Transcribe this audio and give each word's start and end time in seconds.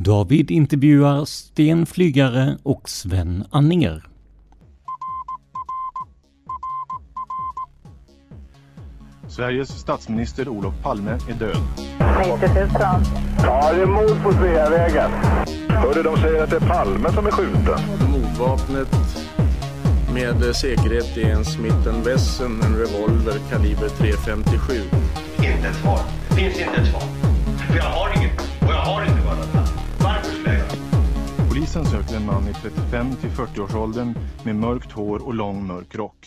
David 0.00 0.50
intervjuar 0.50 1.24
Sten 1.24 1.86
Flygare 1.86 2.58
och 2.62 2.88
Sven 2.88 3.44
Anninger. 3.50 4.06
Sveriges 9.28 9.68
statsminister 9.68 10.48
Olof 10.48 10.74
Palme 10.82 11.10
är 11.10 11.34
död. 11.34 11.56
90 12.18 12.54
000. 12.54 12.68
Ja, 13.42 13.72
det 13.72 13.82
är 13.82 13.86
mord 13.86 14.22
på 14.22 14.32
Sveavägen. 14.32 15.10
Hörde 15.68 16.02
de 16.02 16.16
säger 16.16 16.42
att 16.42 16.50
det 16.50 16.56
är 16.56 16.68
Palme 16.68 17.12
som 17.12 17.26
är 17.26 17.30
skjuten. 17.30 17.80
Mordvapnet 18.10 18.88
med 20.14 20.56
säkerhet 20.56 21.16
är 21.16 21.30
en 21.30 21.44
Smith 21.44 21.88
Wesson, 22.04 22.62
en 22.62 22.76
revolver 22.76 23.38
kaliber 23.50 23.88
.357. 23.88 24.82
Inte 25.36 25.68
ett 25.68 25.76
svar. 25.76 26.00
Det 26.28 26.34
finns 26.34 26.58
inte 26.58 26.80
ett 26.80 26.88
svar. 26.88 27.02
För 27.68 27.76
jag 27.76 27.84
har 27.84 28.16
inget. 28.16 28.27
Polisen 31.74 31.92
söker 31.92 32.16
en 32.16 32.26
man 32.26 32.48
i 32.48 32.54
35 32.54 33.06
till 33.20 33.30
40-årsåldern 33.30 34.14
med 34.44 34.56
mörkt 34.56 34.92
hår 34.92 35.26
och 35.26 35.34
lång 35.34 35.66
mörk 35.66 35.94
rock. 35.94 36.26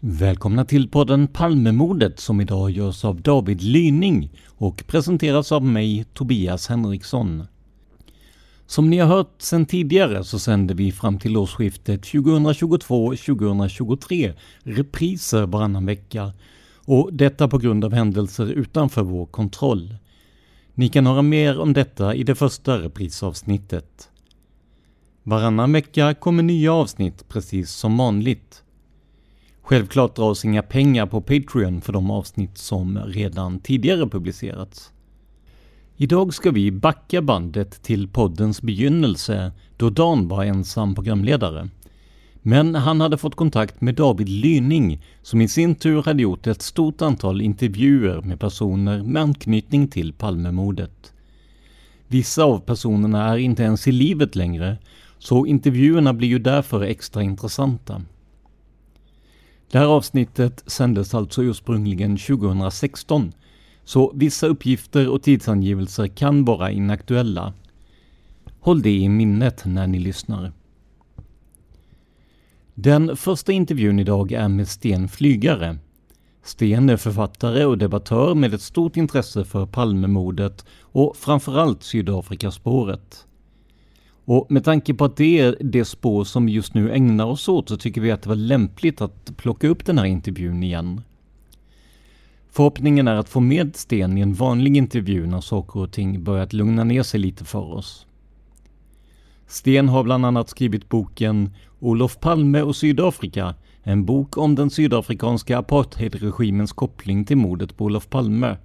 Välkomna 0.00 0.64
till 0.64 0.88
podden 0.88 1.28
Palmemordet 1.28 2.20
som 2.20 2.40
idag 2.40 2.70
görs 2.70 3.04
av 3.04 3.22
David 3.22 3.62
Lyning 3.62 4.30
och 4.46 4.84
presenteras 4.86 5.52
av 5.52 5.64
mig, 5.64 6.04
Tobias 6.14 6.68
Henriksson. 6.68 7.46
Som 8.66 8.90
ni 8.90 8.98
har 8.98 9.16
hört 9.16 9.42
sedan 9.42 9.66
tidigare 9.66 10.24
så 10.24 10.38
sänder 10.38 10.74
vi 10.74 10.92
fram 10.92 11.18
till 11.18 11.36
årsskiftet 11.36 12.02
2022-2023 12.02 14.34
repriser 14.62 15.46
varannan 15.46 15.86
vecka 15.86 16.32
och 16.84 17.12
detta 17.12 17.48
på 17.48 17.58
grund 17.58 17.84
av 17.84 17.92
händelser 17.92 18.46
utanför 18.46 19.02
vår 19.02 19.26
kontroll. 19.26 19.94
Ni 20.78 20.88
kan 20.88 21.06
höra 21.06 21.22
mer 21.22 21.60
om 21.60 21.72
detta 21.72 22.14
i 22.14 22.22
det 22.22 22.34
första 22.34 22.78
reprisavsnittet. 22.78 24.10
Varannan 25.22 25.72
vecka 25.72 26.14
kommer 26.14 26.42
nya 26.42 26.72
avsnitt 26.72 27.28
precis 27.28 27.70
som 27.70 27.96
vanligt. 27.96 28.62
Självklart 29.62 30.16
dras 30.16 30.44
inga 30.44 30.62
pengar 30.62 31.06
på 31.06 31.20
Patreon 31.20 31.80
för 31.80 31.92
de 31.92 32.10
avsnitt 32.10 32.58
som 32.58 32.98
redan 32.98 33.60
tidigare 33.60 34.08
publicerats. 34.08 34.92
Idag 35.96 36.34
ska 36.34 36.50
vi 36.50 36.70
backa 36.70 37.22
bandet 37.22 37.82
till 37.82 38.08
poddens 38.08 38.62
begynnelse 38.62 39.52
då 39.76 39.90
Dan 39.90 40.28
var 40.28 40.44
ensam 40.44 40.94
programledare. 40.94 41.68
Men 42.48 42.74
han 42.74 43.00
hade 43.00 43.18
fått 43.18 43.34
kontakt 43.34 43.80
med 43.80 43.94
David 43.94 44.28
Lyning 44.28 45.02
som 45.22 45.40
i 45.40 45.48
sin 45.48 45.74
tur 45.74 46.02
hade 46.02 46.22
gjort 46.22 46.46
ett 46.46 46.62
stort 46.62 47.02
antal 47.02 47.40
intervjuer 47.40 48.20
med 48.20 48.40
personer 48.40 49.02
med 49.02 49.22
anknytning 49.22 49.88
till 49.88 50.12
Palmemordet. 50.12 51.12
Vissa 52.08 52.44
av 52.44 52.58
personerna 52.58 53.28
är 53.28 53.36
inte 53.36 53.62
ens 53.62 53.88
i 53.88 53.92
livet 53.92 54.36
längre, 54.36 54.78
så 55.18 55.46
intervjuerna 55.46 56.12
blir 56.12 56.28
ju 56.28 56.38
därför 56.38 56.82
extra 56.82 57.22
intressanta. 57.22 58.02
Det 59.70 59.78
här 59.78 59.86
avsnittet 59.86 60.62
sändes 60.66 61.14
alltså 61.14 61.42
ursprungligen 61.42 62.16
2016, 62.16 63.32
så 63.84 64.12
vissa 64.14 64.46
uppgifter 64.46 65.08
och 65.08 65.22
tidsangivelser 65.22 66.06
kan 66.06 66.44
vara 66.44 66.70
inaktuella. 66.70 67.52
Håll 68.60 68.82
det 68.82 68.96
i 68.96 69.08
minnet 69.08 69.64
när 69.64 69.86
ni 69.86 69.98
lyssnar. 69.98 70.52
Den 72.78 73.16
första 73.16 73.52
intervjun 73.52 73.98
idag 73.98 74.32
är 74.32 74.48
med 74.48 74.68
Sten 74.68 75.08
Flygare. 75.08 75.78
Sten 76.42 76.90
är 76.90 76.96
författare 76.96 77.64
och 77.64 77.78
debattör 77.78 78.34
med 78.34 78.54
ett 78.54 78.62
stort 78.62 78.96
intresse 78.96 79.44
för 79.44 79.66
Palmemordet 79.66 80.64
och 80.80 81.16
framförallt 81.16 81.82
Sydafrikaspåret. 81.82 83.26
Och 84.24 84.46
med 84.50 84.64
tanke 84.64 84.94
på 84.94 85.04
att 85.04 85.16
det 85.16 85.40
är 85.40 85.56
det 85.60 85.84
spår 85.84 86.24
som 86.24 86.46
vi 86.46 86.52
just 86.52 86.74
nu 86.74 86.92
ägnar 86.92 87.26
oss 87.26 87.48
åt 87.48 87.68
så 87.68 87.76
tycker 87.76 88.00
vi 88.00 88.10
att 88.10 88.22
det 88.22 88.28
var 88.28 88.36
lämpligt 88.36 89.00
att 89.00 89.36
plocka 89.36 89.68
upp 89.68 89.84
den 89.84 89.98
här 89.98 90.06
intervjun 90.06 90.62
igen. 90.62 91.00
Förhoppningen 92.50 93.08
är 93.08 93.14
att 93.14 93.28
få 93.28 93.40
med 93.40 93.76
Sten 93.76 94.18
i 94.18 94.20
en 94.20 94.34
vanlig 94.34 94.76
intervju 94.76 95.26
när 95.26 95.40
saker 95.40 95.80
och 95.80 95.92
ting 95.92 96.24
börjat 96.24 96.52
lugna 96.52 96.84
ner 96.84 97.02
sig 97.02 97.20
lite 97.20 97.44
för 97.44 97.74
oss. 97.74 98.06
Sten 99.46 99.88
har 99.88 100.04
bland 100.04 100.26
annat 100.26 100.48
skrivit 100.48 100.88
boken 100.88 101.50
Olof 101.80 102.20
Palme 102.20 102.62
och 102.62 102.76
Sydafrika, 102.76 103.54
en 103.82 104.04
bok 104.04 104.36
om 104.36 104.54
den 104.54 104.70
sydafrikanska 104.70 105.58
apartheidregimens 105.58 106.72
koppling 106.72 107.24
till 107.24 107.36
mordet 107.36 107.76
på 107.76 107.84
Olof 107.84 108.08
Palme. 108.08 108.56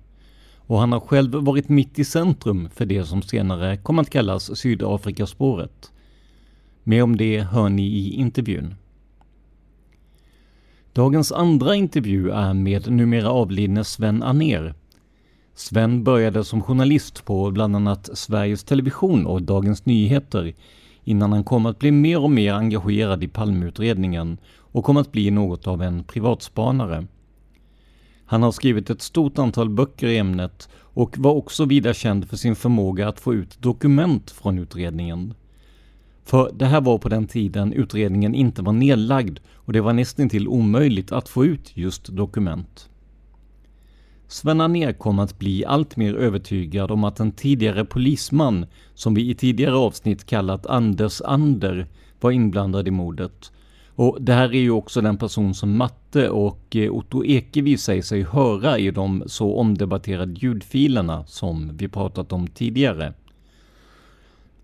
Och 0.55 0.79
han 0.79 0.91
har 0.91 0.99
själv 0.99 1.31
varit 1.31 1.69
mitt 1.69 1.99
i 1.99 2.05
centrum 2.05 2.69
för 2.69 2.85
det 2.85 3.05
som 3.05 3.21
senare 3.21 3.77
kom 3.77 3.99
att 3.99 4.09
kallas 4.09 4.59
Sydafrikaspåret. 4.59 5.91
Mer 6.83 7.03
om 7.03 7.17
det 7.17 7.41
hör 7.41 7.69
ni 7.69 7.87
i 7.87 8.13
intervjun. 8.13 8.75
Dagens 10.93 11.31
andra 11.31 11.75
intervju 11.75 12.29
är 12.29 12.53
med 12.53 12.91
numera 12.91 13.29
avlidne 13.29 13.83
Sven 13.83 14.23
Aner. 14.23 14.73
Sven 15.55 16.03
började 16.03 16.43
som 16.43 16.61
journalist 16.61 17.25
på 17.25 17.51
bland 17.51 17.75
annat 17.75 18.09
Sveriges 18.13 18.63
Television 18.63 19.25
och 19.25 19.41
Dagens 19.41 19.85
Nyheter 19.85 20.53
innan 21.03 21.31
han 21.31 21.43
kom 21.43 21.65
att 21.65 21.79
bli 21.79 21.91
mer 21.91 22.19
och 22.19 22.31
mer 22.31 22.53
engagerad 22.53 23.23
i 23.23 23.27
Palmeutredningen 23.27 24.37
och 24.57 24.85
kom 24.85 24.97
att 24.97 25.11
bli 25.11 25.31
något 25.31 25.67
av 25.67 25.81
en 25.81 26.03
privatspanare. 26.03 27.07
Han 28.25 28.43
har 28.43 28.51
skrivit 28.51 28.89
ett 28.89 29.01
stort 29.01 29.39
antal 29.39 29.69
böcker 29.69 30.07
i 30.07 30.17
ämnet 30.17 30.69
och 30.75 31.17
var 31.17 31.31
också 31.31 31.65
vida 31.65 31.93
känd 31.93 32.29
för 32.29 32.37
sin 32.37 32.55
förmåga 32.55 33.07
att 33.07 33.19
få 33.19 33.33
ut 33.33 33.61
dokument 33.61 34.31
från 34.31 34.59
utredningen. 34.59 35.33
För 36.25 36.51
det 36.53 36.65
här 36.65 36.81
var 36.81 36.97
på 36.97 37.09
den 37.09 37.27
tiden 37.27 37.73
utredningen 37.73 38.35
inte 38.35 38.61
var 38.61 38.73
nedlagd 38.73 39.39
och 39.53 39.73
det 39.73 39.81
var 39.81 39.93
nästan 39.93 40.29
till 40.29 40.47
omöjligt 40.47 41.11
att 41.11 41.29
få 41.29 41.45
ut 41.45 41.77
just 41.77 42.07
dokument. 42.07 42.90
Sven 44.31 44.61
Anér 44.61 44.93
kom 44.93 45.19
att 45.19 45.39
bli 45.39 45.65
allt 45.65 45.97
mer 45.97 46.15
övertygad 46.15 46.91
om 46.91 47.03
att 47.03 47.19
en 47.19 47.31
tidigare 47.31 47.85
polisman, 47.85 48.65
som 48.93 49.13
vi 49.13 49.29
i 49.29 49.35
tidigare 49.35 49.75
avsnitt 49.75 50.25
kallat 50.25 50.65
Anders 50.65 51.21
Ander, 51.21 51.87
var 52.19 52.31
inblandad 52.31 52.87
i 52.87 52.91
mordet. 52.91 53.51
Och 53.95 54.17
det 54.21 54.33
här 54.33 54.55
är 54.55 54.59
ju 54.59 54.71
också 54.71 55.01
den 55.01 55.17
person 55.17 55.53
som 55.53 55.77
Matte 55.77 56.29
och 56.29 56.75
eh, 56.75 56.91
Otto 56.91 57.25
Ekevi 57.25 57.77
säger 57.77 58.01
sig 58.01 58.23
höra 58.23 58.79
i 58.79 58.91
de 58.91 59.23
så 59.25 59.55
omdebatterade 59.55 60.33
ljudfilerna 60.33 61.25
som 61.25 61.77
vi 61.77 61.87
pratat 61.87 62.31
om 62.31 62.47
tidigare. 62.47 63.13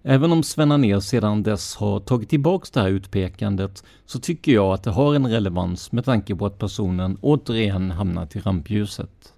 Även 0.04 0.32
om 0.32 0.44
Sven 0.44 0.72
Anér 0.72 1.00
sedan 1.00 1.44
dess 1.44 1.76
har 1.76 2.00
tagit 2.00 2.30
tillbaks 2.30 2.72
det 2.72 2.82
här 2.82 2.90
utpekandet 2.90 3.84
så 4.06 4.20
tycker 4.20 4.52
jag 4.52 4.74
att 4.74 4.84
det 4.84 4.92
har 4.92 5.16
en 5.16 5.28
relevans 5.28 5.92
med 5.92 6.06
tanke 6.06 6.36
på 6.36 6.46
att 6.46 6.60
personen 6.60 7.18
återigen 7.22 7.92
hamnat 7.92 8.36
i 8.36 8.40
rampljuset. 8.40 9.34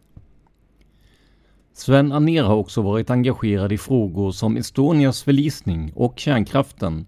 Sven 1.80 2.12
Aner 2.12 2.44
har 2.44 2.56
också 2.56 2.81
varit 2.81 3.10
engagerad 3.10 3.72
i 3.72 3.78
frågor 3.78 4.31
som 4.31 4.58
Estonias 4.58 5.24
förlisning 5.24 5.92
och 5.96 6.20
kärnkraften, 6.20 7.06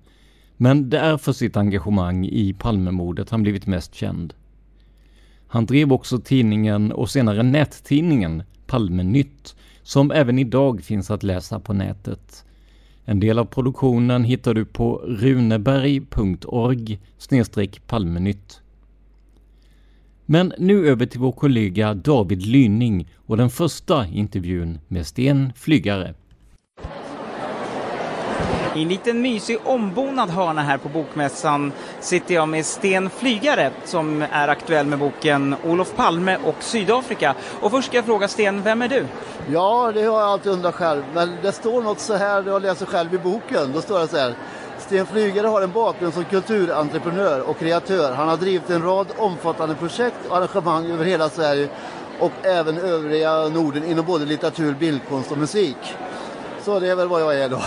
men 0.57 0.89
det 0.89 0.99
är 0.99 1.17
för 1.17 1.33
sitt 1.33 1.57
engagemang 1.57 2.25
i 2.25 2.53
Palmemordet 2.53 3.29
han 3.29 3.43
blivit 3.43 3.67
mest 3.67 3.95
känd. 3.95 4.33
Han 5.47 5.65
drev 5.65 5.93
också 5.93 6.19
tidningen 6.19 6.91
och 6.91 7.09
senare 7.09 7.43
nättidningen 7.43 8.43
Palmenytt, 8.67 9.55
som 9.83 10.11
även 10.11 10.39
idag 10.39 10.81
finns 10.83 11.11
att 11.11 11.23
läsa 11.23 11.59
på 11.59 11.73
nätet. 11.73 12.45
En 13.05 13.19
del 13.19 13.39
av 13.39 13.45
produktionen 13.45 14.23
hittar 14.23 14.53
du 14.53 14.65
på 14.65 14.95
runeberg.org 15.05 16.99
palmenytt. 17.87 18.60
Men 20.31 20.53
nu 20.57 20.89
över 20.89 21.05
till 21.05 21.19
vår 21.19 21.31
kollega 21.31 21.93
David 21.93 22.45
Lynning 22.45 23.09
och 23.27 23.37
den 23.37 23.49
första 23.49 24.05
intervjun 24.05 24.79
med 24.87 25.07
Sten 25.07 25.53
Flygare. 25.55 26.13
I 28.75 28.81
en 28.81 28.87
liten 28.87 29.21
mysig 29.21 29.57
ombonad 29.63 30.29
hörna 30.29 30.61
här 30.61 30.77
på 30.77 30.89
Bokmässan 30.89 31.71
sitter 31.99 32.35
jag 32.35 32.49
med 32.49 32.65
Sten 32.65 33.09
Flygare 33.09 33.71
som 33.85 34.21
är 34.31 34.47
aktuell 34.47 34.85
med 34.85 34.99
boken 34.99 35.55
Olof 35.65 35.95
Palme 35.95 36.37
och 36.45 36.63
Sydafrika. 36.63 37.35
Och 37.61 37.71
först 37.71 37.87
ska 37.87 37.97
jag 37.97 38.05
fråga 38.05 38.27
Sten, 38.27 38.61
vem 38.61 38.81
är 38.81 38.89
du? 38.89 39.05
Ja, 39.51 39.91
det 39.93 40.01
har 40.01 40.19
jag 40.19 40.29
alltid 40.29 40.51
undrat 40.51 40.75
själv. 40.75 41.03
Men 41.13 41.29
det 41.41 41.51
står 41.51 41.81
något 41.81 41.99
så 41.99 42.13
här, 42.13 42.43
jag 42.47 42.61
läser 42.61 42.85
själv 42.85 43.13
i 43.13 43.17
boken. 43.17 43.71
Då 43.73 43.81
står 43.81 43.99
det 43.99 44.07
så 44.07 44.17
här. 44.17 44.35
Sten 44.91 45.05
Flygare 45.05 45.47
har 45.47 45.61
en 45.61 45.71
bakgrund 45.71 46.13
som 46.13 46.25
kulturentreprenör 46.25 47.41
och 47.41 47.59
kreatör. 47.59 48.13
Han 48.13 48.29
har 48.29 48.37
drivit 48.37 48.69
en 48.69 48.83
rad 48.83 49.07
omfattande 49.17 49.75
projekt 49.75 50.15
och 50.29 50.37
arrangemang 50.37 50.91
över 50.91 51.05
hela 51.05 51.29
Sverige 51.29 51.69
och 52.19 52.31
även 52.43 52.77
övriga 52.77 53.47
Norden 53.47 53.83
inom 53.83 54.05
både 54.05 54.25
litteratur, 54.25 54.73
bildkonst 54.73 55.31
och 55.31 55.37
musik. 55.37 55.77
Så 56.63 56.79
det 56.79 56.87
är 56.87 56.95
väl 56.95 57.07
vad 57.07 57.21
jag 57.21 57.35
är 57.35 57.49
då. 57.49 57.61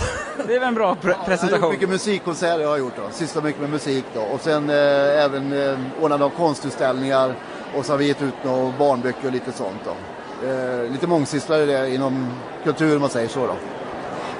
Det 0.47 0.55
är 0.55 0.59
väl 0.59 0.67
en 0.67 0.75
bra 0.75 0.95
pre 0.95 1.13
presentation. 1.25 1.49
Jag 1.49 1.59
har 1.59 1.67
gjort 1.67 1.71
mycket 1.71 1.89
musikkonserter 1.89 2.59
jag 2.59 2.69
har 2.69 2.77
gjort 2.77 2.95
då. 2.95 3.03
Sysslar 3.11 3.43
mycket 3.43 3.61
med 3.61 3.69
musik 3.69 4.05
då. 4.13 4.21
Och 4.21 4.41
sen 4.41 4.69
eh, 4.69 5.23
även 5.25 5.53
eh, 5.53 5.77
ordnade 6.01 6.25
av 6.25 6.29
konstutställningar. 6.29 7.35
Och 7.75 7.85
så 7.85 7.93
har 7.93 7.97
vi 7.97 8.07
gett 8.07 8.21
ut 8.21 8.43
några 8.43 8.73
barnböcker 8.79 9.27
och 9.27 9.33
lite 9.33 9.51
sånt 9.51 9.81
då. 9.85 10.47
Eh, 10.47 10.91
lite 10.91 11.07
mångsysslare 11.07 11.93
inom 11.93 12.27
kultur 12.63 12.95
om 12.95 13.01
man 13.01 13.09
säger 13.09 13.27
så 13.27 13.47
då. 13.47 13.55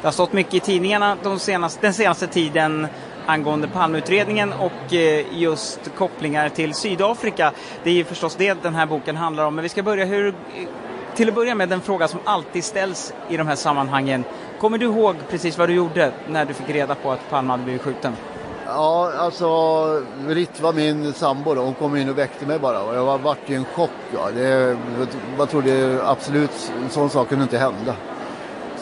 Det 0.05 0.07
har 0.07 0.13
stått 0.13 0.33
mycket 0.33 0.53
i 0.53 0.59
tidningarna 0.59 1.17
de 1.23 1.39
senaste, 1.39 1.81
den 1.81 1.93
senaste 1.93 2.27
tiden 2.27 2.87
angående 3.25 3.67
Palmeutredningen 3.67 4.53
och 4.53 4.93
eh, 4.93 5.25
just 5.33 5.79
kopplingar 5.97 6.49
till 6.49 6.73
Sydafrika. 6.73 7.51
Det 7.83 7.89
är 7.89 7.93
ju 7.93 8.03
förstås 8.03 8.35
det 8.35 8.63
den 8.63 8.75
här 8.75 8.85
boken 8.85 9.15
handlar 9.15 9.45
om. 9.45 9.55
Men 9.55 9.63
vi 9.63 9.69
ska 9.69 9.83
börja 9.83 10.05
hur, 10.05 10.27
eh, 10.27 10.33
till 11.15 11.29
att 11.29 11.35
börja 11.35 11.55
med 11.55 11.69
den 11.69 11.81
fråga 11.81 12.07
som 12.07 12.19
alltid 12.23 12.63
ställs 12.63 13.13
i 13.29 13.37
de 13.37 13.47
här 13.47 13.55
sammanhangen. 13.55 14.23
Kommer 14.59 14.77
du 14.77 14.85
ihåg 14.85 15.15
precis 15.29 15.57
vad 15.57 15.69
du 15.69 15.73
gjorde 15.73 16.11
när 16.29 16.45
du 16.45 16.53
fick 16.53 16.69
reda 16.69 16.95
på 16.95 17.11
att 17.11 17.29
Palme 17.29 17.51
hade 17.51 17.63
blivit 17.63 17.81
skjuten? 17.81 18.13
Ja, 18.65 19.11
alltså 19.17 19.47
Ritva, 20.27 20.71
min 20.71 21.13
sambo, 21.13 21.53
då, 21.55 21.61
hon 21.61 21.73
kom 21.73 21.95
in 21.95 22.09
och 22.09 22.17
väckte 22.17 22.45
mig 22.45 22.59
bara 22.59 22.83
och 22.83 22.95
jag 22.95 23.05
var, 23.05 23.17
vart 23.17 23.49
i 23.49 23.53
en 23.53 23.65
chock. 23.65 23.91
Ja. 24.13 24.29
Det, 24.35 24.77
man 25.37 25.47
trodde 25.47 25.99
absolut, 26.05 26.71
en 26.83 26.89
sån 26.89 27.09
sak 27.09 27.29
kunde 27.29 27.43
inte 27.43 27.57
hända. 27.57 27.95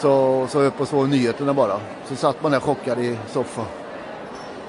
Så, 0.04 0.46
så 0.50 0.60
upp 0.60 0.80
och 0.80 0.88
såg 0.88 1.08
nyheterna 1.08 1.54
bara. 1.54 1.80
Så 2.08 2.16
satt 2.16 2.42
man 2.42 2.52
där 2.52 2.60
chockad 2.60 2.98
i 2.98 3.18
soffan. 3.28 3.64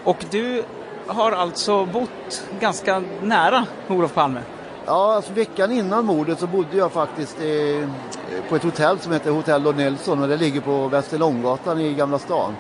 Och 0.04 0.26
du 0.32 0.64
har 1.08 1.32
alltså 1.32 1.86
bott 1.86 2.44
ganska 2.60 3.04
nära 3.22 3.66
Olof 3.88 4.14
Palme? 4.14 4.42
Ja, 4.86 5.14
alltså 5.16 5.34
veckan 5.34 5.72
innan 5.72 6.06
mordet 6.06 6.40
så 6.40 6.48
bodde 6.48 6.78
jag 6.78 6.92
faktiskt 6.92 7.38
eh, 7.42 7.90
på 8.50 8.56
ett 8.56 8.64
hotell 8.64 9.00
som 9.00 9.12
heter 9.12 9.32
Hotell 9.32 9.64
Lord 9.64 9.76
Nelson 9.76 10.22
och 10.22 10.28
det 10.28 10.38
ligger 10.38 10.62
på 10.62 10.88
Västerlånggatan 10.88 11.80
i 11.80 11.94
Gamla 11.94 12.20
stan. 12.20 12.56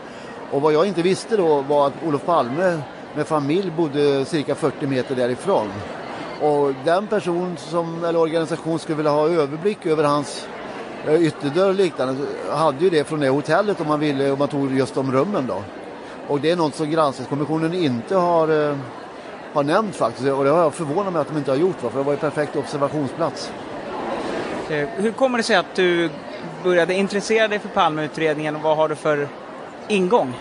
Och 0.51 0.61
vad 0.61 0.73
jag 0.73 0.85
inte 0.85 1.01
visste 1.01 1.37
då 1.37 1.61
var 1.61 1.87
att 1.87 1.93
Olof 2.07 2.25
Palme 2.25 2.79
med 3.15 3.27
familj 3.27 3.71
bodde 3.71 4.25
cirka 4.25 4.55
40 4.55 4.87
meter 4.87 5.15
därifrån. 5.15 5.67
Och 6.41 6.73
den 6.85 7.07
person 7.07 7.57
som, 7.57 8.03
eller 8.03 8.19
organisation 8.19 8.79
skulle 8.79 8.95
vilja 8.95 9.11
ha 9.11 9.29
överblick 9.29 9.85
över 9.85 10.03
hans 10.03 10.47
ytterdörr 11.13 11.69
och 11.69 11.75
liknande 11.75 12.25
hade 12.49 12.83
ju 12.83 12.89
det 12.89 13.03
från 13.03 13.19
det 13.19 13.29
hotellet 13.29 13.81
om 13.81 13.87
man 13.87 13.99
ville, 13.99 14.31
om 14.31 14.39
man 14.39 14.47
tog 14.47 14.77
just 14.77 14.95
de 14.95 15.11
rummen 15.11 15.47
då. 15.47 15.63
Och 16.27 16.39
det 16.39 16.51
är 16.51 16.55
något 16.55 16.75
som 16.75 16.89
granskningskommissionen 16.89 17.73
inte 17.73 18.15
har 18.15 18.69
eh, 18.69 18.75
har 19.55 19.63
nämnt 19.63 19.95
faktiskt 19.95 20.29
och 20.31 20.43
det 20.43 20.49
har 20.49 20.59
jag 20.59 20.73
förvånat 20.73 21.13
mig 21.13 21.21
att 21.21 21.27
de 21.27 21.37
inte 21.37 21.51
har 21.51 21.57
gjort 21.57 21.79
för 21.79 21.97
det 21.97 22.03
var 22.03 22.13
ju 22.13 22.17
perfekt 22.17 22.55
observationsplats. 22.55 23.51
Eh, 24.69 24.87
hur 24.95 25.11
kommer 25.11 25.37
det 25.37 25.43
sig 25.43 25.55
att 25.55 25.75
du 25.75 26.09
började 26.63 26.93
intressera 26.93 27.47
dig 27.47 27.59
för 27.59 27.69
Palmeutredningen 27.69 28.55
och 28.55 28.61
vad 28.61 28.77
har 28.77 28.89
du 28.89 28.95
för 28.95 29.27
ingång? 29.87 30.33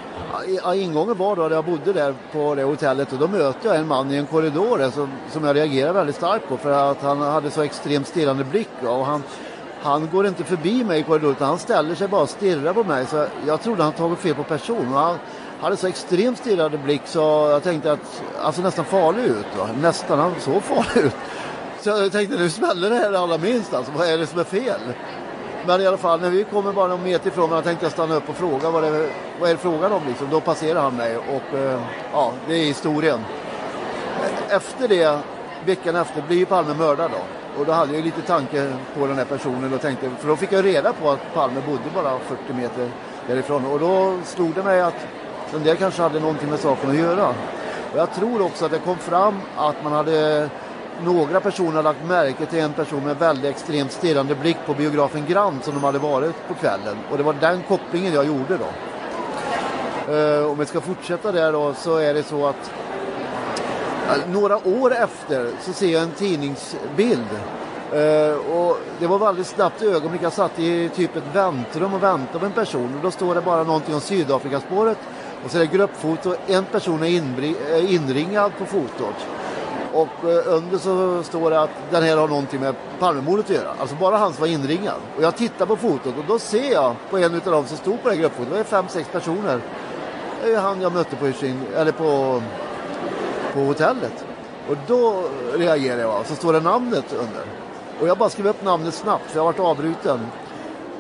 Ja, 0.63 0.75
ingången 0.75 1.17
var 1.17 1.37
då 1.37 1.43
att 1.43 1.53
jag 1.53 1.65
bodde 1.65 1.93
där 1.93 2.15
på 2.33 2.55
det 2.55 2.63
hotellet 2.63 3.13
och 3.13 3.19
då 3.19 3.29
mötte 3.29 3.69
jag 3.69 3.77
en 3.77 3.89
man 3.89 4.11
i 4.11 4.17
en 4.17 4.27
korridor 4.27 4.91
som, 4.91 5.09
som 5.31 5.45
jag 5.45 5.57
reagerade 5.57 5.93
väldigt 5.93 6.17
starkt 6.17 6.49
på 6.49 6.57
för 6.57 6.91
att 6.91 7.03
han 7.03 7.21
hade 7.21 7.51
så 7.51 7.63
extremt 7.63 8.07
stirrande 8.07 8.45
blick 8.45 8.71
och 8.83 9.07
han, 9.07 9.23
han 9.85 10.09
går 10.13 10.27
inte 10.27 10.45
förbi 10.45 10.85
mig 10.85 11.01
i 11.01 11.03
korridoren 11.03 11.37
utan 11.37 11.49
han 11.49 11.59
ställer 11.59 11.95
sig 11.95 12.09
bara 12.09 12.23
och 12.23 12.29
stirrar 12.29 12.73
på 12.73 12.85
mig 12.85 13.07
så 13.07 13.27
jag 13.47 13.63
trodde 13.63 13.83
han 13.83 13.93
tagit 13.93 14.19
fel 14.19 14.35
på 14.35 14.43
person. 14.43 14.95
Och 14.95 15.01
han, 15.01 15.19
hade 15.61 15.77
så 15.77 15.87
extremt 15.87 16.39
stirrande 16.39 16.79
blick 16.79 17.03
så 17.05 17.21
jag 17.51 17.63
tänkte 17.63 17.93
att 17.93 18.23
han 18.39 18.53
såg 18.53 18.65
nästan 18.65 18.85
farlig 18.85 19.25
ut. 19.25 19.47
Va? 19.59 19.69
Nästan, 19.81 20.19
han 20.19 20.33
såg 20.41 20.63
farlig 20.63 21.05
ut. 21.05 21.13
Så 21.81 21.89
jag 21.89 22.13
tänkte 22.13 22.37
nu 22.37 22.51
smäller 22.51 22.91
det 22.91 22.97
här 22.97 23.13
allra 23.13 23.39
minst 23.39 23.75
alltså. 23.75 23.93
Vad 23.97 24.09
är 24.09 24.19
det 24.19 24.27
som 24.27 24.41
är 24.41 24.45
fel? 24.45 24.81
Men 25.67 25.81
i 25.81 25.87
alla 25.87 25.97
fall 25.97 26.21
när 26.21 26.31
vi 26.31 26.45
kommer 26.45 26.73
bara 26.73 26.89
någon 26.89 27.03
meter 27.03 27.29
ifrån 27.29 27.51
varandra 27.51 27.69
tänkte 27.69 27.87
jag 27.87 27.93
stanna 27.93 28.15
upp 28.15 28.29
och 28.29 28.37
fråga 28.37 28.71
vad, 28.71 28.83
det, 28.83 29.11
vad 29.41 29.51
är 29.51 29.55
det 29.55 29.61
frågan 29.61 29.93
om 29.93 30.03
liksom. 30.09 30.27
Då 30.31 30.41
passerar 30.41 30.83
han 30.83 30.97
mig 30.97 31.17
och 31.17 31.59
eh, 31.59 31.81
ja, 32.13 32.33
det 32.49 32.55
är 32.55 32.65
historien. 32.65 33.21
Efter 34.49 34.89
det, 34.89 35.19
veckan 35.67 35.97
efter, 35.97 36.23
blir 36.23 36.47
Palme 36.47 36.75
mördad 36.75 37.11
då. 37.11 37.44
Och 37.59 37.67
då 37.67 37.73
hade 37.73 37.95
jag 37.95 38.05
lite 38.05 38.23
tanke 38.23 38.73
på 38.99 39.07
den 39.07 39.17
här 39.17 39.25
personen 39.25 39.75
och 39.75 39.81
tänkte, 39.81 40.11
för 40.19 40.29
då 40.29 40.37
fick 40.37 40.53
jag 40.53 40.65
reda 40.65 40.93
på 40.93 41.11
att 41.11 41.35
Palme 41.35 41.61
bodde 41.67 41.83
bara 41.95 42.19
40 42.19 42.53
meter 42.53 42.89
därifrån. 43.29 43.65
Och 43.65 43.81
då 43.81 44.19
slog 44.25 44.55
det 44.55 44.63
mig 44.63 44.81
att 44.81 45.07
den 45.53 45.65
där 45.65 45.75
kanske 45.75 46.03
hade 46.03 46.21
någonting 46.21 46.51
med 46.51 46.59
saken 46.59 46.91
att 46.91 46.97
göra. 46.97 47.29
Och 47.93 47.99
jag 47.99 48.15
tror 48.15 48.43
också 48.43 48.65
att 48.65 48.71
det 48.71 48.79
kom 48.79 48.99
fram 48.99 49.41
att 49.57 49.85
man 49.85 49.93
hade 49.93 50.49
några 51.03 51.41
personer 51.41 51.71
hade 51.71 51.83
lagt 51.83 52.05
märke 52.05 52.47
till 52.47 52.59
en 52.59 52.73
person 52.73 53.05
med 53.05 53.17
väldigt 53.17 53.51
extremt 53.51 53.93
stirrande 53.93 54.35
blick 54.35 54.57
på 54.67 54.75
biografen 54.75 55.27
Grand 55.27 55.65
som 55.65 55.75
de 55.75 55.85
hade 55.85 55.99
varit 55.99 56.49
på 56.49 56.55
kvällen. 56.55 56.97
Och 57.11 57.17
det 57.17 57.23
var 57.23 57.35
den 57.41 57.63
kopplingen 57.69 58.15
jag 58.15 58.27
gjorde 58.27 58.59
då. 58.59 58.69
Uh, 60.13 60.51
om 60.51 60.59
vi 60.59 60.67
ska 60.67 60.81
fortsätta 60.81 61.33
där 61.33 61.53
då 61.53 61.75
så 61.75 61.97
är 61.97 62.15
det 62.15 62.23
så 62.23 62.47
att 62.47 62.71
Alltså, 64.09 64.29
några 64.29 64.57
år 64.57 64.95
efter 64.95 65.51
så 65.61 65.73
ser 65.73 65.93
jag 65.93 66.03
en 66.03 66.11
tidningsbild. 66.11 67.29
Uh, 67.95 68.57
och 68.57 68.79
det 68.99 69.07
var 69.07 69.19
väldigt 69.19 69.47
snabbt 69.47 69.83
ögonblick. 69.83 70.23
Jag 70.23 70.33
satt 70.33 70.59
i 70.59 70.89
typ 70.89 71.17
ett 71.17 71.35
väntrum 71.35 71.95
och 71.95 72.03
väntade 72.03 72.39
på 72.39 72.47
en 72.47 72.53
person 72.53 72.95
och 72.97 73.03
då 73.03 73.11
står 73.11 73.35
det 73.35 73.41
bara 73.41 73.63
någonting 73.63 73.95
om 73.95 74.01
Sydafrikaspåret 74.01 74.99
och 75.45 75.51
så 75.51 75.57
är 75.57 75.61
det 75.61 75.67
gruppfoto. 75.67 76.35
En 76.47 76.65
person 76.65 77.03
är 77.03 77.07
eh, 77.09 77.95
inringad 77.95 78.53
på 78.59 78.67
fotot. 78.67 79.15
Och 79.93 80.31
eh, 80.31 80.55
under 80.55 80.79
så 80.79 81.23
står 81.23 81.51
det 81.51 81.61
att 81.61 81.71
den 81.91 82.03
här 82.03 82.17
har 82.17 82.29
någonting 82.29 82.61
med 82.61 82.75
Palmemordet 82.99 83.45
att 83.45 83.57
göra. 83.57 83.75
Alltså 83.79 83.97
bara 83.97 84.17
han 84.17 84.33
som 84.33 84.41
var 84.41 84.49
inringad. 84.49 84.97
Och 85.17 85.23
jag 85.23 85.37
tittar 85.37 85.67
på 85.67 85.77
fotot 85.77 86.15
och 86.19 86.25
då 86.29 86.39
ser 86.39 86.73
jag 86.73 86.95
på 87.11 87.19
en 87.19 87.35
av 87.35 87.41
dem 87.41 87.67
som 87.67 87.77
stod 87.77 88.03
på 88.03 88.09
det 88.09 88.17
gruppfotot, 88.17 88.51
det 88.51 88.57
var 88.57 88.65
fem, 88.65 88.85
sex 88.89 89.09
personer. 89.13 89.61
Det 90.43 90.53
är 90.53 90.61
han 90.61 90.81
jag 90.81 90.93
mötte 90.93 91.17
på, 91.17 91.27
eller 91.77 91.93
på, 91.93 92.43
på 93.55 93.61
hotellet. 93.61 94.25
Och 94.69 94.77
då 94.87 95.23
reagerade 95.55 96.03
jag. 96.03 96.27
Så 96.27 96.35
står 96.35 96.53
det 96.53 96.61
namnet 96.61 97.13
under. 97.13 97.43
Och 98.01 98.09
jag 98.09 98.19
bara 98.19 98.29
skrev 98.29 98.47
upp 98.47 98.65
namnet 98.65 98.95
snabbt 98.95 99.31
för 99.31 99.39
jag 99.39 99.45
varit 99.45 99.61
avbruten. 99.61 100.27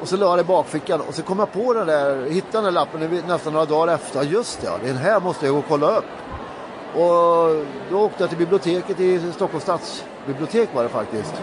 Och 0.00 0.08
så 0.08 0.16
la 0.16 0.26
jag 0.26 0.38
det 0.38 0.40
i 0.40 0.44
bakfickan 0.44 1.00
och 1.00 1.14
så 1.14 1.22
kom 1.22 1.38
jag 1.38 1.52
på 1.52 1.74
den 1.74 1.86
där, 1.86 2.30
hittade 2.30 2.52
den 2.52 2.64
där 2.64 2.70
lappen 2.70 3.22
nästan 3.26 3.52
några 3.52 3.66
dagar 3.66 3.94
efter. 3.94 4.22
Just 4.22 4.60
det, 4.60 4.86
den 4.86 4.96
här 4.96 5.20
måste 5.20 5.46
jag 5.46 5.54
gå 5.54 5.58
och 5.58 5.64
kolla 5.68 5.96
upp. 5.96 6.04
Och 6.94 7.64
då 7.90 8.00
åkte 8.00 8.22
jag 8.22 8.28
till 8.28 8.38
biblioteket 8.38 9.00
i 9.00 9.32
Stockholms 9.32 9.62
stadsbibliotek 9.62 10.68
var 10.74 10.82
det 10.82 10.88
faktiskt. 10.88 11.34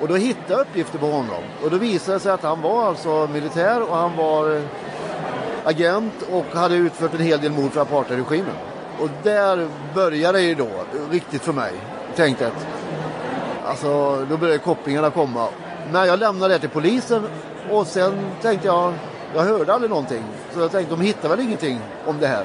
Och 0.00 0.08
då 0.08 0.14
hittade 0.14 0.52
jag 0.52 0.60
uppgifter 0.60 0.98
på 0.98 1.06
honom. 1.06 1.42
Och 1.64 1.70
då 1.70 1.76
visade 1.76 2.16
det 2.16 2.20
sig 2.20 2.32
att 2.32 2.42
han 2.42 2.62
var 2.62 2.86
alltså 2.86 3.28
militär 3.32 3.82
och 3.90 3.96
han 3.96 4.16
var 4.16 4.62
agent 5.64 6.14
och 6.32 6.46
hade 6.54 6.74
utfört 6.74 7.14
en 7.14 7.20
hel 7.20 7.40
del 7.40 7.52
mord 7.52 7.72
för 7.72 7.80
apartheidregimen. 7.80 8.54
Och 9.00 9.08
där 9.22 9.68
började 9.94 10.38
det 10.38 10.44
ju 10.44 10.54
då, 10.54 10.68
riktigt 11.10 11.42
för 11.42 11.52
mig. 11.52 11.72
Tänkte 12.16 12.46
att, 12.46 12.66
alltså 13.66 14.18
då 14.30 14.36
började 14.36 14.58
kopplingarna 14.58 15.10
komma. 15.10 15.48
Men 15.92 16.06
jag 16.06 16.18
lämnade 16.18 16.54
det 16.54 16.60
till 16.60 16.68
polisen 16.68 17.22
och 17.70 17.86
sen 17.86 18.12
tänkte 18.42 18.66
jag, 18.66 18.94
Jag 19.34 19.42
hörde 19.42 19.74
aldrig 19.74 19.90
någonting. 19.90 20.24
Så 20.54 20.60
jag 20.60 20.70
tänkte, 20.70 20.94
de 20.94 21.00
hittar 21.00 21.28
väl 21.28 21.40
ingenting 21.40 21.80
om 22.06 22.16
det 22.20 22.26
här. 22.26 22.44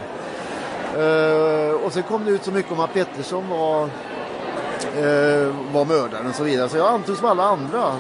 Uh, 0.98 1.76
och 1.76 1.94
sen 1.94 2.04
kom 2.04 2.26
det 2.26 2.32
ut 2.32 2.44
så 2.44 2.52
mycket 2.52 2.72
om 2.72 2.80
att 2.80 2.94
Pettersson 2.94 3.50
var, 3.50 3.84
uh, 3.84 5.56
var 5.74 5.86
mördaren 5.86 6.28
och 6.30 6.36
så 6.36 6.44
vidare. 6.44 6.70
Så 6.70 6.78
jag 6.78 6.88
antog 6.88 7.18
som 7.18 7.28
alla 7.28 7.44
andra. 7.44 7.96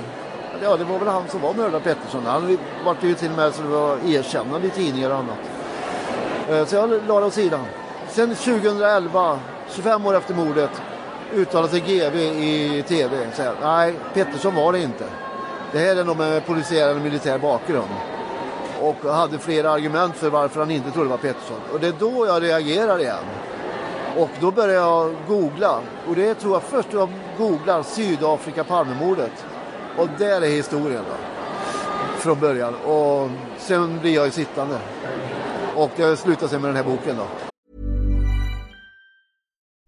Ja, 0.64 0.78
det 0.78 0.84
var 0.84 1.00
väl 1.00 1.08
han 1.08 1.24
som 1.28 1.42
var 1.42 1.54
mördaren 1.54 1.82
Pettersson. 1.82 2.26
Han 2.26 2.58
var 2.86 2.96
ju 3.02 3.14
till 3.14 3.32
och 3.32 3.38
med 3.38 3.54
så 3.54 3.62
det 3.62 3.68
var 3.68 3.98
erkännande 4.06 4.68
i 4.68 4.70
tidningar 4.70 5.10
och 5.10 5.16
annat. 5.16 5.38
Uh, 6.50 6.66
så 6.66 6.76
jag 6.76 6.90
la 7.08 7.20
det 7.20 7.26
åt 7.26 7.34
sidan. 7.34 7.66
Sen 8.14 8.36
2011, 8.36 9.40
25 9.70 10.06
år 10.06 10.16
efter 10.16 10.34
mordet, 10.34 10.70
uttalade 11.34 11.70
sig 11.70 11.80
GV 11.80 12.16
i 12.16 12.84
tv. 12.88 13.32
Säger, 13.34 13.54
nej, 13.62 13.94
Pettersson 14.14 14.56
var 14.56 14.74
det 14.74 14.82
inte. 14.82 15.06
Det 15.72 15.80
här 15.80 15.96
är 15.96 16.04
nog 16.04 16.18
med 16.18 16.46
polisiär 16.46 16.90
eller 16.90 17.02
militär 17.02 17.38
bakgrund 17.38 17.90
och 18.82 19.14
hade 19.14 19.40
flera 19.40 19.72
argument 19.72 20.16
för 20.16 20.30
varför 20.30 20.60
han 20.60 20.72
inte 20.72 20.92
trodde 20.92 21.06
det 21.06 21.10
var 21.10 21.18
Pettersson. 21.18 21.58
Och 21.74 21.80
det 21.80 21.88
är 21.88 21.94
då 22.00 22.26
jag 22.28 22.44
reagerar 22.44 23.00
igen. 23.00 23.26
Och 24.18 24.30
då 24.40 24.52
börjar 24.52 24.76
jag 24.76 25.16
googla. 25.28 25.80
Och 26.08 26.16
det 26.16 26.34
tror 26.34 26.54
jag 26.54 26.64
först 26.64 26.94
jag 26.94 27.10
googlar 27.38 27.84
Sydafrika 27.84 28.64
Palmemordet. 28.64 29.46
Och 29.98 30.08
där 30.18 30.42
är 30.42 30.50
historien 30.50 31.04
då. 31.10 31.16
Från 32.18 32.40
början. 32.40 32.76
Och 32.76 33.30
sen 33.58 34.00
blir 34.00 34.16
jag 34.16 34.26
ju 34.26 34.32
sittande. 34.32 34.78
Och 35.76 35.92
det 35.96 36.18
slutar 36.18 36.48
sig 36.48 36.60
med 36.60 36.70
den 36.70 36.76
här 36.76 36.84
boken 36.84 37.18
då. 37.18 37.53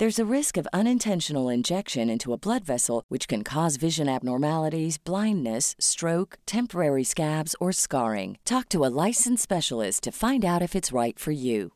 There's 0.00 0.18
a 0.18 0.34
risk 0.36 0.56
of 0.56 0.66
unintentional 0.72 1.50
injection 1.50 2.08
into 2.08 2.32
a 2.32 2.38
blood 2.38 2.64
vessel, 2.64 3.02
which 3.10 3.28
can 3.28 3.44
cause 3.44 3.76
vision 3.76 4.08
abnormalities, 4.08 4.96
blindness, 5.04 5.76
stroke, 5.78 6.38
temporary 6.46 7.04
scabs, 7.04 7.54
or 7.60 7.70
scarring. 7.72 8.38
Talk 8.46 8.68
to 8.70 8.86
a 8.86 8.88
licensed 9.06 9.42
specialist 9.42 10.02
to 10.04 10.10
find 10.10 10.42
out 10.42 10.62
if 10.62 10.74
it's 10.74 10.90
right 10.90 11.18
for 11.18 11.32
you. 11.32 11.70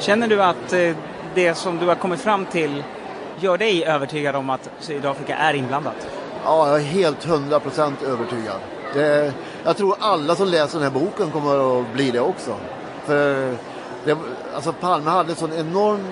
Känner 0.00 0.28
du 0.28 0.42
att 0.42 0.72
eh, 0.72 0.96
det 1.34 1.54
som 1.54 1.78
du 1.78 1.86
har 1.86 1.94
kommit 1.94 2.20
fram 2.20 2.46
till 2.46 2.84
gör 3.40 3.58
dig 3.58 3.84
övertygad 3.84 4.36
om 4.36 4.50
att 4.50 4.70
Sydafrika 4.80 5.36
är 5.36 5.54
inblandat? 5.54 6.08
Ja, 6.44 6.68
jag 6.68 6.80
är 6.80 6.84
helt 6.84 7.24
hundra 7.24 7.60
procent 7.60 8.02
övertygad. 8.02 8.60
Det, 8.94 9.34
jag 9.64 9.76
tror 9.76 9.96
alla 10.00 10.34
som 10.34 10.48
läser 10.48 10.78
den 10.78 10.92
här 10.92 11.00
boken 11.00 11.30
kommer 11.30 11.80
att 11.80 11.92
bli 11.92 12.10
det 12.10 12.20
också. 12.20 12.56
För 13.04 13.56
det, 14.08 14.16
alltså 14.54 14.72
Palme 14.72 15.10
hade 15.10 15.30
en 15.30 15.36
sån 15.36 15.52
enorm 15.52 16.06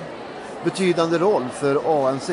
betydande 0.64 1.18
roll 1.18 1.44
för 1.52 2.06
ANC. 2.08 2.30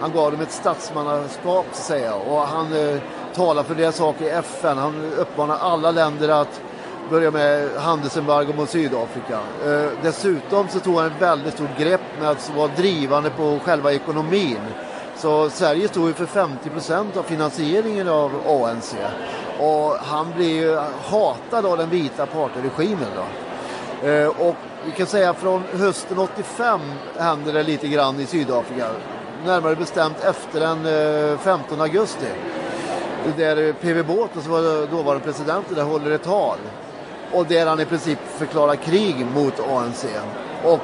Han 0.00 0.12
gav 0.12 0.32
dem 0.32 0.40
ett 0.40 0.52
statsmannaskap 0.52 1.66
så 1.72 1.80
att 1.80 1.86
säga 1.86 2.14
och 2.14 2.40
han 2.40 2.72
eh, 2.72 3.00
talade 3.34 3.68
för 3.68 3.74
deras 3.74 3.96
sak 3.96 4.20
i 4.20 4.28
FN. 4.28 4.78
Han 4.78 5.12
uppmanade 5.18 5.60
alla 5.60 5.90
länder 5.90 6.28
att 6.28 6.60
börja 7.10 7.30
med 7.30 7.70
handelsembargo 7.76 8.52
mot 8.56 8.70
Sydafrika. 8.70 9.38
Eh, 9.66 9.88
dessutom 10.02 10.68
så 10.68 10.80
tog 10.80 10.96
han 10.96 11.06
ett 11.06 11.22
väldigt 11.22 11.54
stort 11.54 11.78
grepp 11.78 12.00
med 12.20 12.30
att 12.30 12.52
vara 12.56 12.70
drivande 12.76 13.30
på 13.30 13.58
själva 13.64 13.92
ekonomin. 13.92 14.60
Så 15.16 15.50
Sverige 15.50 15.88
stod 15.88 16.08
ju 16.08 16.14
för 16.14 16.26
50 16.26 16.70
procent 16.70 17.16
av 17.16 17.22
finansieringen 17.22 18.08
av 18.08 18.32
ANC. 18.46 18.94
Och 19.60 19.96
han 19.96 20.32
blev 20.36 20.78
hatad 21.04 21.66
av 21.66 21.78
den 21.78 21.90
vita 21.90 22.22
apartheidregimen. 22.22 23.08
Då. 23.16 23.45
Eh, 24.04 24.26
och 24.26 24.54
vi 24.84 24.92
kan 24.92 25.06
säga 25.06 25.34
från 25.34 25.62
hösten 25.72 26.18
85 26.18 26.80
hände 27.18 27.52
det 27.52 27.62
lite 27.62 27.88
grann 27.88 28.20
i 28.20 28.26
Sydafrika. 28.26 28.86
Närmare 29.44 29.76
bestämt 29.76 30.24
efter 30.24 30.60
den 30.60 30.86
eh, 31.32 31.38
15 31.38 31.80
augusti. 31.80 32.26
Där 33.36 33.72
PV 33.72 34.02
Båth, 34.02 34.32
som 34.32 34.54
alltså 34.54 34.80
var 34.80 34.86
dåvarande 34.86 35.24
president, 35.24 35.66
där 35.74 35.82
håller 35.82 36.10
ett 36.10 36.22
tal. 36.22 36.58
Och 37.32 37.46
där 37.46 37.66
han 37.66 37.80
i 37.80 37.84
princip 37.84 38.18
förklarar 38.38 38.76
krig 38.76 39.26
mot 39.34 39.60
ANC. 39.60 40.06
Och 40.64 40.80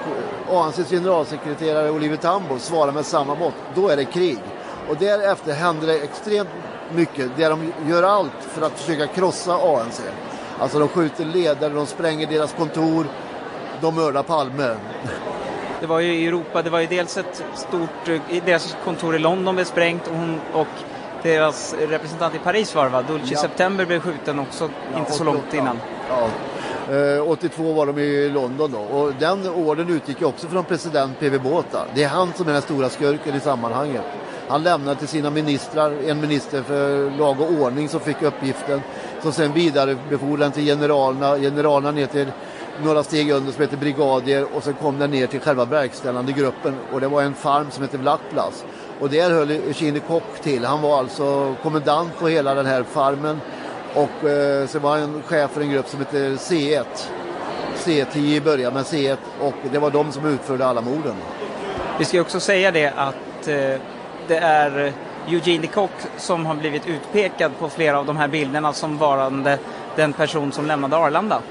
ANCs 0.50 0.90
generalsekreterare 0.90 1.90
Oliver 1.90 2.16
Tambo 2.16 2.58
svarar 2.58 2.92
med 2.92 3.06
samma 3.06 3.34
mått. 3.34 3.54
Då 3.74 3.88
är 3.88 3.96
det 3.96 4.04
krig. 4.04 4.38
Och 4.88 4.96
därefter 4.96 5.52
händer 5.52 5.86
det 5.86 5.98
extremt 5.98 6.48
mycket 6.94 7.36
där 7.36 7.50
de 7.50 7.72
gör 7.88 8.02
allt 8.02 8.32
för 8.40 8.66
att 8.66 8.72
försöka 8.72 9.06
krossa 9.06 9.54
ANC. 9.54 10.00
Alltså 10.58 10.78
de 10.78 10.88
skjuter 10.88 11.24
ledare, 11.24 11.72
de 11.72 11.86
spränger 11.86 12.26
deras 12.26 12.52
kontor, 12.52 13.06
de 13.80 13.94
mördar 13.94 14.22
Palme. 14.22 14.76
Det 15.80 15.86
var 15.86 16.00
ju 16.00 16.14
i 16.14 16.26
Europa, 16.26 16.62
det 16.62 16.70
var 16.70 16.80
ju 16.80 16.86
dels 16.86 17.16
ett 17.16 17.44
stort, 17.54 18.20
deras 18.44 18.76
kontor 18.84 19.16
i 19.16 19.18
London 19.18 19.54
blev 19.54 19.64
sprängt 19.64 20.08
och, 20.08 20.16
hon, 20.16 20.40
och 20.52 20.66
deras 21.22 21.74
representant 21.88 22.34
i 22.34 22.38
Paris 22.38 22.74
var 22.74 22.88
va? 22.88 23.02
Dulce 23.02 23.34
ja. 23.34 23.40
September 23.40 23.84
blev 23.84 24.00
skjuten 24.00 24.38
också, 24.38 24.68
ja, 24.92 24.98
inte 24.98 25.12
så 25.12 25.24
långt 25.24 25.54
innan. 25.54 25.78
Ja. 26.08 26.28
Eh, 26.94 27.28
82 27.28 27.72
var 27.72 27.86
de 27.86 27.98
i 27.98 28.28
London 28.28 28.72
då 28.72 28.78
och 28.78 29.12
den 29.18 29.48
orden 29.48 29.88
utgick 29.90 30.22
också 30.22 30.48
från 30.48 30.64
president 30.64 31.20
P.W. 31.20 31.50
Botha. 31.50 31.84
Det 31.94 32.04
är 32.04 32.08
han 32.08 32.32
som 32.36 32.48
är 32.48 32.52
den 32.52 32.62
stora 32.62 32.88
skurken 32.88 33.34
i 33.34 33.40
sammanhanget. 33.40 34.04
Han 34.48 34.62
lämnade 34.62 34.98
till 34.98 35.08
sina 35.08 35.30
ministrar, 35.30 35.96
en 36.06 36.20
minister 36.20 36.62
för 36.62 37.10
lag 37.10 37.40
och 37.40 37.50
ordning 37.50 37.88
som 37.88 38.00
fick 38.00 38.22
uppgiften, 38.22 38.82
som 39.22 39.32
sen 39.32 39.52
vidarebefordrade 39.52 40.54
till 40.54 40.64
generalerna, 40.64 41.38
generalerna 41.38 41.90
ner 41.90 42.06
till 42.06 42.26
några 42.84 43.02
steg 43.02 43.30
under 43.30 43.52
som 43.52 43.62
heter 43.62 43.76
brigadier 43.76 44.46
och 44.54 44.64
sen 44.64 44.74
kom 44.74 44.98
den 44.98 45.10
ner 45.10 45.26
till 45.26 45.40
själva 45.40 45.64
verkställande 45.64 46.32
gruppen 46.32 46.74
och 46.92 47.00
det 47.00 47.08
var 47.08 47.22
en 47.22 47.34
farm 47.34 47.70
som 47.70 47.82
heter 47.82 47.98
Vlakplas. 47.98 48.64
Och 49.00 49.10
där 49.10 49.30
höll 49.30 49.50
Eugene 49.50 49.98
Kock 49.98 50.40
till. 50.42 50.64
Han 50.64 50.82
var 50.82 50.98
alltså 50.98 51.54
kommendant 51.62 52.18
på 52.18 52.28
hela 52.28 52.54
den 52.54 52.66
här 52.66 52.82
farmen 52.82 53.40
och 53.94 54.28
eh, 54.28 54.66
sen 54.66 54.82
var 54.82 54.98
han 54.98 55.22
chef 55.22 55.50
för 55.50 55.60
en 55.60 55.70
grupp 55.70 55.88
som 55.88 55.98
heter 55.98 56.30
C1. 56.30 56.84
C10 57.84 58.18
i 58.18 58.40
början, 58.40 58.74
men 58.74 58.84
C1 58.84 59.16
och 59.40 59.54
det 59.72 59.78
var 59.78 59.90
de 59.90 60.12
som 60.12 60.26
utförde 60.26 60.66
alla 60.66 60.80
morden. 60.80 61.14
Vi 61.98 62.04
ska 62.04 62.20
också 62.20 62.40
säga 62.40 62.70
det 62.70 62.92
att 62.96 63.48
eh, 63.48 63.80
det 64.28 64.36
är 64.36 64.92
Eugene 65.28 65.66
Kock 65.66 65.90
som 66.16 66.46
har 66.46 66.54
blivit 66.54 66.86
utpekad 66.86 67.52
på 67.58 67.68
flera 67.68 67.98
av 67.98 68.06
de 68.06 68.16
här 68.16 68.28
bilderna 68.28 68.72
som 68.72 68.98
varande 68.98 69.58
den 69.96 70.12
person 70.12 70.52
som 70.52 70.66
lämnade 70.66 70.96
Arlanda. 70.96 71.42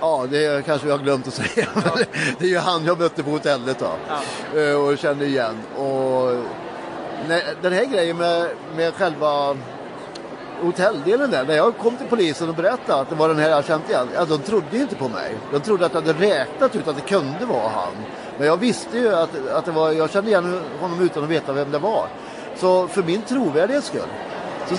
Ja, 0.00 0.26
det 0.30 0.66
kanske 0.66 0.88
jag 0.88 0.96
har 0.96 1.04
glömt 1.04 1.28
att 1.28 1.34
säga. 1.34 1.68
Ja. 1.74 1.96
det 2.38 2.44
är 2.44 2.48
ju 2.48 2.58
han 2.58 2.84
jag 2.84 2.98
mötte 2.98 3.22
på 3.22 3.30
hotellet 3.30 3.78
då. 3.78 3.90
Ja. 4.08 4.60
Eh, 4.60 4.74
och 4.74 4.98
kände 4.98 5.26
igen. 5.26 5.54
Och 5.76 6.30
den 7.62 7.72
här 7.72 7.84
grejen 7.84 8.16
med, 8.16 8.50
med 8.76 8.94
själva 8.94 9.56
hotelldelen 10.62 11.30
där, 11.30 11.44
när 11.44 11.54
jag 11.54 11.78
kom 11.78 11.96
till 11.96 12.06
polisen 12.06 12.48
och 12.48 12.54
berättade 12.54 13.00
att 13.00 13.08
det 13.08 13.14
var 13.14 13.28
den 13.28 13.38
här 13.38 13.50
jag 13.50 13.64
känt 13.64 13.90
igen, 13.90 14.08
ja, 14.14 14.24
de 14.24 14.38
trodde 14.38 14.76
ju 14.76 14.82
inte 14.82 14.96
på 14.96 15.08
mig. 15.08 15.34
De 15.52 15.60
trodde 15.60 15.86
att 15.86 15.94
jag 15.94 16.00
hade 16.02 16.26
räknat 16.26 16.76
ut 16.76 16.88
att 16.88 16.96
det 16.96 17.08
kunde 17.08 17.46
vara 17.46 17.68
han. 17.68 17.92
Men 18.38 18.46
jag 18.46 18.56
visste 18.56 18.98
ju 18.98 19.14
att, 19.14 19.48
att 19.52 19.64
det 19.64 19.70
var, 19.70 19.92
jag 19.92 20.10
kände 20.10 20.30
igen 20.30 20.60
honom 20.80 21.00
utan 21.00 21.24
att 21.24 21.30
veta 21.30 21.52
vem 21.52 21.70
det 21.70 21.78
var. 21.78 22.08
Så 22.56 22.88
för 22.88 23.02
min 23.02 23.22
trovärdighets 23.22 23.86
skull. 23.86 24.08
Så, 24.68 24.74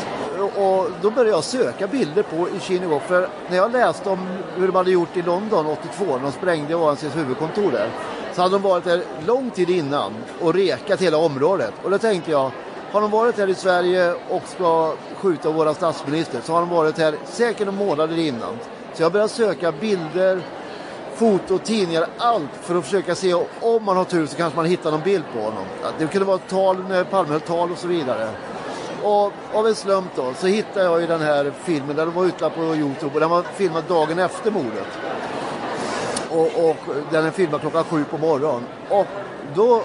och 0.62 0.88
då 1.02 1.12
började 1.12 1.30
jag 1.30 1.44
söka 1.44 1.88
bilder 1.88 2.24
på 2.24 2.48
Ishinigo. 2.58 3.00
För 3.08 3.30
när 3.50 3.58
jag 3.58 3.72
läste 3.72 4.10
om 4.10 4.28
hur 4.56 4.68
de 4.68 4.76
hade 4.76 4.92
gjort 4.92 5.18
i 5.18 5.22
London 5.22 5.66
82, 5.66 6.06
när 6.06 6.24
de 6.24 6.32
sprängde 6.32 6.76
ANCs 6.76 7.16
huvudkontor 7.16 7.72
där, 7.72 7.90
så 8.34 8.42
hade 8.42 8.56
de 8.56 8.62
varit 8.62 8.84
där 8.84 9.04
lång 9.28 9.50
tid 9.50 9.70
innan 9.70 10.14
och 10.42 10.54
rekat 10.54 11.02
hela 11.02 11.18
området. 11.18 11.74
Och 11.84 11.92
då 11.92 11.98
tänkte 11.98 12.32
jag, 12.32 12.52
har 12.92 13.02
de 13.02 13.12
varit 13.12 13.38
här 13.38 13.48
i 13.48 13.56
Sverige 13.56 14.14
och 14.30 14.44
ska 14.48 14.94
skjuta 15.16 15.50
våra 15.50 15.74
statsminister 15.74 16.42
så 16.44 16.54
har 16.54 16.60
de 16.60 16.70
varit 16.70 16.98
här 16.98 17.16
säkert 17.26 17.68
några 17.68 17.86
månader 17.86 18.18
innan. 18.18 18.54
Så 18.94 19.04
jag 19.04 19.12
började 19.12 19.30
söka 19.30 19.72
bilder, 19.72 20.42
foto, 21.16 21.58
tidningar, 21.58 22.08
allt 22.18 22.50
för 22.62 22.76
att 22.76 22.84
försöka 22.84 23.16
se 23.16 23.34
om 23.62 23.84
man 23.86 23.98
har 23.98 24.04
tur 24.04 24.26
så 24.26 24.38
kanske 24.38 24.58
man 24.58 24.66
hittar 24.66 24.92
någon 24.92 25.02
bild 25.02 25.24
på 25.34 25.40
honom. 25.40 25.64
Det 25.98 26.08
kunde 26.08 26.26
vara 26.26 26.38
tal 26.38 26.84
när 26.90 27.04
Palme 27.04 27.32
höll 27.32 27.42
tal 27.42 27.72
och 27.72 27.78
så 27.78 27.88
vidare. 27.88 28.30
Och 29.04 29.34
av 29.54 29.68
en 29.68 29.76
slump 29.76 30.16
då 30.16 30.34
så 30.34 30.48
hittade 30.48 30.86
jag 30.86 31.02
ju 31.02 31.08
den 31.08 31.22
här 31.22 31.52
filmen 31.64 31.96
där 31.96 32.06
de 32.06 32.16
var 32.16 32.26
ute 32.26 32.50
på 32.50 32.62
Youtube 32.62 33.14
och 33.14 33.20
den 33.20 33.30
var 33.30 33.44
filmad 33.44 33.84
dagen 33.88 34.20
efter 34.20 34.52
mordet. 34.52 34.88
Och, 36.30 36.70
och 36.70 36.78
den 37.12 37.26
är 37.26 37.32
filmad 37.32 37.62
klockan 37.62 37.84
sju 37.84 38.04
på 38.04 38.18
morgonen. 38.18 38.64
Och 38.90 39.08
då 39.56 39.82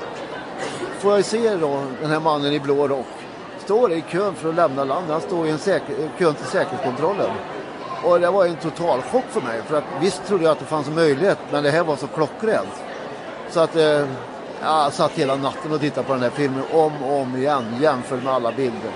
får 0.98 1.12
jag 1.12 1.24
se 1.24 1.56
då 1.56 1.82
den 2.00 2.10
här 2.10 2.20
mannen 2.20 2.52
i 2.52 2.60
blå 2.60 2.88
rock 2.88 3.06
står 3.70 3.92
i 3.92 4.04
kön 4.08 4.34
för 4.34 4.48
att 4.48 4.54
lämna 4.54 4.84
landet. 4.84 5.10
Han 5.10 5.20
står 5.20 5.46
i 5.46 5.50
en 5.50 5.58
kön 6.18 6.34
till 6.34 6.46
säkerhetskontrollen. 6.46 7.30
Och 8.04 8.20
det 8.20 8.30
var 8.30 8.46
en 8.46 8.56
total 8.56 9.02
chock 9.02 9.24
för 9.30 9.40
mig. 9.40 9.62
För 9.66 9.78
att 9.78 9.84
visst 10.00 10.26
trodde 10.26 10.44
jag 10.44 10.52
att 10.52 10.58
det 10.58 10.64
fanns 10.64 10.88
en 10.88 10.94
möjlighet, 10.94 11.38
men 11.50 11.62
det 11.62 11.70
här 11.70 11.84
var 11.84 11.96
så 11.96 12.06
klockrent. 12.06 12.82
Så 13.50 13.60
att 13.60 13.76
eh, 13.76 14.04
jag 14.62 14.92
satt 14.92 15.12
hela 15.12 15.36
natten 15.36 15.72
och 15.72 15.80
tittade 15.80 16.06
på 16.06 16.12
den 16.12 16.22
här 16.22 16.30
filmen 16.30 16.62
om 16.72 17.02
och 17.02 17.20
om 17.20 17.36
igen, 17.36 17.64
jämfört 17.80 18.22
med 18.22 18.32
alla 18.32 18.52
bilder. 18.52 18.90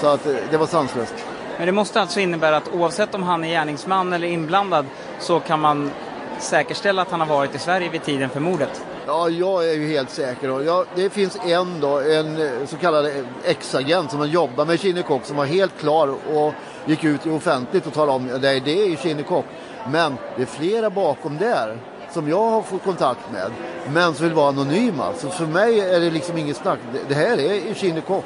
Så 0.00 0.06
att 0.06 0.26
eh, 0.26 0.34
det 0.50 0.56
var 0.56 0.66
sanslöst. 0.66 1.14
Men 1.58 1.66
det 1.66 1.72
måste 1.72 2.00
alltså 2.00 2.20
innebära 2.20 2.56
att 2.56 2.68
oavsett 2.74 3.14
om 3.14 3.22
han 3.22 3.44
är 3.44 3.48
gärningsman 3.48 4.12
eller 4.12 4.28
inblandad 4.28 4.86
så 5.18 5.40
kan 5.40 5.60
man 5.60 5.90
säkerställa 6.38 7.02
att 7.02 7.10
han 7.10 7.20
har 7.20 7.26
varit 7.26 7.54
i 7.54 7.58
Sverige 7.58 7.88
vid 7.88 8.02
tiden 8.02 8.30
för 8.30 8.40
mordet? 8.40 8.84
Ja, 9.06 9.28
jag 9.28 9.68
är 9.68 9.72
ju 9.72 9.88
helt 9.88 10.10
säker. 10.10 10.60
Ja, 10.60 10.84
det 10.94 11.10
finns 11.10 11.38
en 11.46 11.80
då, 11.80 12.00
en 12.00 12.42
eh, 12.42 12.66
så 12.66 12.76
kallad 12.76 13.12
ex-agent 13.44 14.10
som 14.10 14.20
har 14.20 14.26
jobbat 14.26 14.66
med 14.66 14.80
Kinnekock 14.80 15.24
som 15.24 15.36
var 15.36 15.44
helt 15.44 15.78
klar 15.78 16.14
och 16.34 16.54
gick 16.86 17.04
ut 17.04 17.26
offentligt 17.26 17.86
och 17.86 17.92
talade 17.92 18.16
om 18.16 18.34
att 18.34 18.42
det 18.42 18.48
är 18.48 19.06
ju 19.06 19.42
Men 19.90 20.16
det 20.36 20.42
är 20.42 20.46
flera 20.46 20.90
bakom 20.90 21.38
där 21.38 21.78
som 22.12 22.28
jag 22.28 22.50
har 22.50 22.62
fått 22.62 22.84
kontakt 22.84 23.32
med, 23.32 23.50
men 23.92 24.14
som 24.14 24.26
vill 24.26 24.34
vara 24.34 24.48
anonyma. 24.48 25.12
Så 25.18 25.28
för 25.28 25.46
mig 25.46 25.80
är 25.80 26.00
det 26.00 26.10
liksom 26.10 26.38
inget 26.38 26.56
snack. 26.56 26.78
Det 27.08 27.14
här 27.14 27.38
är 27.38 27.74
Kinnekock. 27.74 28.24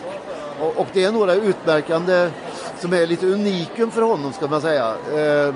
Och, 0.60 0.76
och 0.76 0.86
det 0.92 1.04
är 1.04 1.12
några 1.12 1.34
utmärkande 1.34 2.30
som 2.78 2.92
är 2.92 3.06
lite 3.06 3.26
unikum 3.26 3.90
för 3.90 4.02
honom 4.02 4.32
ska 4.32 4.46
man 4.46 4.60
säga. 4.60 4.94
Eh, 5.14 5.54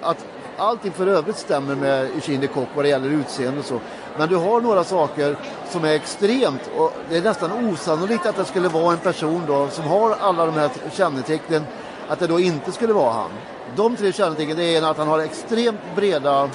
att 0.00 0.24
allting 0.56 0.92
för 0.92 1.06
övrigt 1.06 1.36
stämmer 1.36 1.74
med 1.74 2.04
Eugene 2.04 2.46
Kock 2.46 2.68
vad 2.74 2.84
det 2.84 2.88
gäller 2.88 3.08
utseende 3.08 3.60
och 3.60 3.64
så. 3.64 3.80
Men 4.18 4.28
du 4.28 4.36
har 4.36 4.60
några 4.60 4.84
saker 4.84 5.36
som 5.70 5.84
är 5.84 5.94
extremt 5.94 6.70
och 6.76 6.92
det 7.08 7.16
är 7.16 7.22
nästan 7.22 7.70
osannolikt 7.70 8.26
att 8.26 8.36
det 8.36 8.44
skulle 8.44 8.68
vara 8.68 8.92
en 8.92 8.98
person 8.98 9.42
då 9.46 9.68
som 9.68 9.84
har 9.84 10.16
alla 10.20 10.46
de 10.46 10.54
här 10.54 10.70
kännetecknen 10.92 11.64
att 12.10 12.18
det 12.18 12.26
då 12.26 12.40
inte 12.40 12.72
skulle 12.72 12.92
vara 12.92 13.12
han. 13.12 13.30
De 13.76 13.96
tre 13.96 14.12
kännetecknen 14.12 14.56
det 14.56 14.76
är 14.76 14.82
att 14.82 14.96
han 14.96 15.08
har 15.08 15.18
extremt 15.18 15.80
breda, 15.96 16.50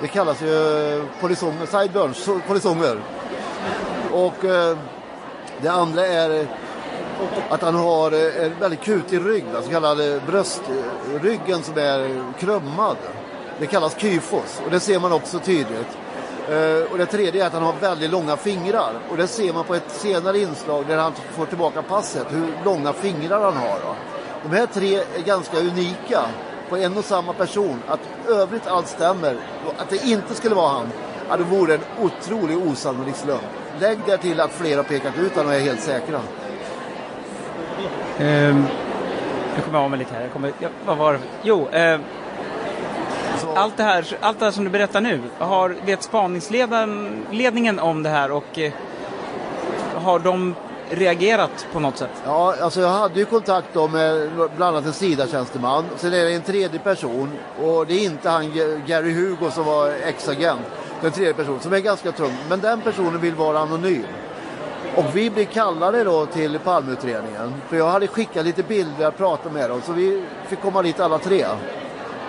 det 0.00 0.08
kallas 0.08 0.42
ju 0.42 1.02
polisonger, 1.20 1.66
sideburns, 1.66 2.28
polisonger. 2.46 3.00
Och 4.12 4.44
eh, 4.44 4.76
det 5.60 5.68
andra 5.68 6.06
är 6.06 6.46
att 7.48 7.62
han 7.62 7.74
har 7.74 8.12
eh, 8.12 8.44
en 8.44 8.60
väldigt 8.60 8.80
kutig 8.80 9.26
rygg, 9.26 9.44
så 9.62 9.70
kallad 9.70 10.22
bröstryggen 10.26 11.62
som 11.62 11.78
är 11.78 12.24
krummad. 12.38 12.96
Det 13.60 13.66
kallas 13.66 13.98
kyfos 13.98 14.62
och 14.64 14.70
det 14.70 14.80
ser 14.80 15.00
man 15.00 15.12
också 15.12 15.38
tydligt. 15.38 15.98
Uh, 16.50 16.92
och 16.92 16.98
det 16.98 17.06
tredje 17.06 17.42
är 17.42 17.46
att 17.46 17.52
han 17.52 17.62
har 17.62 17.74
väldigt 17.80 18.10
långa 18.10 18.36
fingrar. 18.36 18.92
Och 19.10 19.16
det 19.16 19.26
ser 19.26 19.52
man 19.52 19.64
på 19.64 19.74
ett 19.74 19.90
senare 19.90 20.38
inslag 20.38 20.84
där 20.88 20.96
han 20.96 21.12
får 21.12 21.46
tillbaka 21.46 21.82
passet, 21.82 22.26
hur 22.30 22.64
långa 22.64 22.92
fingrar 22.92 23.40
han 23.40 23.56
har. 23.56 23.78
Då. 23.84 24.17
De 24.42 24.56
här 24.56 24.66
tre 24.66 24.94
är 24.94 25.22
ganska 25.24 25.58
unika 25.58 26.20
på 26.68 26.76
en 26.76 26.96
och 26.96 27.04
samma 27.04 27.32
person. 27.32 27.82
Att 27.86 28.00
övrigt 28.28 28.66
allt 28.66 28.88
stämmer, 28.88 29.36
att 29.78 29.90
det 29.90 30.04
inte 30.04 30.34
skulle 30.34 30.54
vara 30.54 30.68
han, 30.68 30.86
ja, 31.28 31.36
det 31.36 31.44
vore 31.44 31.74
en 31.74 31.80
otrolig 32.00 32.58
osannolik 32.58 33.14
slump. 33.14 33.42
Lägg 33.80 33.98
där 34.06 34.16
till 34.16 34.40
att 34.40 34.52
flera 34.52 34.82
pekat 34.82 35.18
ut 35.18 35.34
honom 35.34 35.50
och 35.50 35.56
är 35.56 35.60
helt 35.60 35.80
säkra. 35.80 36.20
Um, 38.20 38.66
jag 39.54 39.64
kommer 39.64 39.78
av 39.78 39.90
mig 39.90 39.98
lite 39.98 40.14
här. 40.14 40.22
Jag 40.22 40.32
kommer, 40.32 40.52
ja, 40.58 40.68
vad 40.86 40.96
var 40.96 41.12
det? 41.12 41.18
Jo, 41.42 41.68
uh, 41.74 42.00
allt, 43.54 43.76
det 43.76 43.82
här, 43.82 44.16
allt 44.20 44.38
det 44.38 44.44
här 44.44 44.52
som 44.52 44.64
du 44.64 44.70
berättar 44.70 45.00
nu, 45.00 45.20
har, 45.38 45.76
vet 45.84 46.02
spaningsledningen 46.02 47.78
om 47.78 48.02
det 48.02 48.10
här 48.10 48.30
och 48.30 48.58
uh, 48.58 48.70
har 49.94 50.18
de 50.18 50.54
reagerat 50.90 51.66
på 51.72 51.80
något 51.80 51.98
sätt? 51.98 52.10
Ja, 52.24 52.54
alltså 52.60 52.80
jag 52.80 52.88
hade 52.88 53.18
ju 53.18 53.24
kontakt 53.24 53.68
då 53.72 53.88
med 53.88 54.30
bland 54.56 54.76
annat 54.76 54.86
en 54.86 54.92
SIDA-tjänsteman. 54.92 55.84
Sen 55.96 56.12
är 56.12 56.24
det 56.24 56.34
en 56.34 56.42
tredje 56.42 56.78
person 56.78 57.32
och 57.62 57.86
det 57.86 57.94
är 57.94 58.04
inte 58.04 58.30
han 58.30 58.52
Gary 58.86 59.12
Hugo 59.12 59.50
som 59.50 59.64
var 59.64 59.92
ex-agent. 60.04 60.60
Den 61.00 61.12
tredje 61.12 61.34
personen 61.34 61.60
som 61.60 61.72
är 61.72 61.78
ganska 61.78 62.12
tung. 62.12 62.32
Men 62.48 62.60
den 62.60 62.80
personen 62.80 63.20
vill 63.20 63.34
vara 63.34 63.58
anonym. 63.58 64.04
Och 64.96 65.04
vi 65.14 65.30
blev 65.30 65.44
kallade 65.44 66.04
då 66.04 66.26
till 66.26 66.58
Palmeutredningen. 66.58 67.54
För 67.68 67.76
jag 67.76 67.88
hade 67.88 68.06
skickat 68.06 68.44
lite 68.44 68.62
bilder, 68.62 69.02
jag 69.02 69.16
pratade 69.16 69.54
med 69.54 69.70
dem. 69.70 69.82
Så 69.86 69.92
vi 69.92 70.24
fick 70.48 70.60
komma 70.60 70.82
dit 70.82 71.00
alla 71.00 71.18
tre. 71.18 71.46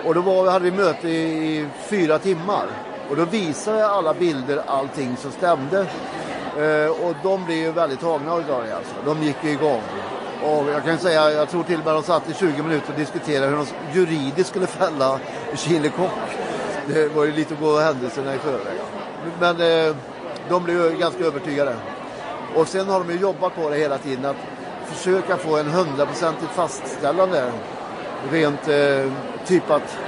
Och 0.04 0.14
då 0.14 0.20
var, 0.20 0.50
hade 0.50 0.70
vi 0.70 0.76
möte 0.76 1.08
i, 1.08 1.56
i 1.56 1.66
fyra 1.88 2.18
timmar. 2.18 2.66
Och 3.10 3.16
då 3.16 3.24
visade 3.24 3.78
jag 3.78 3.90
alla 3.90 4.14
bilder, 4.14 4.62
allting 4.66 5.16
som 5.16 5.30
stämde. 5.30 5.86
Eh, 6.60 6.90
och 6.90 7.14
de 7.22 7.44
blev 7.44 7.58
ju 7.58 7.72
väldigt 7.72 8.00
tagna 8.00 8.32
av 8.32 8.44
det 8.46 8.76
alltså. 8.76 8.94
De 9.04 9.22
gick 9.22 9.36
ju 9.42 9.50
igång. 9.50 9.82
Och 10.42 10.70
jag 10.70 10.84
kan 10.84 10.98
säga, 10.98 11.30
jag 11.30 11.48
tror 11.48 11.62
till 11.62 11.78
och 11.78 11.84
med 11.84 11.94
de 11.94 12.02
satt 12.02 12.30
i 12.30 12.34
20 12.34 12.62
minuter 12.62 12.92
och 12.92 12.98
diskuterade 12.98 13.46
hur 13.46 13.56
de 13.56 13.66
juridiskt 13.92 14.50
skulle 14.50 14.66
fälla 14.66 15.20
Chile 15.54 15.88
Kock. 15.88 16.10
Det 16.86 17.08
var 17.08 17.24
ju 17.24 17.32
lite 17.32 17.54
att 17.54 17.60
gå 17.60 17.78
händelserna 17.78 18.34
i 18.34 18.38
förväg. 18.38 18.78
Men 19.40 19.60
eh, 19.60 19.96
de 20.48 20.64
blev 20.64 20.76
ju 20.76 20.98
ganska 20.98 21.24
övertygade. 21.24 21.76
Och 22.54 22.68
sen 22.68 22.88
har 22.88 23.00
de 23.04 23.12
ju 23.12 23.18
jobbat 23.18 23.54
på 23.54 23.70
det 23.70 23.76
hela 23.76 23.98
tiden 23.98 24.24
att 24.24 24.36
försöka 24.86 25.36
få 25.36 25.56
en 25.56 25.66
hundraprocentigt 25.66 26.52
fastställande 26.52 27.52
rent 28.30 28.68
eh, 28.68 29.12
typ 29.46 29.70
att, 29.70 29.98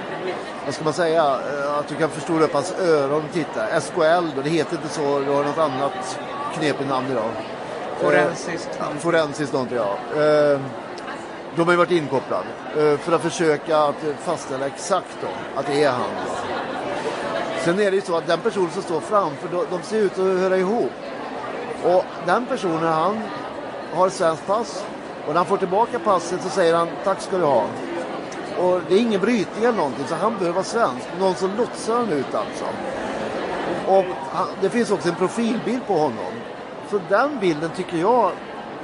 vad 0.64 0.74
ska 0.74 0.84
man 0.84 0.92
säga, 0.92 1.22
eh, 1.22 1.78
att 1.78 1.88
du 1.88 1.94
kan 1.94 2.10
förstora 2.10 2.44
upp 2.44 2.52
hans 2.52 2.74
öron 2.80 3.24
och 3.24 3.32
titta. 3.32 3.80
SKL 3.80 4.36
då, 4.36 4.42
det 4.42 4.50
heter 4.50 4.76
inte 4.76 4.88
så, 4.88 5.20
det 5.20 5.32
har 5.32 5.44
något 5.44 5.58
annat 5.58 6.18
knepigt 6.52 6.88
namn 6.88 7.06
idag. 7.10 7.30
Forensiskt. 8.00 8.70
Eh, 8.80 8.98
forensiskt 8.98 9.52
någonting 9.52 9.78
ja. 9.78 10.22
Eh, 10.22 10.60
de 11.56 11.62
har 11.62 11.72
ju 11.72 11.76
varit 11.76 11.90
inkopplade 11.90 12.46
eh, 12.78 12.98
för 12.98 13.12
att 13.12 13.22
försöka 13.22 13.78
att 13.78 14.04
fastställa 14.24 14.66
exakt 14.66 15.16
då, 15.20 15.60
att 15.60 15.66
det 15.66 15.84
är 15.84 15.90
han. 15.90 16.10
Sen 17.64 17.80
är 17.80 17.90
det 17.90 17.96
ju 17.96 18.00
så 18.00 18.16
att 18.16 18.26
den 18.26 18.40
personen 18.40 18.70
som 18.70 18.82
står 18.82 19.00
framför, 19.00 19.48
de 19.70 19.82
ser 19.82 19.98
ut 19.98 20.12
att 20.12 20.18
höra 20.18 20.56
ihop. 20.56 20.90
Och 21.84 22.04
den 22.26 22.46
personen 22.46 22.92
han 22.92 23.20
har 23.94 24.08
svenskt 24.08 24.46
pass 24.46 24.84
och 25.26 25.28
när 25.28 25.36
han 25.36 25.46
får 25.46 25.56
tillbaka 25.56 25.98
passet 25.98 26.42
så 26.42 26.48
säger 26.48 26.74
han 26.74 26.88
tack 27.04 27.20
ska 27.20 27.38
du 27.38 27.44
ha. 27.44 27.66
Och 28.58 28.80
det 28.88 28.94
är 28.94 28.98
ingen 28.98 29.20
brytning 29.20 29.64
eller 29.64 29.78
någonting 29.78 30.04
så 30.08 30.14
han 30.14 30.32
behöver 30.32 30.54
vara 30.54 30.64
svensk. 30.64 31.06
Någon 31.18 31.34
som 31.34 31.56
lotsar 31.56 31.96
han 31.96 32.12
ut 32.12 32.34
alltså. 32.34 32.64
Och 33.88 34.04
det 34.60 34.70
finns 34.70 34.90
också 34.90 35.08
en 35.08 35.14
profilbild 35.14 35.86
på 35.86 35.92
honom. 35.92 36.32
Så 36.90 37.00
den 37.08 37.38
bilden 37.40 37.70
tycker 37.76 37.96
jag 37.96 38.30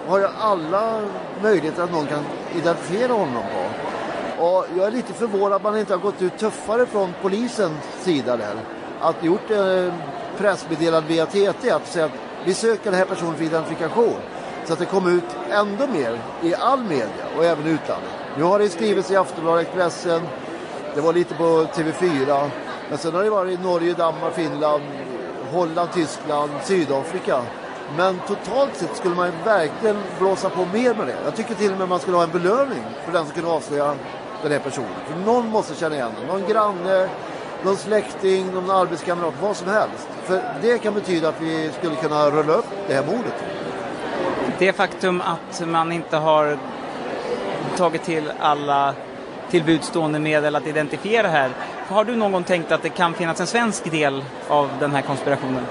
har 0.08 0.18
ju 0.18 0.26
alla 0.40 1.00
möjligheter 1.42 1.82
att 1.82 1.92
någon 1.92 2.06
kan 2.06 2.24
identifiera 2.56 3.12
honom 3.12 3.42
på. 3.42 3.68
Och 4.44 4.66
jag 4.76 4.86
är 4.86 4.90
lite 4.90 5.12
förvånad 5.12 5.52
att 5.52 5.62
man 5.62 5.78
inte 5.78 5.92
har 5.92 6.00
gått 6.00 6.22
ut 6.22 6.38
tuffare 6.38 6.86
från 6.86 7.14
polisens 7.22 7.78
sida 8.00 8.36
där. 8.36 8.54
Att 9.00 9.24
gjort 9.24 9.50
eh, 9.50 9.58
en 9.58 9.92
pressmeddelande 10.38 11.08
via 11.08 11.26
TT 11.26 11.70
att 11.70 11.86
säga 11.86 12.04
att 12.04 12.12
vi 12.44 12.54
söker 12.54 12.90
den 12.90 12.98
här 12.98 13.06
personen 13.06 13.34
för 13.34 13.44
identifikation. 13.44 14.16
Så 14.64 14.72
att 14.72 14.78
det 14.78 14.84
kom 14.84 15.18
ut 15.18 15.24
ändå 15.50 15.86
mer 15.86 16.20
i 16.42 16.54
all 16.54 16.82
media 16.82 17.26
och 17.36 17.44
även 17.44 17.66
utlandet. 17.66 18.10
Nu 18.36 18.42
har 18.42 18.58
det 18.58 18.68
skrivits 18.68 19.10
i 19.10 19.16
Aftonbladet, 19.16 19.66
Expressen, 19.66 20.20
det 20.94 21.00
var 21.00 21.12
lite 21.12 21.34
på 21.34 21.44
TV4. 21.44 22.50
Men 22.88 22.98
sen 22.98 23.14
har 23.14 23.22
det 23.22 23.30
varit 23.30 23.60
i 23.60 23.62
Norge, 23.62 23.94
Danmark, 23.94 24.34
Finland, 24.34 24.82
Holland, 25.52 25.92
Tyskland, 25.94 26.50
Sydafrika. 26.62 27.42
Men 27.96 28.20
totalt 28.26 28.76
sett 28.76 28.96
skulle 28.96 29.14
man 29.14 29.30
verkligen 29.44 29.96
blåsa 30.18 30.50
på 30.50 30.66
mer 30.72 30.94
med 30.94 31.06
det. 31.06 31.16
Jag 31.24 31.36
tycker 31.36 31.54
till 31.54 31.72
och 31.72 31.78
med 31.78 31.88
man 31.88 32.00
skulle 32.00 32.16
ha 32.16 32.24
en 32.24 32.30
belöning 32.30 32.82
för 33.04 33.12
den 33.12 33.24
som 33.24 33.34
kunde 33.34 33.50
avslöja 33.50 33.94
den 34.42 34.52
här 34.52 34.58
personen. 34.58 34.88
För 35.06 35.32
någon 35.32 35.48
måste 35.48 35.74
känna 35.74 35.94
igen 35.94 36.10
den. 36.18 36.26
Någon 36.26 36.48
granne, 36.50 37.08
någon 37.62 37.76
släkting, 37.76 38.52
någon 38.54 38.70
arbetskamrat, 38.70 39.34
vad 39.42 39.56
som 39.56 39.68
helst. 39.68 40.08
För 40.22 40.42
det 40.62 40.78
kan 40.78 40.94
betyda 40.94 41.28
att 41.28 41.40
vi 41.40 41.70
skulle 41.78 41.96
kunna 41.96 42.30
rulla 42.30 42.52
upp 42.52 42.66
det 42.88 42.94
här 42.94 43.06
mordet. 43.06 43.34
Det 44.58 44.72
faktum 44.72 45.20
att 45.20 45.68
man 45.68 45.92
inte 45.92 46.16
har 46.16 46.58
tagit 47.76 48.02
till 48.04 48.32
alla 48.40 48.94
tillbudstående 49.50 50.18
medel 50.18 50.56
att 50.56 50.66
identifiera 50.66 51.28
här. 51.28 51.50
Har 51.88 52.04
du 52.04 52.16
någon 52.16 52.32
gång 52.32 52.44
tänkt 52.44 52.72
att 52.72 52.82
det 52.82 52.88
kan 52.88 53.14
finnas 53.14 53.40
en 53.40 53.46
svensk 53.46 53.90
del 53.90 54.24
av 54.48 54.70
den 54.80 54.90
här 54.90 55.02
konspirationen? 55.02 55.64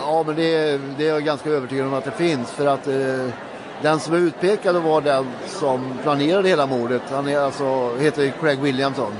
Ja, 0.00 0.22
men 0.26 0.36
det, 0.36 0.80
det 0.98 1.08
är 1.08 1.12
jag 1.12 1.24
ganska 1.24 1.50
övertygad 1.50 1.86
om 1.86 1.94
att 1.94 2.04
det 2.04 2.10
finns. 2.10 2.50
För 2.50 2.66
att 2.66 2.86
eh, 2.86 3.34
den 3.82 4.00
som 4.00 4.14
är 4.14 4.18
utpekad 4.18 4.76
var 4.76 5.00
den 5.00 5.26
som 5.46 5.94
planerade 6.02 6.48
hela 6.48 6.66
mordet. 6.66 7.02
Han 7.10 7.28
är 7.28 7.38
alltså, 7.38 7.96
heter 7.98 8.32
Craig 8.40 8.58
Williamson. 8.58 9.12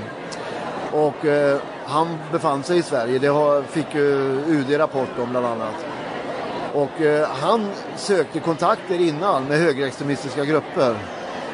Och 0.91 1.25
eh, 1.25 1.57
han 1.85 2.07
befann 2.31 2.63
sig 2.63 2.77
i 2.77 2.81
Sverige. 2.81 3.19
Det 3.19 3.27
har, 3.27 3.61
fick 3.61 3.95
ju 3.95 4.41
UD 4.47 4.79
rapport 4.79 5.19
om 5.19 5.29
bland 5.29 5.45
annat. 5.45 5.85
Och 6.73 7.01
eh, 7.01 7.27
han 7.29 7.69
sökte 7.95 8.39
kontakter 8.39 9.01
innan 9.01 9.43
med 9.43 9.57
högerextremistiska 9.57 10.45
grupper. 10.45 10.95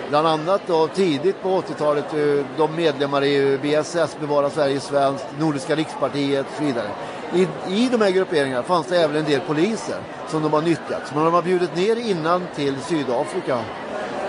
Bland 0.10 0.28
annat 0.28 0.62
då 0.68 0.88
tidigt 0.88 1.42
på 1.42 1.62
80-talet 1.62 2.14
eh, 2.14 2.46
de 2.58 2.76
medlemmar 2.76 3.24
i 3.24 3.58
BSS, 3.58 4.18
Bevara 4.20 4.50
Sverige 4.50 4.80
Svenskt, 4.80 5.26
Nordiska 5.40 5.76
rikspartiet 5.76 6.46
och 6.50 6.58
så 6.58 6.64
vidare. 6.64 6.88
I, 7.34 7.48
I 7.68 7.90
de 7.92 8.02
här 8.02 8.12
grupperingarna 8.12 8.64
fanns 8.64 8.88
det 8.88 8.98
även 8.98 9.16
en 9.16 9.26
del 9.26 9.40
poliser 9.40 9.98
som 10.28 10.44
de 10.44 10.54
har 10.54 10.62
nyttjat. 10.62 11.02
Så 11.08 11.16
de 11.16 11.34
har 11.34 11.42
bjudit 11.42 11.76
ner 11.76 11.96
innan 11.96 12.42
till 12.56 12.76
Sydafrika. 12.82 13.60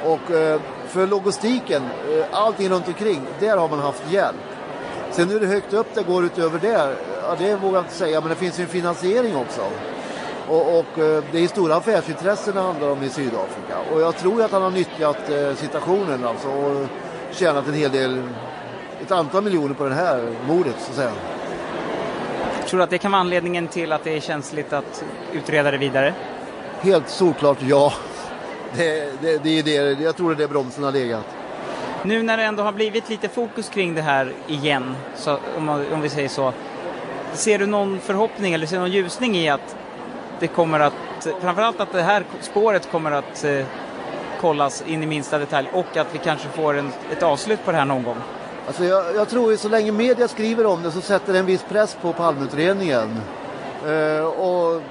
Och 0.05 0.31
eh, 0.31 0.61
för 0.89 1.07
logistiken, 1.07 1.83
eh, 1.83 2.25
allting 2.33 2.69
runt 2.69 2.89
omkring, 2.89 3.21
där 3.41 3.57
har 3.57 3.69
man 3.69 3.79
haft 3.79 4.13
hjälp. 4.13 4.37
Sen 5.11 5.29
hur 5.29 5.47
högt 5.47 5.73
upp 5.73 5.87
det 5.95 6.03
går 6.03 6.25
utöver 6.25 6.59
det, 6.59 6.97
ja, 7.23 7.37
det 7.39 7.57
vågar 7.57 7.75
jag 7.75 7.85
inte 7.85 7.95
säga, 7.95 8.21
men 8.21 8.29
det 8.31 8.37
finns 8.37 8.59
ju 8.59 8.63
en 8.63 8.69
finansiering 8.69 9.37
också. 9.37 9.61
Och, 10.49 10.79
och 10.79 10.99
eh, 10.99 11.25
det 11.33 11.45
är 11.45 11.49
stora 11.49 11.77
affärsintressen 11.77 12.55
det 12.55 12.61
handlar 12.61 12.91
om 12.91 13.03
i 13.03 13.09
Sydafrika. 13.09 13.79
Och 13.93 14.01
jag 14.01 14.17
tror 14.17 14.43
att 14.43 14.53
han 14.53 14.63
har 14.63 14.71
nyttjat 14.71 15.31
eh, 15.31 15.55
situationen 15.55 16.25
alltså 16.25 16.49
och 16.49 16.87
tjänat 17.31 17.69
en 17.69 17.75
hel 17.75 17.91
del, 17.91 18.23
ett 19.03 19.11
antal 19.11 19.45
miljoner 19.45 19.75
på 19.75 19.85
det 19.89 19.95
här 19.95 20.33
mordet 20.47 20.75
så 20.79 20.91
att 20.91 20.97
säga. 20.97 21.13
Tror 22.67 22.79
du 22.79 22.85
att 22.85 22.91
det 22.91 22.99
kan 22.99 23.13
vara 23.13 23.21
anledningen 23.21 23.69
till 23.69 23.93
att 23.93 24.05
det 24.05 24.17
är 24.17 24.21
känsligt 24.21 24.73
att 24.73 25.05
utreda 25.33 25.71
det 25.71 25.79
vidare? 25.79 26.15
Helt 26.81 27.09
solklart 27.09 27.59
ja. 27.61 27.93
Det, 28.77 29.23
det, 29.23 29.39
det 29.45 29.59
är 29.59 29.63
det, 29.63 30.03
jag 30.03 30.17
tror 30.17 30.29
det 30.29 30.35
är 30.35 30.39
där 30.39 30.53
bromsen 30.53 30.85
har 30.85 30.93
legat. 30.93 31.25
Nu 32.03 32.23
när 32.23 32.37
det 32.37 32.43
ändå 32.43 32.63
har 32.63 32.73
blivit 32.73 33.09
lite 33.09 33.29
fokus 33.29 33.69
kring 33.69 33.95
det 33.95 34.03
här 34.03 34.33
igen, 34.47 34.95
så, 35.17 35.39
om, 35.57 35.69
om 35.69 36.01
vi 36.01 36.09
säger 36.09 36.29
så. 36.29 36.53
Ser 37.33 37.59
du 37.59 37.67
någon 37.67 38.01
förhoppning 38.01 38.55
eller 38.55 38.67
ser 38.67 38.79
någon 38.79 38.91
ljusning 38.91 39.37
i 39.37 39.49
att 39.49 39.77
det 40.41 40.49
kommer 40.49 40.81
att, 40.81 41.27
framförallt 41.41 41.81
att 41.81 41.93
det 41.93 42.03
här 42.03 42.25
spåret 42.41 42.91
kommer 42.91 43.11
att 43.11 43.45
eh, 43.45 43.67
kollas 44.41 44.83
in 44.87 45.03
i 45.03 45.07
minsta 45.07 45.39
detalj 45.39 45.69
och 45.73 45.97
att 45.97 46.15
vi 46.15 46.19
kanske 46.19 46.49
får 46.49 46.79
en, 46.79 46.93
ett 47.13 47.23
avslut 47.23 47.65
på 47.65 47.71
det 47.71 47.79
här 47.79 47.85
någon 47.85 48.03
gång? 48.03 48.17
Alltså 48.67 48.85
jag, 48.85 49.17
jag 49.17 49.29
tror 49.29 49.53
att 49.53 49.61
så 49.61 49.69
länge 49.69 49.93
media 49.93 50.29
skriver 50.29 50.67
om 50.67 50.83
det 50.83 50.91
så 50.91 51.01
sätter 51.01 51.33
det 51.33 51.39
en 51.39 51.47
viss 51.47 51.63
press 51.63 51.97
på 52.03 52.13
Palmeutredningen. 52.13 53.21
Eh, 53.87 54.25
och 54.25 54.83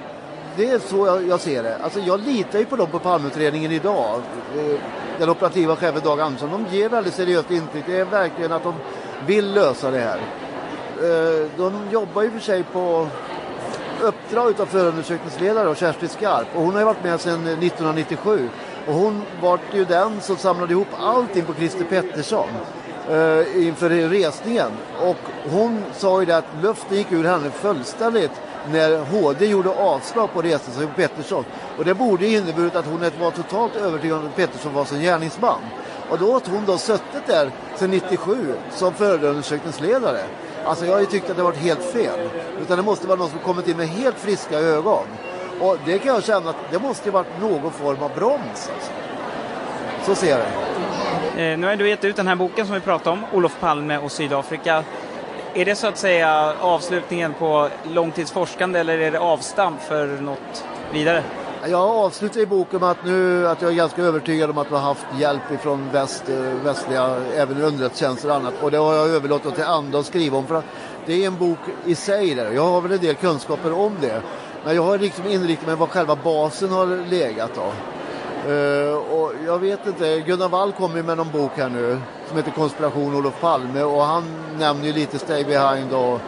det 0.56 0.70
är 0.70 0.78
så 0.78 1.06
jag, 1.06 1.28
jag, 1.28 1.40
ser 1.40 1.62
det. 1.62 1.76
Alltså 1.76 2.00
jag 2.00 2.20
litar 2.20 2.58
ju 2.58 2.64
på 2.64 2.76
dem 2.76 2.90
på 2.90 2.98
Palmeutredningen 2.98 3.72
idag. 3.72 4.20
Eh, 4.56 4.80
den 5.18 5.30
operativa 5.30 5.76
chefen 5.76 6.00
Dag 6.04 6.20
Andersson, 6.20 6.50
de 6.50 6.76
ger 6.76 6.88
väldigt 6.88 7.14
seriöst 7.14 7.50
intryck. 7.50 7.84
Det 7.86 7.98
är 7.98 8.04
verkligen 8.04 8.52
att 8.52 8.62
de 8.62 8.74
vill 9.26 9.54
lösa 9.54 9.90
det 9.90 9.98
här. 9.98 10.18
Eh, 11.02 11.50
de 11.56 11.72
jobbar 11.90 12.22
ju 12.22 12.30
för 12.30 12.40
sig 12.40 12.62
på 12.62 13.06
uppdrag 14.02 14.60
av 14.60 14.66
förundersökningsledare 14.66 15.68
och 15.68 15.76
Kerstin 15.76 16.08
Skarp 16.08 16.46
och 16.54 16.62
hon 16.62 16.72
har 16.72 16.80
ju 16.80 16.84
varit 16.84 17.04
med 17.04 17.20
sedan 17.20 17.46
eh, 17.46 17.52
1997. 17.52 18.48
Och 18.86 18.94
hon 18.94 19.22
var 19.42 19.58
ju 19.74 19.84
den 19.84 20.20
som 20.20 20.36
samlade 20.36 20.72
ihop 20.72 20.88
allting 20.98 21.44
på 21.44 21.54
Christer 21.54 21.84
Pettersson 21.84 22.48
eh, 23.10 23.66
inför 23.66 23.90
resningen. 24.08 24.70
Och 25.02 25.50
hon 25.50 25.84
sa 25.92 26.20
ju 26.20 26.26
det 26.26 26.36
att 26.36 26.62
luften 26.62 26.98
gick 26.98 27.12
ur 27.12 27.24
henne 27.24 27.50
fullständigt 27.50 28.32
när 28.70 28.98
HD 28.98 29.46
gjorde 29.46 29.70
avslag 29.70 30.32
på 30.32 30.42
resan 30.42 30.86
på 30.86 30.94
Pettersson. 30.94 31.44
Och 31.78 31.84
det 31.84 31.94
borde 31.94 32.26
inneburit 32.26 32.76
att 32.76 32.86
hon 32.86 33.00
var 33.20 33.30
totalt 33.30 33.76
övertygad 33.76 34.18
om 34.18 34.26
att 34.26 34.36
Pettersson 34.36 34.74
var 34.74 34.84
sin 34.84 35.00
gärningsman. 35.00 35.60
Och 36.10 36.18
då 36.18 36.32
har 36.32 36.42
hon 36.50 36.64
då 36.66 36.78
suttit 36.78 37.26
där 37.26 37.50
sedan 37.76 37.90
97 37.90 38.54
som 38.70 38.94
förundersökningsledare. 38.94 40.20
Alltså 40.64 40.86
jag 40.86 40.92
har 40.92 41.00
ju 41.00 41.06
tyckt 41.06 41.30
att 41.30 41.36
det 41.36 41.42
varit 41.42 41.56
helt 41.56 41.84
fel. 41.84 42.18
Utan 42.62 42.76
det 42.76 42.82
måste 42.82 43.06
vara 43.06 43.18
någon 43.18 43.30
som 43.30 43.38
kommit 43.38 43.68
in 43.68 43.76
med 43.76 43.88
helt 43.88 44.18
friska 44.18 44.58
ögon. 44.58 45.04
Och 45.60 45.76
det 45.84 45.98
kan 45.98 46.14
jag 46.14 46.24
känna 46.24 46.50
att 46.50 46.56
det 46.70 46.78
måste 46.78 47.08
ju 47.08 47.12
varit 47.12 47.40
någon 47.40 47.72
form 47.72 48.02
av 48.02 48.10
broms. 48.14 48.70
Alltså. 48.74 48.92
Så 50.06 50.14
ser 50.14 50.30
jag 50.30 50.38
det. 50.38 51.52
Eh, 51.52 51.58
nu 51.58 51.66
har 51.66 51.76
du 51.76 51.88
gett 51.88 52.04
ut 52.04 52.16
den 52.16 52.26
här 52.26 52.34
boken 52.34 52.66
som 52.66 52.74
vi 52.74 52.80
pratade 52.80 53.10
om, 53.10 53.24
Olof 53.32 53.60
Palme 53.60 53.98
och 53.98 54.12
Sydafrika. 54.12 54.84
Är 55.54 55.64
det 55.64 55.74
så 55.74 55.86
att 55.86 55.98
säga 55.98 56.54
avslutningen 56.60 57.34
på 57.34 57.68
långtidsforskande 57.82 58.80
eller 58.80 58.98
är 58.98 59.10
det 59.10 59.18
avstamp 59.18 59.82
för 59.82 60.06
något 60.06 60.64
vidare? 60.92 61.22
Jag 61.66 61.80
avslutar 61.80 62.40
i 62.40 62.46
boken 62.46 62.80
med 62.80 62.90
att, 62.90 63.04
nu, 63.04 63.48
att 63.48 63.62
jag 63.62 63.70
är 63.70 63.76
ganska 63.76 64.02
övertygad 64.02 64.50
om 64.50 64.58
att 64.58 64.70
vi 64.70 64.74
har 64.74 64.82
haft 64.82 65.06
hjälp 65.18 65.42
från 65.60 65.90
väst, 65.92 66.28
eh, 66.28 66.64
västliga, 66.64 67.16
även 67.36 67.62
underrättelsetjänster 67.62 68.28
och 68.28 68.34
annat. 68.34 68.54
Och 68.62 68.70
det 68.70 68.76
har 68.76 68.94
jag 68.94 69.08
överlåtit 69.08 69.54
till 69.54 69.64
andra 69.64 69.98
att 69.98 70.06
skriva 70.06 70.38
om. 70.38 70.46
För 70.46 70.54
att 70.54 70.64
det 71.06 71.22
är 71.22 71.26
en 71.26 71.38
bok 71.38 71.58
i 71.86 71.94
sig 71.94 72.34
där. 72.34 72.52
Jag 72.52 72.62
har 72.62 72.80
väl 72.80 72.92
en 72.92 72.98
del 72.98 73.14
kunskaper 73.14 73.72
om 73.72 73.92
det. 74.00 74.22
Men 74.64 74.76
jag 74.76 74.82
har 74.82 74.98
liksom 74.98 75.26
inriktat 75.26 75.66
mig 75.66 75.76
på 75.76 75.80
vad 75.80 75.88
själva 75.88 76.16
basen 76.16 76.70
har 76.70 77.08
legat 77.10 77.50
då. 77.54 77.72
Uh, 78.50 78.88
eh, 78.88 78.94
och 78.94 79.32
jag 79.46 79.58
vet 79.58 79.86
inte, 79.86 80.20
Gunnar 80.20 80.48
Wall 80.48 80.72
kommer 80.72 81.02
med 81.02 81.16
någon 81.16 81.30
bok 81.30 81.50
här 81.56 81.68
nu 81.68 81.98
som 82.28 82.36
heter 82.36 82.50
Konspiration 82.50 83.16
Olof 83.16 83.40
Palme 83.40 83.82
och 83.82 84.02
han 84.02 84.24
nämner 84.58 84.86
ju 84.86 84.92
lite 84.92 85.18
Stay 85.18 85.44
Behind 85.44 85.92
och 85.92 86.20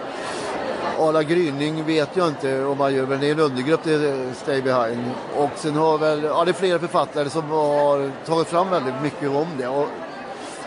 Arla 1.00 1.22
Gryning 1.22 1.84
vet 1.84 2.16
jag 2.16 2.28
inte 2.28 2.64
om 2.64 2.78
man 2.78 2.94
gör, 2.94 3.06
men 3.06 3.20
det 3.20 3.26
är 3.28 3.32
en 3.32 3.40
undergrupp 3.40 3.82
till 3.82 4.30
Stay 4.34 4.62
Behind. 4.62 5.04
Och 5.36 5.50
sen 5.56 5.74
har 5.74 5.98
väl, 5.98 6.22
ja 6.22 6.44
det 6.44 6.50
är 6.50 6.52
flera 6.52 6.78
författare 6.78 7.30
som 7.30 7.50
har 7.50 8.10
tagit 8.26 8.48
fram 8.48 8.70
väldigt 8.70 9.02
mycket 9.02 9.30
om 9.30 9.46
det. 9.58 9.68
Och, 9.68 9.86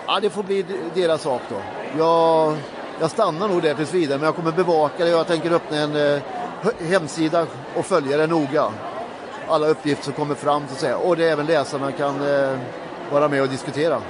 ja, 0.08 0.20
det 0.20 0.30
får 0.30 0.44
bli 0.44 0.66
deras 0.94 1.22
sak 1.22 1.42
då. 1.50 1.56
Jag, 1.98 2.56
jag 3.00 3.12
stannar 3.12 3.48
nog 3.48 3.62
där 3.62 3.74
tills 3.74 3.94
vidare, 3.94 4.18
men 4.18 4.26
jag 4.26 4.36
kommer 4.36 4.52
bevaka 4.52 5.06
det. 5.06 5.14
och 5.14 5.20
Jag 5.20 5.28
tänker 5.28 5.52
öppna 5.52 5.78
en 5.78 5.96
eh, 5.96 6.22
hemsida 6.80 7.48
och 7.76 7.86
följa 7.86 8.18
det 8.18 8.28
noga. 8.28 8.66
Alla 9.48 9.68
uppgifter 9.68 10.04
som 10.04 10.14
kommer 10.14 10.36
fram 10.36 10.64
så 10.68 10.74
att 10.74 10.80
säga. 10.80 10.98
Och 10.98 11.18
det 11.18 11.30
även 11.30 11.46
läsarna 11.46 11.92
kan 11.92 12.16
eh, 12.28 12.58
vara 13.12 13.28
med 13.28 13.42
och 13.42 13.50
diskutera 13.50 14.02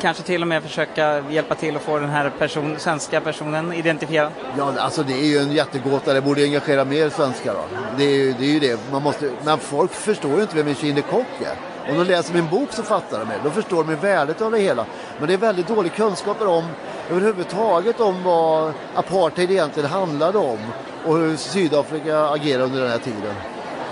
kanske 0.00 0.22
till 0.22 0.42
och 0.42 0.48
med 0.48 0.62
försöka 0.62 1.24
hjälpa 1.30 1.54
till 1.54 1.76
att 1.76 1.82
få 1.82 1.98
den 1.98 2.08
här 2.08 2.30
person, 2.38 2.76
svenska 2.78 3.20
personen 3.20 3.72
identifierad? 3.72 4.32
Ja, 4.58 4.72
alltså 4.78 5.02
det 5.02 5.12
är 5.12 5.26
ju 5.26 5.38
en 5.38 5.52
jättegåta. 5.52 6.12
Det 6.12 6.20
borde 6.20 6.42
engagera 6.42 6.84
mer 6.84 7.08
svenskar. 7.08 7.54
Då. 7.54 7.64
Det, 7.96 8.04
är, 8.04 8.34
det 8.38 8.44
är 8.44 8.50
ju 8.50 8.60
det. 8.60 8.80
Man 8.92 9.02
måste, 9.02 9.30
men 9.44 9.58
folk 9.58 9.92
förstår 9.92 10.36
ju 10.36 10.42
inte 10.42 10.62
vem 10.62 10.74
Kinney 10.74 11.02
Kock 11.02 11.26
är. 11.40 11.90
Om 11.90 11.98
de 11.98 12.04
läser 12.04 12.34
min 12.34 12.48
bok 12.48 12.72
så 12.72 12.82
fattar 12.82 13.18
de 13.18 13.28
det. 13.28 13.40
Då 13.44 13.50
förstår 13.50 13.84
de 13.84 13.94
värdet 13.94 14.42
av 14.42 14.52
det 14.52 14.58
hela. 14.58 14.86
Men 15.18 15.28
det 15.28 15.34
är 15.34 15.38
väldigt 15.38 15.68
dålig 15.68 15.94
kunskaper 15.94 16.46
om 16.46 16.64
överhuvudtaget 17.10 18.00
om 18.00 18.22
vad 18.24 18.72
apartheid 18.94 19.50
egentligen 19.50 19.90
handlade 19.90 20.38
om 20.38 20.58
och 21.04 21.16
hur 21.16 21.36
Sydafrika 21.36 22.20
agerade 22.20 22.64
under 22.64 22.80
den 22.80 22.90
här 22.90 22.98
tiden. 22.98 23.34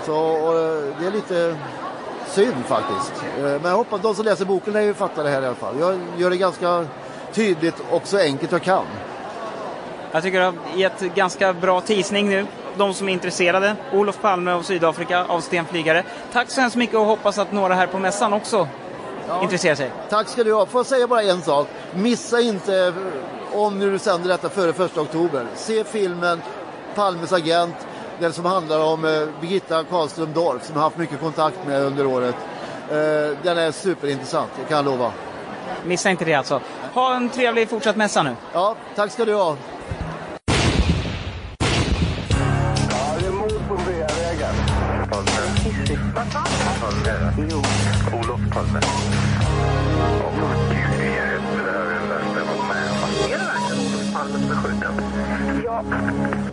Så 0.05 0.35
eh, 0.35 0.99
det 0.99 1.07
är 1.07 1.11
lite 1.11 1.55
synd 2.35 2.65
faktiskt. 2.67 3.23
Eh, 3.37 3.43
men 3.43 3.63
jag 3.63 3.77
hoppas 3.77 4.01
de 4.01 4.15
som 4.15 4.25
läser 4.25 4.45
boken 4.45 4.73
lär 4.73 4.81
ju 4.81 4.93
fatta 4.93 5.23
det 5.23 5.29
här 5.29 5.41
i 5.41 5.45
alla 5.45 5.55
fall. 5.55 5.79
Jag 5.79 5.99
gör 6.17 6.29
det 6.29 6.37
ganska 6.37 6.85
tydligt 7.33 7.75
och 7.91 8.07
så 8.07 8.17
enkelt 8.17 8.51
jag 8.51 8.61
kan. 8.61 8.85
Jag 10.11 10.23
tycker 10.23 10.39
du 10.39 10.45
har 10.45 10.53
gett 10.75 10.99
ganska 10.99 11.53
bra 11.53 11.81
teasning 11.81 12.29
nu. 12.29 12.45
De 12.77 12.93
som 12.93 13.09
är 13.09 13.13
intresserade. 13.13 13.75
Olof 13.93 14.21
Palme 14.21 14.53
och 14.53 14.65
Sydafrika 14.65 15.25
av 15.25 15.41
Sten 15.41 15.65
Flygare. 15.65 16.03
Tack 16.33 16.49
så 16.49 16.61
hemskt 16.61 16.75
mycket 16.75 16.95
och 16.95 17.05
hoppas 17.05 17.37
att 17.37 17.51
några 17.51 17.73
här 17.73 17.87
på 17.87 17.99
mässan 17.99 18.33
också 18.33 18.67
ja. 19.27 19.43
intresserar 19.43 19.75
sig. 19.75 19.91
Tack 20.09 20.27
ska 20.27 20.43
du 20.43 20.53
ha. 20.53 20.65
Får 20.65 20.79
jag 20.79 20.85
säga 20.85 21.07
bara 21.07 21.23
en 21.23 21.41
sak? 21.41 21.67
Missa 21.93 22.41
inte 22.41 22.93
om 23.53 23.79
du 23.79 23.99
sänder 23.99 24.29
detta 24.29 24.49
före 24.49 24.73
första 24.73 25.01
oktober. 25.01 25.45
Se 25.55 25.83
filmen 25.83 26.41
Palmes 26.95 27.33
agent 27.33 27.75
den 28.19 28.33
som 28.33 28.45
handlar 28.45 28.79
om 28.79 29.05
eh, 29.05 29.41
Birgitta 29.41 29.83
Karlström 29.83 30.33
Dorf 30.33 30.63
som 30.63 30.75
jag 30.75 30.81
haft 30.81 30.97
mycket 30.97 31.19
kontakt 31.19 31.57
med 31.67 31.81
under 31.81 32.05
året. 32.05 32.35
Eh, 32.89 32.95
den 33.43 33.57
är 33.57 33.71
superintressant, 33.71 34.49
det 34.59 34.65
kan 34.65 34.77
jag 34.77 34.85
lova. 34.85 35.11
Missa 35.85 36.09
inte 36.09 36.25
det 36.25 36.33
alltså. 36.33 36.61
Ha 36.93 37.15
en 37.15 37.29
trevlig 37.29 37.69
fortsatt 37.69 37.95
mässa 37.95 38.23
nu. 38.23 38.35
Ja, 38.53 38.75
tack 38.95 39.11
ska 39.11 39.25
du 39.25 39.33
ha. 39.35 39.57
Jo. 47.49 47.61
Olof 48.13 48.39
Palme. 48.53 48.79
Ja. 55.63 56.44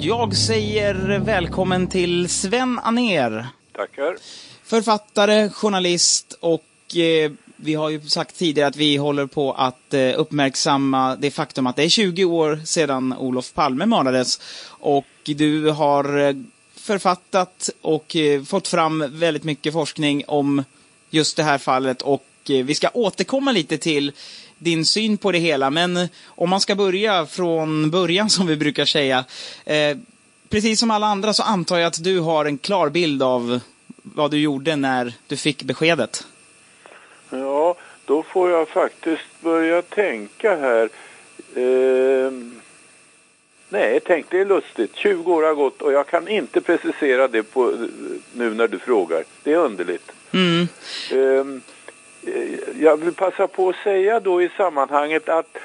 Jag 0.00 0.36
säger 0.36 1.18
välkommen 1.18 1.86
till 1.88 2.28
Sven 2.28 2.78
Aner. 2.78 3.46
Tackar. 3.72 4.16
Författare, 4.64 5.50
journalist 5.50 6.38
och 6.40 6.96
eh, 6.96 7.32
vi 7.56 7.74
har 7.74 7.90
ju 7.90 8.00
sagt 8.00 8.36
tidigare 8.38 8.68
att 8.68 8.76
vi 8.76 8.96
håller 8.96 9.26
på 9.26 9.52
att 9.52 9.94
eh, 9.94 10.12
uppmärksamma 10.16 11.16
det 11.16 11.30
faktum 11.30 11.66
att 11.66 11.76
det 11.76 11.84
är 11.84 11.88
20 11.88 12.24
år 12.24 12.60
sedan 12.64 13.14
Olof 13.18 13.54
Palme 13.54 13.86
mördades. 13.86 14.40
Och 14.68 15.06
du 15.24 15.70
har 15.70 16.18
eh, 16.18 16.34
författat 16.76 17.70
och 17.80 18.16
eh, 18.16 18.42
fått 18.42 18.68
fram 18.68 19.04
väldigt 19.08 19.44
mycket 19.44 19.72
forskning 19.72 20.24
om 20.26 20.64
just 21.10 21.36
det 21.36 21.42
här 21.42 21.58
fallet 21.58 22.02
och 22.02 22.26
eh, 22.48 22.64
vi 22.64 22.74
ska 22.74 22.88
återkomma 22.94 23.52
lite 23.52 23.78
till 23.78 24.12
din 24.58 24.84
syn 24.84 25.18
på 25.18 25.32
det 25.32 25.38
hela. 25.38 25.70
Men 25.70 25.96
eh, 25.96 26.08
om 26.26 26.50
man 26.50 26.60
ska 26.60 26.74
börja 26.74 27.26
från 27.26 27.90
början 27.90 28.30
som 28.36 28.46
vi 28.46 28.56
brukar 28.56 28.84
säga. 28.84 29.24
Eh, 29.64 29.96
precis 30.48 30.80
som 30.80 30.90
alla 30.90 31.06
andra 31.06 31.32
så 31.32 31.42
antar 31.42 31.78
jag 31.78 31.86
att 31.86 32.04
du 32.04 32.20
har 32.20 32.44
en 32.44 32.58
klar 32.58 32.88
bild 32.88 33.22
av 33.22 33.60
vad 34.02 34.30
du 34.30 34.38
gjorde 34.38 34.76
när 34.76 35.12
du 35.26 35.36
fick 35.36 35.62
beskedet. 35.62 36.26
Ja, 37.30 37.74
då 38.04 38.22
får 38.22 38.50
jag 38.50 38.68
faktiskt 38.68 39.40
börja 39.40 39.82
tänka 39.82 40.56
här. 40.56 40.88
Ehm, 41.56 42.60
nej, 43.68 44.00
tänk 44.06 44.30
det 44.30 44.40
är 44.40 44.44
lustigt. 44.44 44.96
20 44.96 45.32
år 45.32 45.42
har 45.42 45.54
gått 45.54 45.82
och 45.82 45.92
jag 45.92 46.06
kan 46.06 46.28
inte 46.28 46.60
precisera 46.60 47.28
det 47.28 47.42
på, 47.42 47.88
nu 48.32 48.54
när 48.54 48.68
du 48.68 48.78
frågar. 48.78 49.24
Det 49.42 49.52
är 49.52 49.56
underligt. 49.56 50.12
Mm. 50.32 50.68
Eh, 51.10 51.60
Eh, 52.26 52.82
jag 52.82 52.96
vill 52.96 53.14
passa 53.14 53.46
på 53.46 53.68
att 53.68 53.76
säga 53.76 54.20
då 54.20 54.42
i 54.42 54.48
sammanhanget 54.56 55.28
att 55.28 55.58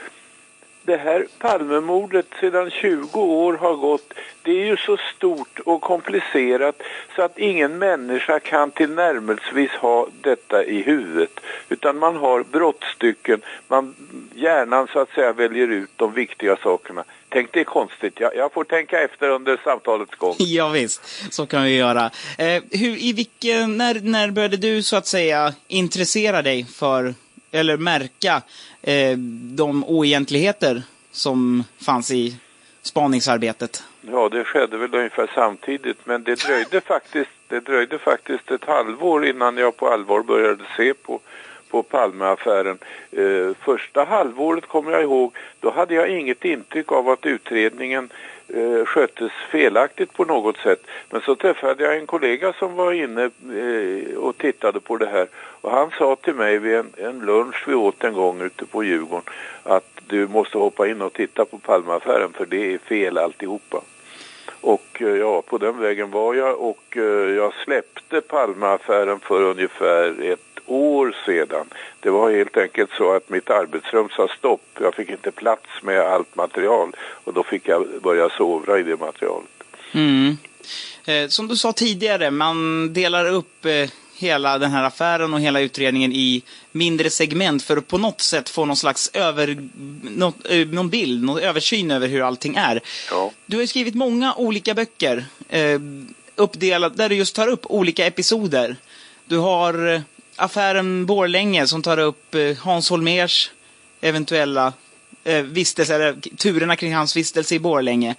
det 0.84 0.98
här 0.98 1.28
Palmemordet 1.40 2.26
sedan 2.40 2.70
20 2.70 3.22
år 3.22 3.54
har 3.54 3.76
gått, 3.76 4.14
det 4.42 4.52
är 4.52 4.66
ju 4.66 4.78
så 4.78 4.98
stort 4.98 5.60
och 5.60 5.82
komplicerat 5.82 6.82
så 7.16 7.22
att 7.22 7.38
ingen 7.38 7.78
människa 7.78 8.40
kan 8.40 8.72
tillnärmelsevis 8.72 9.72
ha 9.72 10.08
detta 10.22 10.64
i 10.64 10.82
huvudet. 10.82 11.40
Utan 11.70 11.98
man 11.98 12.16
har 12.16 12.44
brottstycken, 12.44 13.42
man, 13.68 13.96
hjärnan 14.36 14.88
så 14.88 15.00
att 15.00 15.10
säga 15.10 15.34
väljer 15.34 15.68
ut 15.68 15.90
de 15.96 16.14
viktiga 16.14 16.56
sakerna. 16.56 17.04
Tänk 17.34 17.52
det 17.54 17.60
är 17.60 17.64
konstigt, 17.64 18.14
jag, 18.20 18.36
jag 18.36 18.54
får 18.54 18.64
tänka 18.64 19.02
efter 19.02 19.30
under 19.30 19.58
samtalets 19.64 20.16
gång. 20.16 20.36
Ja, 20.40 20.70
visst, 20.70 21.34
så 21.34 21.46
kan 21.46 21.64
vi 21.64 21.76
göra. 21.76 22.12
Eh, 22.38 22.64
hur, 22.72 22.98
i 22.98 23.14
vilken, 23.14 23.78
när, 23.78 24.00
när 24.02 24.32
började 24.32 24.58
du 24.58 24.84
så 24.84 24.96
att 24.96 25.08
säga 25.08 25.54
intressera 25.68 26.42
dig 26.42 26.66
för, 26.66 27.14
eller 27.52 27.78
märka 27.78 28.42
eh, 28.82 29.18
de 29.56 29.84
oegentligheter 29.84 30.84
som 31.12 31.64
fanns 31.86 32.12
i 32.12 32.36
spaningsarbetet? 32.82 33.84
Ja, 34.02 34.30
det 34.30 34.44
skedde 34.44 34.78
väl 34.78 34.96
ungefär 34.96 35.32
samtidigt, 35.36 35.98
men 36.06 36.24
det 36.24 36.40
dröjde 36.40 36.82
faktiskt, 36.82 37.32
det 37.48 37.60
dröjde 37.60 38.00
faktiskt 38.00 38.52
ett 38.52 38.66
halvår 38.66 39.26
innan 39.26 39.58
jag 39.58 39.78
på 39.78 39.88
allvar 39.88 40.24
började 40.24 40.64
se 40.78 40.94
på, 40.94 41.20
på 41.72 41.84
Palmeaffären. 41.84 42.78
Eh, 43.12 43.56
första 43.66 44.04
halvåret 44.04 44.66
kommer 44.66 44.92
jag 44.92 45.02
ihåg, 45.02 45.36
då 45.60 45.70
hade 45.70 45.94
jag 45.94 46.10
inget 46.10 46.46
intryck 46.46 46.92
av 46.92 47.10
att 47.10 47.26
utredningen 47.26 48.10
eh, 48.48 48.86
sköttes 48.86 49.32
felaktigt 49.52 50.14
på 50.14 50.26
något 50.26 50.58
sätt. 50.58 50.88
Men 51.10 51.22
så 51.22 51.36
träffade 51.36 51.84
jag 51.84 51.98
en 51.98 52.08
kollega 52.08 52.54
som 52.54 52.76
var 52.76 52.92
inne 52.92 53.24
eh, 53.24 54.18
och 54.18 54.38
tittade 54.38 54.80
på 54.80 54.98
det 54.98 55.08
här 55.08 55.28
och 55.62 55.72
han 55.72 55.92
sa 55.98 56.16
till 56.16 56.36
mig 56.36 56.60
vid 56.60 56.76
en, 56.76 56.94
en 56.98 57.20
lunch 57.20 57.64
vi 57.68 57.74
åt 57.74 58.04
en 58.04 58.14
gång 58.14 58.42
ute 58.42 58.66
på 58.66 58.84
Djurgården 58.84 59.34
att 59.64 59.92
du 60.08 60.28
måste 60.28 60.58
hoppa 60.58 60.88
in 60.88 61.02
och 61.02 61.14
titta 61.14 61.46
på 61.46 61.58
Palmeaffären 61.58 62.34
för 62.34 62.46
det 62.46 62.74
är 62.74 62.78
fel 62.78 63.18
alltihopa. 63.18 63.82
Och 64.62 65.02
eh, 65.02 65.08
ja, 65.08 65.42
på 65.42 65.58
den 65.58 65.80
vägen 65.80 66.12
var 66.12 66.34
jag 66.34 66.60
och 66.60 66.98
eh, 66.98 67.36
jag 67.36 67.54
släppte 67.54 68.22
Palmeaffären 68.22 69.20
för 69.20 69.42
ungefär 69.44 70.24
ett 70.24 70.51
år 70.72 71.16
sedan. 71.26 71.66
Det 72.00 72.10
var 72.10 72.32
helt 72.32 72.58
enkelt 72.58 72.92
så 72.98 73.16
att 73.16 73.30
mitt 73.30 73.50
arbetsrum 73.50 74.10
sa 74.10 74.28
stopp. 74.38 74.66
Jag 74.82 74.96
fick 74.96 75.10
inte 75.10 75.32
plats 75.32 75.68
med 75.82 76.00
allt 76.00 76.36
material 76.36 76.96
och 77.00 77.34
då 77.34 77.44
fick 77.44 77.68
jag 77.68 77.88
börja 78.04 78.30
sovra 78.30 78.80
i 78.80 78.84
det 78.84 78.98
materialet. 78.98 79.50
Mm. 79.92 80.38
Eh, 81.06 81.28
som 81.28 81.48
du 81.48 81.58
sa 81.58 81.74
tidigare, 81.74 82.32
man 82.32 82.94
delar 82.94 83.26
upp 83.30 83.66
eh, 83.66 83.90
hela 84.22 84.58
den 84.58 84.72
här 84.72 84.84
affären 84.84 85.34
och 85.34 85.42
hela 85.42 85.60
utredningen 85.60 86.14
i 86.14 86.44
mindre 86.72 87.10
segment 87.10 87.64
för 87.64 87.78
att 87.78 87.88
på 87.88 87.98
något 87.98 88.22
sätt 88.22 88.50
få 88.50 88.66
någon 88.66 88.76
slags 88.76 89.12
över, 89.14 89.70
något, 90.02 90.36
eh, 90.50 90.68
någon 90.68 90.90
bild, 90.90 91.24
någon 91.24 91.40
översyn 91.40 91.92
över 91.92 92.08
hur 92.08 92.22
allting 92.22 92.56
är. 92.56 92.82
Ja. 93.10 93.32
Du 93.46 93.58
har 93.58 93.66
skrivit 93.66 93.96
många 93.96 94.34
olika 94.36 94.74
böcker 94.74 95.26
eh, 95.50 95.80
uppdelat, 96.36 96.98
där 96.98 97.10
du 97.10 97.16
just 97.16 97.36
tar 97.36 97.48
upp 97.48 97.66
olika 97.66 98.06
episoder. 98.06 98.76
Du 99.26 99.38
har 99.38 99.94
eh, 99.94 100.02
affären 100.42 101.06
Borlänge 101.06 101.68
som 101.68 101.82
tar 101.82 102.00
upp 102.00 102.36
eh, 102.36 102.58
Hans 102.58 102.90
Holmers 102.90 103.52
eventuella 104.02 104.74
eh, 105.24 105.44
vistelse, 105.44 105.96
eller 105.96 106.14
turerna 106.14 106.76
kring 106.76 106.96
hans 106.96 107.18
vistelse 107.18 107.56
i 107.56 107.60
Borlänge. 107.60 108.16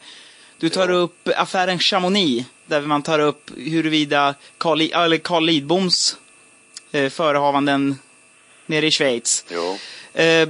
Du 0.59 0.69
tar 0.69 0.91
upp 0.91 1.29
affären 1.37 1.79
Chamonix, 1.79 2.49
där 2.67 2.81
man 2.81 3.03
tar 3.03 3.19
upp 3.19 3.51
huruvida 3.57 4.35
Carl, 4.59 5.19
Carl 5.19 5.45
Lidboms 5.45 6.17
eh, 6.93 7.11
förehavanden 7.11 7.99
nere 8.67 8.87
i 8.87 8.91
Schweiz. 8.91 9.45
Ja. 9.49 9.77
Eh, 10.23 10.49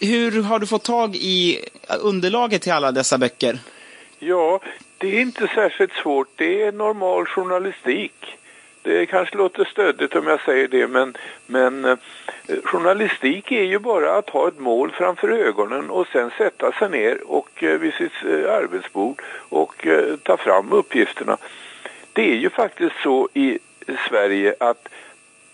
hur 0.00 0.42
har 0.42 0.58
du 0.58 0.66
fått 0.66 0.84
tag 0.84 1.16
i 1.16 1.64
underlaget 2.00 2.62
till 2.62 2.72
alla 2.72 2.92
dessa 2.92 3.18
böcker? 3.18 3.58
Ja, 4.18 4.60
det 4.98 5.16
är 5.16 5.20
inte 5.20 5.48
särskilt 5.54 5.92
svårt. 5.92 6.28
Det 6.36 6.62
är 6.62 6.72
normal 6.72 7.26
journalistik. 7.26 8.37
Det 8.82 9.06
kanske 9.06 9.36
låter 9.36 9.64
stödigt 9.64 10.16
om 10.16 10.26
jag 10.26 10.40
säger 10.40 10.68
det, 10.68 10.86
men, 10.86 11.16
men 11.46 11.84
eh, 11.84 11.96
journalistik 12.64 13.52
är 13.52 13.62
ju 13.62 13.78
bara 13.78 14.18
att 14.18 14.30
ha 14.30 14.48
ett 14.48 14.58
mål 14.58 14.90
framför 14.90 15.28
ögonen 15.28 15.90
och 15.90 16.06
sen 16.06 16.30
sätta 16.38 16.72
sig 16.72 16.90
ner 16.90 17.30
och 17.30 17.64
eh, 17.64 17.78
vid 17.78 17.94
sitt 17.94 18.24
eh, 18.24 18.52
arbetsbord 18.52 19.22
och 19.48 19.86
eh, 19.86 20.16
ta 20.22 20.36
fram 20.36 20.72
uppgifterna. 20.72 21.36
Det 22.12 22.30
är 22.30 22.36
ju 22.36 22.50
faktiskt 22.50 22.96
så 23.02 23.28
i 23.34 23.58
Sverige 24.08 24.54
att 24.60 24.88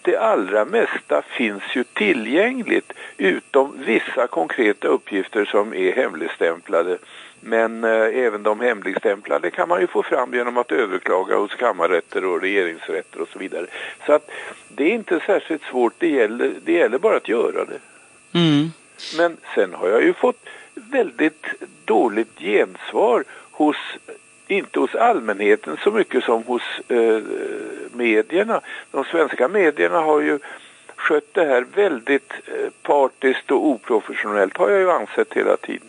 det 0.02 0.16
allra 0.16 0.64
mesta 0.64 1.22
finns 1.22 1.62
ju 1.74 1.84
tillgängligt 1.84 2.92
utom 3.16 3.72
vissa 3.86 4.26
konkreta 4.26 4.88
uppgifter 4.88 5.44
som 5.44 5.74
är 5.74 5.92
hemligstämplade. 5.92 6.98
Men 7.46 7.84
eh, 7.84 8.18
även 8.24 8.42
de 8.42 8.60
hemligstämplade 8.60 9.50
kan 9.50 9.68
man 9.68 9.80
ju 9.80 9.86
få 9.86 10.02
fram 10.02 10.34
genom 10.34 10.56
att 10.56 10.72
överklaga 10.72 11.36
hos 11.36 11.54
kammarrätter 11.54 12.24
och 12.24 12.40
regeringsrätter 12.40 13.20
och 13.20 13.28
så 13.28 13.38
vidare. 13.38 13.66
Så 14.06 14.12
att 14.12 14.30
det 14.68 14.84
är 14.84 14.94
inte 14.94 15.20
särskilt 15.20 15.62
svårt, 15.62 15.92
det 15.98 16.08
gäller, 16.08 16.52
det 16.64 16.72
gäller 16.72 16.98
bara 16.98 17.16
att 17.16 17.28
göra 17.28 17.64
det. 17.64 17.78
Mm. 18.38 18.68
Men 19.16 19.36
sen 19.54 19.74
har 19.74 19.88
jag 19.88 20.02
ju 20.02 20.12
fått 20.12 20.46
väldigt 20.74 21.46
dåligt 21.84 22.38
gensvar 22.38 23.24
hos, 23.50 23.76
inte 24.46 24.80
hos 24.80 24.94
allmänheten 24.94 25.76
så 25.84 25.90
mycket 25.90 26.24
som 26.24 26.42
hos 26.42 26.62
eh, 26.88 27.22
medierna. 27.92 28.60
De 28.90 29.04
svenska 29.04 29.48
medierna 29.48 30.00
har 30.00 30.20
ju 30.20 30.38
skött 30.96 31.34
det 31.34 31.44
här 31.44 31.66
väldigt 31.74 32.32
eh, 32.46 32.70
partiskt 32.82 33.50
och 33.50 33.66
oprofessionellt 33.66 34.56
har 34.56 34.70
jag 34.70 34.80
ju 34.80 34.90
ansett 34.90 35.32
hela 35.32 35.56
tiden. 35.56 35.88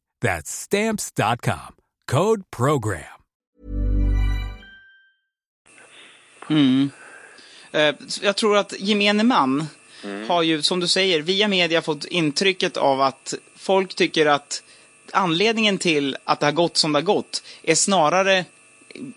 That's 0.21 0.51
stamps.com. 0.51 1.75
Code 2.11 2.43
program. 2.57 3.21
Mm. 6.49 6.91
Eh, 7.71 7.95
Jag 8.21 8.35
tror 8.35 8.57
att 8.57 8.73
gemene 8.79 9.23
man 9.23 9.67
har 10.27 10.43
ju, 10.43 10.61
som 10.61 10.79
du 10.79 10.87
säger, 10.87 11.21
via 11.21 11.47
media 11.47 11.81
fått 11.81 12.05
intrycket 12.05 12.77
av 12.77 13.01
att 13.01 13.33
folk 13.57 13.95
tycker 13.95 14.25
att 14.25 14.63
anledningen 15.13 15.77
till 15.77 16.17
att 16.23 16.39
det 16.39 16.45
har 16.45 16.51
gått 16.53 16.77
som 16.77 16.91
det 16.93 16.97
har 16.99 17.03
gått 17.03 17.43
är 17.63 17.75
snarare 17.75 18.45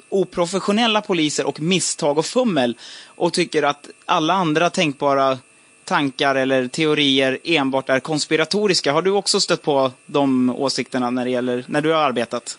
oprofessionella 0.09 1.01
poliser 1.01 1.47
och 1.47 1.61
misstag 1.61 2.19
och 2.19 2.27
fummel 2.27 2.77
och 3.07 3.33
tycker 3.33 3.63
att 3.63 3.89
alla 4.05 4.35
andra 4.35 4.71
tänkbara 4.71 5.39
tankar 5.85 6.35
eller 6.35 6.67
teorier 6.69 7.39
enbart 7.45 7.89
är 7.89 8.01
konspiratoriska. 8.01 8.93
Har 8.93 9.03
du 9.03 9.11
också 9.11 9.41
stött 9.41 9.63
på 9.63 9.93
de 10.07 10.51
åsikterna 10.57 11.11
när 11.11 11.25
det 11.25 11.31
gäller, 11.31 11.65
när 11.69 11.81
du 11.81 11.93
har 11.93 12.03
arbetat? 12.03 12.59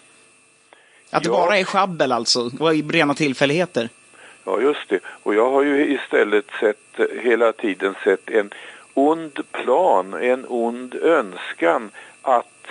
Att 1.09 1.23
det 1.23 1.29
Ja. 1.29 1.33
bara 1.33 1.57
är 1.57 1.63
sjabbel 1.63 2.11
alltså, 2.11 2.51
och 2.59 2.91
rena 2.91 3.13
tillfälligheter? 3.13 3.89
Ja, 4.43 4.61
just 4.61 4.89
det. 4.89 4.99
Och 5.05 5.35
jag 5.35 5.51
har 5.51 5.63
ju 5.63 5.93
istället 5.93 6.45
sett, 6.59 6.99
hela 7.23 7.51
tiden 7.51 7.95
sett 8.03 8.29
en 8.29 8.49
ond 8.93 9.39
plan, 9.51 10.13
en 10.13 10.45
ond 10.47 10.95
önskan 10.95 11.89
att 12.21 12.67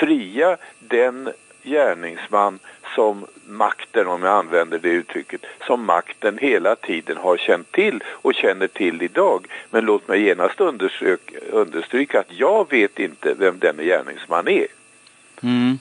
fria 0.00 0.56
den 0.78 1.32
gärningsman 1.62 2.58
som 2.94 3.26
makten, 3.46 4.06
om 4.06 4.22
jag 4.22 4.32
använder 4.32 4.78
det 4.78 4.88
uttrycket, 4.88 5.40
som 5.66 5.84
makten 5.84 6.38
hela 6.38 6.76
tiden 6.76 7.16
har 7.16 7.36
känt 7.36 7.72
till 7.72 8.02
och 8.06 8.34
känner 8.34 8.66
till 8.66 9.02
idag. 9.02 9.46
Men 9.70 9.84
låt 9.84 10.08
mig 10.08 10.22
genast 10.22 10.60
understryka 11.50 12.20
att 12.20 12.32
jag 12.32 12.70
vet 12.70 12.98
inte 12.98 13.34
vem 13.38 13.58
denne 13.58 13.84
gärningsman 13.84 14.48
är. 14.48 14.66
Mm. 15.42 15.78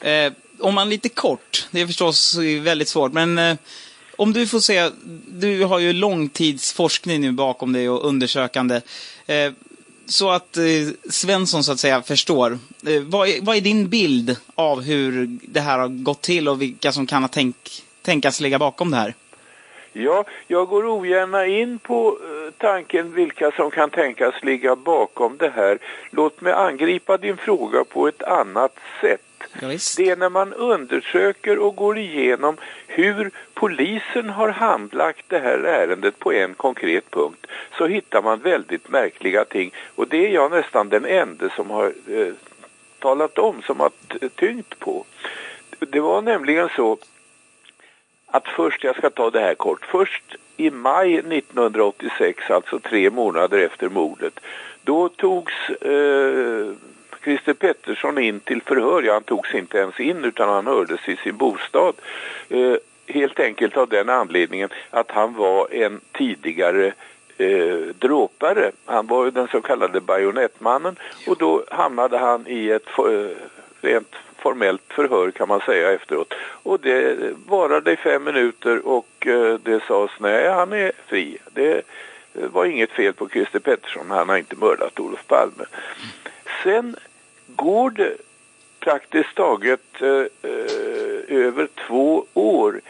Eh, 0.00 0.32
om 0.58 0.74
man 0.74 0.88
lite 0.88 1.08
kort, 1.08 1.68
det 1.70 1.80
är 1.80 1.86
förstås 1.86 2.36
väldigt 2.60 2.88
svårt, 2.88 3.12
men 3.12 3.38
eh, 3.38 3.56
om 4.16 4.32
du 4.32 4.46
får 4.46 4.60
se, 4.60 4.90
du 5.28 5.64
har 5.64 5.78
ju 5.78 5.92
långtidsforskning 5.92 7.20
nu 7.20 7.32
bakom 7.32 7.72
dig 7.72 7.88
och 7.88 8.08
undersökande. 8.08 8.80
Eh, 9.26 9.52
så 10.10 10.30
att 10.30 10.56
eh, 10.56 10.64
Svensson 11.10 11.64
så 11.64 11.72
att 11.72 11.80
säga 11.80 12.02
förstår. 12.02 12.58
Eh, 12.86 13.02
vad, 13.02 13.28
är, 13.28 13.42
vad 13.42 13.56
är 13.56 13.60
din 13.60 13.88
bild 13.88 14.36
av 14.54 14.82
hur 14.82 15.38
det 15.42 15.60
här 15.60 15.78
har 15.78 15.88
gått 15.88 16.22
till 16.22 16.48
och 16.48 16.62
vilka 16.62 16.92
som 16.92 17.06
kan 17.06 17.22
ha 17.22 17.28
tänk, 17.28 17.82
tänkas 18.02 18.40
ligga 18.40 18.58
bakom 18.58 18.90
det 18.90 18.96
här? 18.96 19.14
Ja, 19.92 20.24
jag 20.46 20.68
går 20.68 20.86
ogärna 20.86 21.46
in 21.46 21.78
på 21.78 22.18
eh, 22.22 22.39
tanken 22.58 23.14
vilka 23.14 23.50
som 23.50 23.70
kan 23.70 23.90
tänkas 23.90 24.34
ligga 24.42 24.76
bakom 24.76 25.36
det 25.36 25.50
här. 25.50 25.78
Låt 26.10 26.40
mig 26.40 26.52
angripa 26.52 27.16
din 27.16 27.36
fråga 27.36 27.84
på 27.84 28.08
ett 28.08 28.22
annat 28.22 28.78
sätt. 29.00 29.20
Det 29.96 30.10
är 30.10 30.16
när 30.16 30.28
man 30.28 30.52
undersöker 30.52 31.58
och 31.58 31.76
går 31.76 31.98
igenom 31.98 32.56
hur 32.86 33.30
polisen 33.54 34.30
har 34.30 34.48
handlagt 34.48 35.24
det 35.28 35.38
här 35.38 35.58
ärendet 35.58 36.18
på 36.18 36.32
en 36.32 36.54
konkret 36.54 37.10
punkt 37.10 37.46
så 37.78 37.86
hittar 37.86 38.22
man 38.22 38.38
väldigt 38.38 38.88
märkliga 38.88 39.44
ting 39.44 39.74
och 39.94 40.08
det 40.08 40.26
är 40.26 40.30
jag 40.30 40.50
nästan 40.50 40.88
den 40.88 41.04
enda 41.04 41.50
som 41.50 41.70
har 41.70 41.92
eh, 42.06 42.32
talat 42.98 43.38
om, 43.38 43.62
som 43.62 43.80
har 43.80 43.90
tyngt 44.34 44.78
på. 44.78 45.04
Det 45.78 46.00
var 46.00 46.22
nämligen 46.22 46.68
så 46.76 46.98
att 48.26 48.48
först, 48.48 48.84
jag 48.84 48.96
ska 48.96 49.10
ta 49.10 49.30
det 49.30 49.40
här 49.40 49.54
kort, 49.54 49.86
först 49.86 50.36
i 50.60 50.70
maj 50.70 51.18
1986, 51.18 52.50
alltså 52.50 52.78
tre 52.78 53.10
månader 53.10 53.58
efter 53.58 53.88
mordet, 53.88 54.40
då 54.82 55.08
togs 55.08 55.70
eh, 55.70 56.72
Christer 57.24 57.54
Pettersson 57.54 58.18
in 58.18 58.40
till 58.40 58.62
förhör. 58.62 59.02
Ja, 59.02 59.12
han 59.12 59.22
togs 59.22 59.54
inte 59.54 59.78
ens 59.78 60.00
in 60.00 60.24
utan 60.24 60.48
han 60.48 60.66
hördes 60.66 61.08
i 61.08 61.16
sin 61.16 61.36
bostad. 61.36 61.94
Eh, 62.48 62.74
helt 63.06 63.40
enkelt 63.40 63.76
av 63.76 63.88
den 63.88 64.08
anledningen 64.08 64.68
att 64.90 65.10
han 65.10 65.34
var 65.34 65.74
en 65.74 66.00
tidigare 66.12 66.92
eh, 67.38 67.78
dråpare. 67.98 68.70
Han 68.84 69.06
var 69.06 69.24
ju 69.24 69.30
den 69.30 69.48
så 69.48 69.60
kallade 69.60 70.00
bajonettmannen 70.00 70.96
och 71.26 71.36
då 71.36 71.64
hamnade 71.70 72.18
han 72.18 72.46
i 72.46 72.70
ett 72.70 72.88
eh, 72.98 73.36
rent 73.80 74.14
formellt 74.40 74.82
förhör 74.88 75.30
kan 75.30 75.48
man 75.48 75.60
säga 75.60 75.92
efteråt. 75.92 76.34
Och 76.62 76.80
det 76.80 77.16
varade 77.46 77.92
i 77.92 77.96
fem 77.96 78.24
minuter 78.24 78.86
och 78.86 79.26
eh, 79.26 79.54
det 79.62 79.82
sades 79.84 80.10
nej, 80.18 80.48
han 80.48 80.72
är 80.72 80.92
fri. 81.06 81.38
Det 81.52 81.82
eh, 82.34 82.48
var 82.52 82.64
inget 82.64 82.90
fel 82.90 83.12
på 83.12 83.28
Christer 83.28 83.58
Pettersson, 83.58 84.10
han 84.10 84.28
har 84.28 84.36
inte 84.36 84.56
mördat 84.56 85.00
Olof 85.00 85.26
Palme. 85.26 85.64
Sen 86.62 86.96
går 87.46 87.90
det 87.90 88.16
praktiskt 88.80 89.34
taget 89.34 90.02
eh, 90.02 90.08
eh 90.08 90.90
över 91.28 91.68
två 91.86 92.26
år 92.34 92.80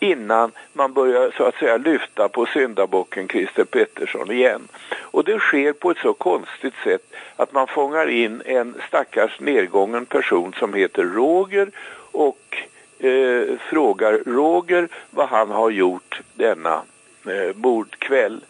innan 0.00 0.52
man 0.72 0.92
börjar 0.92 1.30
så 1.36 1.44
att 1.44 1.54
säga 1.54 1.76
lyfta 1.76 2.28
på 2.28 2.46
syndabocken 2.46 3.28
Christer 3.28 3.64
Pettersson 3.64 4.32
igen. 4.32 4.68
Och 4.98 5.24
det 5.24 5.38
sker 5.38 5.72
på 5.72 5.90
ett 5.90 5.98
så 5.98 6.12
konstigt 6.12 6.74
sätt 6.84 7.12
att 7.36 7.52
man 7.52 7.66
fångar 7.66 8.06
in 8.10 8.42
en 8.44 8.74
stackars 8.88 9.40
nedgången 9.40 10.06
person 10.06 10.54
som 10.58 10.74
heter 10.74 11.02
Roger 11.02 11.70
och 12.12 12.56
eh, 12.98 13.58
frågar 13.58 14.12
Roger 14.26 14.88
vad 15.10 15.28
han 15.28 15.50
har 15.50 15.70
gjort 15.70 16.20
denna 16.34 16.82
eh, 17.26 17.56
bordkväll. 17.56 18.40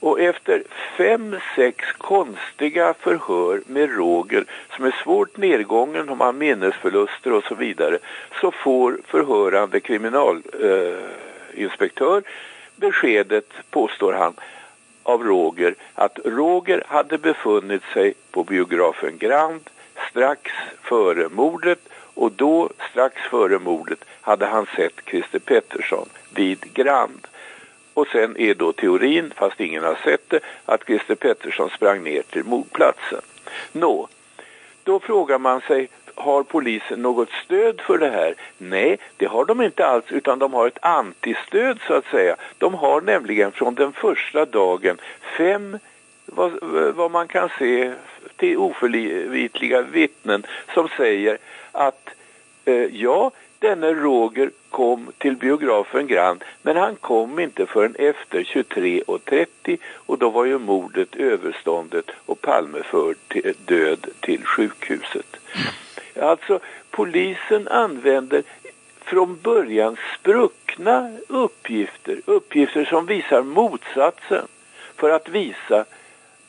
Och 0.00 0.20
efter 0.20 0.62
fem, 0.96 1.36
sex 1.56 1.84
konstiga 1.98 2.94
förhör 3.00 3.60
med 3.66 3.96
Roger 3.96 4.44
som 4.76 4.84
är 4.84 4.94
svårt 5.02 5.36
nedgången 5.36 6.08
om 6.08 6.20
han 6.20 6.38
minnesförluster 6.38 7.32
och 7.32 7.44
så 7.44 7.54
vidare 7.54 7.98
så 8.40 8.50
får 8.50 8.98
förhörande 9.06 9.80
kriminalinspektör 9.80 12.16
eh, 12.16 12.22
beskedet, 12.76 13.52
påstår 13.70 14.12
han, 14.12 14.34
av 15.02 15.24
Roger 15.24 15.74
att 15.94 16.18
Roger 16.24 16.84
hade 16.86 17.18
befunnit 17.18 17.82
sig 17.94 18.14
på 18.30 18.44
biografen 18.44 19.18
Grand 19.18 19.70
strax 20.10 20.52
före 20.82 21.28
mordet 21.28 21.78
och 22.14 22.32
då, 22.32 22.70
strax 22.90 23.16
före 23.30 23.58
mordet, 23.58 24.04
hade 24.20 24.46
han 24.46 24.66
sett 24.76 24.92
Christer 25.06 25.38
Pettersson 25.38 26.08
vid 26.34 26.74
Grand. 26.74 27.26
Och 28.00 28.08
sen 28.08 28.36
är 28.36 28.54
då 28.54 28.72
teorin, 28.72 29.32
fast 29.36 29.60
ingen 29.60 29.84
har 29.84 29.98
sett 30.04 30.30
det, 30.30 30.40
att 30.64 30.86
Christer 30.86 31.14
Pettersson 31.14 31.70
sprang 31.70 32.04
ner 32.04 32.22
till 32.22 32.44
mordplatsen. 32.44 33.20
Nå, 33.72 34.08
då 34.84 35.00
frågar 35.00 35.38
man 35.38 35.60
sig, 35.60 35.88
har 36.14 36.42
polisen 36.42 37.02
något 37.02 37.28
stöd 37.44 37.80
för 37.80 37.98
det 37.98 38.10
här? 38.10 38.34
Nej, 38.58 38.98
det 39.16 39.26
har 39.26 39.44
de 39.44 39.62
inte 39.62 39.86
alls, 39.86 40.04
utan 40.08 40.38
de 40.38 40.52
har 40.52 40.66
ett 40.66 40.84
antistöd 40.84 41.80
så 41.86 41.94
att 41.94 42.06
säga. 42.06 42.36
De 42.58 42.74
har 42.74 43.00
nämligen 43.00 43.52
från 43.52 43.74
den 43.74 43.92
första 43.92 44.44
dagen 44.44 44.98
fem, 45.36 45.78
vad, 46.26 46.52
vad 46.94 47.10
man 47.10 47.28
kan 47.28 47.48
se, 47.58 47.92
till 48.36 48.56
oförvitliga 48.56 49.82
vittnen 49.82 50.46
som 50.74 50.88
säger 50.88 51.38
att 51.72 52.08
eh, 52.64 52.74
ja, 52.74 53.30
denne 53.60 53.94
Roger 53.94 54.50
kom 54.70 55.12
till 55.18 55.36
biografen 55.36 56.06
Grand 56.06 56.44
men 56.62 56.76
han 56.76 56.96
kom 56.96 57.38
inte 57.38 57.66
förrän 57.66 57.94
efter 57.98 58.40
23.30 58.40 59.78
och 59.94 60.18
då 60.18 60.30
var 60.30 60.44
ju 60.44 60.58
mordet 60.58 61.16
överståndet 61.16 62.10
och 62.26 62.40
Palme 62.40 62.82
förd 62.82 63.16
till 63.28 63.54
död 63.64 64.06
till 64.20 64.44
sjukhuset. 64.44 65.36
Alltså 66.20 66.60
polisen 66.90 67.68
använder 67.68 68.42
från 69.00 69.38
början 69.42 69.96
spruckna 70.18 71.10
uppgifter, 71.28 72.20
uppgifter 72.24 72.84
som 72.84 73.06
visar 73.06 73.42
motsatsen 73.42 74.46
för 74.96 75.10
att 75.10 75.28
visa 75.28 75.84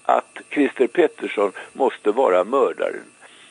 att 0.04 0.38
Christer 0.50 0.88
Pettersson 0.88 1.52
måste 1.74 2.12
vara 2.12 2.44
mördaren. 2.44 3.04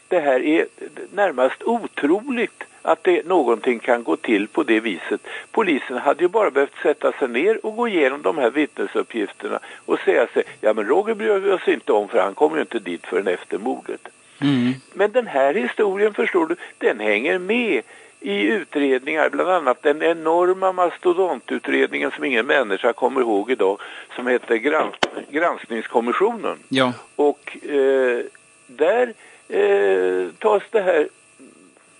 Det 0.08 0.20
här 0.20 0.40
är 0.40 0.66
närmast 1.12 1.62
otroligt 1.62 2.64
att 2.82 3.04
det, 3.04 3.26
någonting 3.26 3.78
kan 3.78 4.04
gå 4.04 4.16
till 4.16 4.48
på 4.48 4.62
det 4.62 4.80
viset. 4.80 5.20
Polisen 5.50 5.98
hade 5.98 6.22
ju 6.22 6.28
bara 6.28 6.50
behövt 6.50 6.82
sätta 6.82 7.12
sig 7.12 7.28
ner 7.28 7.66
och 7.66 7.76
gå 7.76 7.88
igenom 7.88 8.22
de 8.22 8.38
här 8.38 8.50
vittnesuppgifterna 8.50 9.58
och 9.86 9.98
säga 9.98 10.26
sig, 10.26 10.42
ja 10.60 10.72
men 10.72 10.84
Roger 10.84 11.14
bryr 11.14 11.38
vi 11.38 11.50
oss 11.50 11.68
inte 11.68 11.92
om 11.92 12.08
för 12.08 12.18
han 12.18 12.34
kommer 12.34 12.56
ju 12.56 12.62
inte 12.62 12.78
dit 12.78 13.06
förrän 13.06 13.28
efter 13.28 13.58
mordet. 13.58 14.08
Mm. 14.40 14.72
Men 14.92 15.12
den 15.12 15.26
här 15.26 15.54
historien 15.54 16.14
förstår 16.14 16.46
du, 16.46 16.56
den 16.78 17.00
hänger 17.00 17.38
med 17.38 17.82
i 18.20 18.42
utredningar, 18.42 19.30
bland 19.30 19.50
annat 19.50 19.82
den 19.82 20.02
enorma 20.02 20.72
mastodontutredningen 20.72 22.10
som 22.10 22.24
ingen 22.24 22.46
människa 22.46 22.92
kommer 22.92 23.20
ihåg 23.20 23.50
idag, 23.50 23.80
som 24.16 24.26
heter 24.26 24.56
Grans 24.56 24.94
Granskningskommissionen. 25.30 26.58
Ja. 26.68 26.92
Och 27.16 27.66
eh, 27.66 28.20
där 28.66 29.14
eh, 29.48 30.28
tas 30.38 30.62
det 30.70 30.80
här 30.80 31.08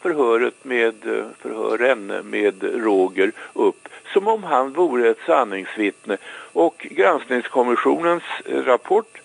förhöret 0.01 0.65
med 0.65 0.95
förhören 1.39 2.07
med 2.07 2.63
Roger 2.63 3.33
upp 3.53 3.89
som 4.13 4.29
om 4.29 4.45
han 4.45 4.73
vore 4.73 5.09
ett 5.09 5.21
sanningsvittne. 5.27 6.17
Och 6.53 6.87
granskningskommissionens 6.91 8.23
rapport 8.47 9.21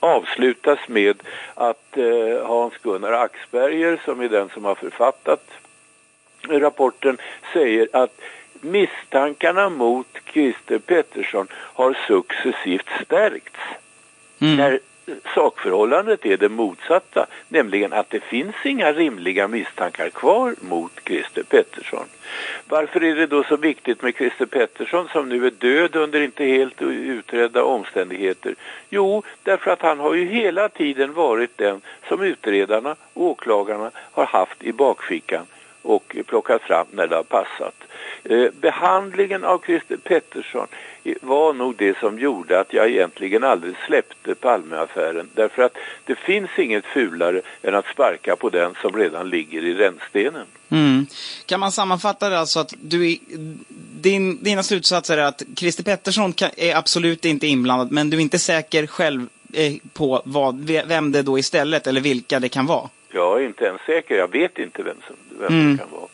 avslutas 0.00 0.78
med 0.86 1.22
att 1.54 1.96
eh, 1.96 2.46
Hans-Gunnar 2.46 3.12
Axberger, 3.12 4.00
som 4.04 4.20
är 4.20 4.28
den 4.28 4.48
som 4.48 4.64
har 4.64 4.74
författat 4.74 5.50
rapporten, 6.48 7.18
säger 7.52 7.88
att 7.92 8.20
misstankarna 8.60 9.68
mot 9.68 10.18
Christer 10.32 10.78
Pettersson 10.78 11.46
har 11.52 11.96
successivt 12.06 12.86
stärkts. 13.04 13.60
Mm. 14.40 14.56
När 14.56 14.80
sakförhållandet 15.34 16.26
är 16.26 16.36
det 16.36 16.48
motsatta, 16.48 17.26
nämligen 17.48 17.92
att 17.92 18.10
det 18.10 18.20
finns 18.20 18.54
inga 18.64 18.92
rimliga 18.92 19.48
misstankar 19.48 20.08
kvar 20.08 20.54
mot 20.60 20.92
Christer 21.04 21.42
Pettersson. 21.42 22.06
Varför 22.68 23.04
är 23.04 23.14
det 23.14 23.26
då 23.26 23.44
så 23.44 23.56
viktigt 23.56 24.02
med 24.02 24.14
Christer 24.14 24.46
Pettersson 24.46 25.08
som 25.08 25.28
nu 25.28 25.46
är 25.46 25.50
död 25.50 25.96
under 25.96 26.20
inte 26.20 26.44
helt 26.44 26.82
utredda 26.82 27.64
omständigheter? 27.64 28.54
Jo, 28.90 29.22
därför 29.42 29.70
att 29.70 29.82
han 29.82 29.98
har 29.98 30.14
ju 30.14 30.24
hela 30.24 30.68
tiden 30.68 31.12
varit 31.12 31.58
den 31.58 31.80
som 32.08 32.22
utredarna 32.22 32.96
och 33.12 33.22
åklagarna 33.22 33.90
har 33.96 34.26
haft 34.26 34.62
i 34.62 34.72
bakfickan 34.72 35.46
och 35.82 36.16
plockat 36.26 36.62
fram 36.62 36.86
när 36.90 37.06
det 37.06 37.16
har 37.16 37.22
passat. 37.22 37.74
Eh, 38.24 38.50
behandlingen 38.60 39.44
av 39.44 39.62
Christer 39.66 39.96
Pettersson 39.96 40.66
var 41.20 41.52
nog 41.52 41.76
det 41.76 41.98
som 41.98 42.18
gjorde 42.18 42.60
att 42.60 42.72
jag 42.72 42.90
egentligen 42.90 43.44
aldrig 43.44 43.74
släppte 43.86 44.34
Palmeaffären. 44.34 45.28
Därför 45.34 45.62
att 45.62 45.76
det 46.04 46.14
finns 46.14 46.50
inget 46.58 46.84
fulare 46.84 47.42
än 47.62 47.74
att 47.74 47.86
sparka 47.86 48.36
på 48.36 48.50
den 48.50 48.74
som 48.82 48.96
redan 48.96 49.28
ligger 49.28 49.64
i 49.64 49.74
rännstenen. 49.74 50.46
Mm. 50.68 51.06
Kan 51.46 51.60
man 51.60 51.72
sammanfatta 51.72 52.28
det 52.28 52.38
alltså 52.38 52.60
att 52.60 52.74
du 52.80 53.18
din, 54.02 54.44
dina 54.44 54.62
slutsatser 54.62 55.18
är 55.18 55.22
att 55.22 55.42
Christer 55.56 55.82
Pettersson 55.82 56.32
kan, 56.32 56.50
är 56.56 56.76
absolut 56.76 57.24
inte 57.24 57.46
inblandad, 57.46 57.92
men 57.92 58.10
du 58.10 58.16
är 58.16 58.20
inte 58.20 58.38
säker 58.38 58.86
själv 58.86 59.26
eh, 59.52 59.72
på 59.92 60.22
vad, 60.24 60.60
vem 60.64 61.12
det 61.12 61.22
då 61.22 61.38
istället, 61.38 61.86
eller 61.86 62.00
vilka 62.00 62.40
det 62.40 62.48
kan 62.48 62.66
vara? 62.66 62.88
Jag 63.14 63.40
är 63.42 63.46
inte 63.46 63.64
ens 63.64 63.80
säker, 63.82 64.16
jag 64.18 64.30
vet 64.32 64.58
inte 64.58 64.82
vem, 64.82 64.96
som, 65.06 65.16
vem 65.40 65.48
Mm. 65.52 65.72
det 65.76 65.82
kan 65.82 65.90
vara. 65.90 66.08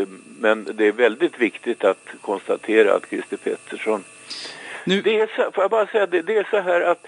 Eh, 0.00 0.08
Men 0.40 0.64
det 0.74 0.86
är 0.86 0.92
väldigt 0.92 1.38
viktigt 1.38 1.84
att 1.84 2.06
konstatera 2.20 2.94
att 2.94 3.08
Christer 3.08 3.36
Pettersson... 3.36 4.04
Det 4.84 5.20
är 5.20 5.26
så, 5.36 5.50
får 5.52 5.64
jag 5.64 5.70
bara 5.70 5.86
säga 5.86 6.06
det, 6.06 6.22
det 6.22 6.36
är 6.36 6.46
så 6.50 6.60
här 6.60 6.80
att 6.80 7.06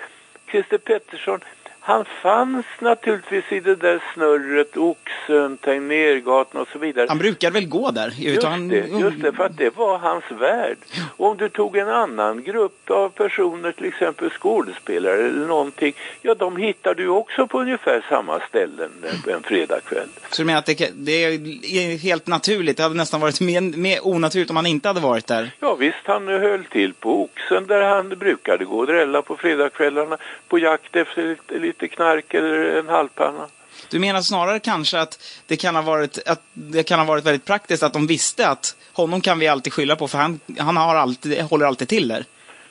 Christer 0.51 0.79
Pettersson, 0.79 1.41
han 1.85 2.05
fanns 2.05 2.67
naturligtvis 2.79 3.45
i 3.53 3.61
det 3.61 3.77
där 3.77 4.03
snurret, 4.15 4.77
Oxen, 4.77 5.57
Tegnérgatan 5.57 6.61
och 6.61 6.69
så 6.73 6.79
vidare. 6.79 7.07
Han 7.09 7.19
brukar 7.19 7.51
väl 7.51 7.69
gå 7.69 7.91
där? 7.91 8.15
Just 8.17 8.39
utan, 8.39 8.69
det, 8.69 8.77
just 8.77 9.23
det, 9.23 9.33
för 9.33 9.45
att 9.45 9.57
det 9.57 9.77
var 9.77 9.99
hans 9.99 10.25
värld. 10.31 10.77
Och 11.17 11.31
om 11.31 11.37
du 11.37 11.49
tog 11.49 11.77
en 11.77 11.89
annan 11.89 12.43
grupp 12.43 12.91
av 12.91 13.09
personer, 13.09 13.73
till 13.73 13.87
exempel 13.87 14.31
skådespelare 14.31 15.15
eller 15.15 15.47
någonting, 15.47 15.95
ja 16.23 16.35
de 16.35 16.57
hittar 16.57 16.95
du 16.95 17.09
också 17.09 17.47
på 17.47 17.61
ungefär 17.61 18.07
samma 18.09 18.41
ställen 18.41 18.91
en 19.27 19.43
fredagkväll. 19.43 20.09
Så 20.31 20.43
du 20.43 20.47
menar 20.47 20.59
att 20.59 20.67
det, 20.67 20.91
det 20.95 21.25
är 21.25 21.99
helt 21.99 22.27
naturligt? 22.27 22.77
Det 22.77 22.83
hade 22.83 22.95
nästan 22.95 23.21
varit 23.21 23.41
mer, 23.41 23.61
mer 23.61 24.07
onaturligt 24.07 24.51
om 24.51 24.57
han 24.57 24.67
inte 24.67 24.89
hade 24.89 25.01
varit 25.01 25.27
där? 25.27 25.51
Ja 25.61 25.75
visst, 25.75 26.05
han 26.05 26.29
höll 26.29 26.65
till 26.65 26.95
på 26.95 27.23
Oxen 27.23 27.67
där 27.67 27.83
han 27.83 28.09
brukade 28.09 28.65
gå 28.65 28.79
och 28.79 28.87
drälla 28.87 29.23
på 29.23 29.37
fredagskvällarna 29.37 30.17
på 30.49 30.59
jakt 30.59 30.97
efter 30.97 31.37
lite, 31.73 31.95
knark 31.95 32.35
eller 32.35 32.79
en 32.79 32.89
halvpanna. 32.89 33.47
Du 33.91 33.99
menar 33.99 34.21
snarare 34.23 34.59
kanske 34.59 34.99
att 35.01 35.23
det 35.47 35.57
kan 35.57 35.75
ha 35.75 35.83
varit, 35.83 36.19
att 36.29 36.43
det 36.53 36.83
kan 36.83 36.99
ha 36.99 37.07
varit 37.07 37.25
väldigt 37.25 37.45
praktiskt 37.45 37.83
att 37.83 37.93
de 37.93 38.07
visste 38.07 38.49
att 38.49 38.77
honom 38.93 39.21
kan 39.21 39.39
vi 39.39 39.49
alltid 39.49 39.73
skylla 39.73 39.97
på 39.97 40.09
för 40.09 40.19
han, 40.19 40.41
han 40.59 40.77
har 40.77 40.95
alltid, 40.95 41.41
håller 41.43 41.67
alltid 41.67 41.89
till 41.89 42.09
där? 42.09 42.19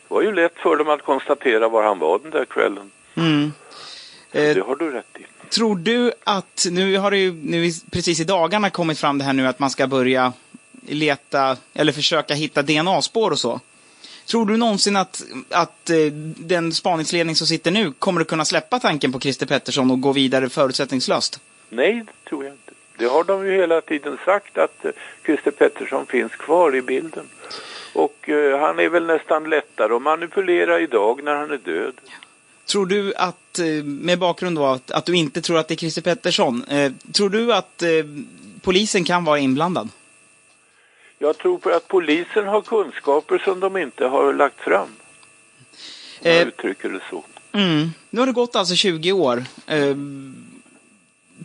Det 0.07 0.13
var 0.15 0.21
ju 0.21 0.35
lätt 0.35 0.55
för 0.55 0.75
dem 0.75 0.89
att 0.89 1.01
konstatera 1.03 1.69
var 1.69 1.83
han 1.83 1.99
var 1.99 2.19
den 2.19 2.31
där 2.31 2.45
kvällen. 2.45 2.91
Mm. 3.15 3.51
Eh, 4.31 4.55
Det 4.55 4.61
har 4.61 4.75
du 4.75 4.91
rätt 4.91 5.17
i. 5.19 5.25
Tror 5.49 5.75
du 5.75 6.11
att, 6.23 6.65
nu 6.71 6.97
har 6.97 7.11
det 7.11 7.17
ju 7.17 7.33
nu 7.33 7.71
precis 7.91 8.19
i 8.19 8.23
dagarna 8.23 8.69
kommit 8.69 8.99
fram 8.99 9.17
det 9.17 9.23
här 9.23 9.33
nu 9.33 9.47
att 9.47 9.59
man 9.59 9.69
ska 9.69 9.87
börja 9.87 10.33
leta, 10.87 11.57
eller 11.73 11.91
försöka 11.91 12.33
hitta 12.33 12.61
DNA-spår 12.61 13.31
och 13.31 13.39
så. 13.39 13.59
Tror 14.31 14.45
du 14.45 14.57
någonsin 14.57 14.95
att, 14.95 15.23
att 15.49 15.89
eh, 15.89 15.97
den 16.37 16.73
spaningsledning 16.73 17.35
som 17.35 17.47
sitter 17.47 17.71
nu 17.71 17.91
kommer 17.91 18.21
att 18.21 18.27
kunna 18.27 18.45
släppa 18.45 18.79
tanken 18.79 19.11
på 19.11 19.19
Christer 19.19 19.45
Pettersson 19.45 19.91
och 19.91 20.01
gå 20.01 20.11
vidare 20.11 20.49
förutsättningslöst? 20.49 21.39
Nej, 21.69 22.03
det 22.05 22.29
tror 22.29 22.43
jag 22.45 22.53
inte. 22.53 22.71
Det 22.97 23.05
har 23.05 23.23
de 23.23 23.45
ju 23.45 23.51
hela 23.51 23.81
tiden 23.81 24.17
sagt 24.25 24.57
att 24.57 24.85
eh, 24.85 24.91
Christer 25.25 25.51
Pettersson 25.51 26.05
finns 26.05 26.31
kvar 26.31 26.75
i 26.75 26.81
bilden. 26.81 27.25
Och 27.93 28.29
eh, 28.29 28.59
han 28.59 28.79
är 28.79 28.89
väl 28.89 29.05
nästan 29.05 29.49
lättare 29.49 29.93
att 29.93 30.01
manipulera 30.01 30.79
idag 30.79 31.23
när 31.23 31.35
han 31.35 31.51
är 31.51 31.57
död. 31.57 31.93
Tror 32.65 32.85
du 32.85 33.13
att, 33.15 33.59
eh, 33.59 33.83
med 33.83 34.19
bakgrund 34.19 34.59
av 34.59 34.65
att, 34.65 34.91
att 34.91 35.05
du 35.05 35.15
inte 35.15 35.41
tror 35.41 35.57
att 35.57 35.67
det 35.67 35.73
är 35.73 35.77
Christer 35.77 36.01
Pettersson, 36.01 36.63
eh, 36.63 36.91
tror 37.13 37.29
du 37.29 37.53
att 37.53 37.81
eh, 37.81 37.89
polisen 38.61 39.03
kan 39.03 39.23
vara 39.23 39.39
inblandad? 39.39 39.89
Jag 41.21 41.37
tror 41.37 41.57
på 41.57 41.69
att 41.69 41.87
polisen 41.87 42.47
har 42.47 42.61
kunskaper 42.61 43.37
som 43.37 43.59
de 43.59 43.77
inte 43.77 44.05
har 44.05 44.33
lagt 44.33 44.59
fram. 44.59 44.81
Om 44.81 44.89
jag 46.21 46.41
Eh, 46.41 46.47
uttrycker 46.47 46.89
det 46.89 46.99
så. 47.09 47.23
Mm. 47.51 47.89
Nu 48.09 48.19
har 48.19 48.27
det 48.27 48.33
gått 48.33 48.55
alltså 48.55 48.75
20 48.75 49.11
år. 49.11 49.43
Eh, 49.67 49.95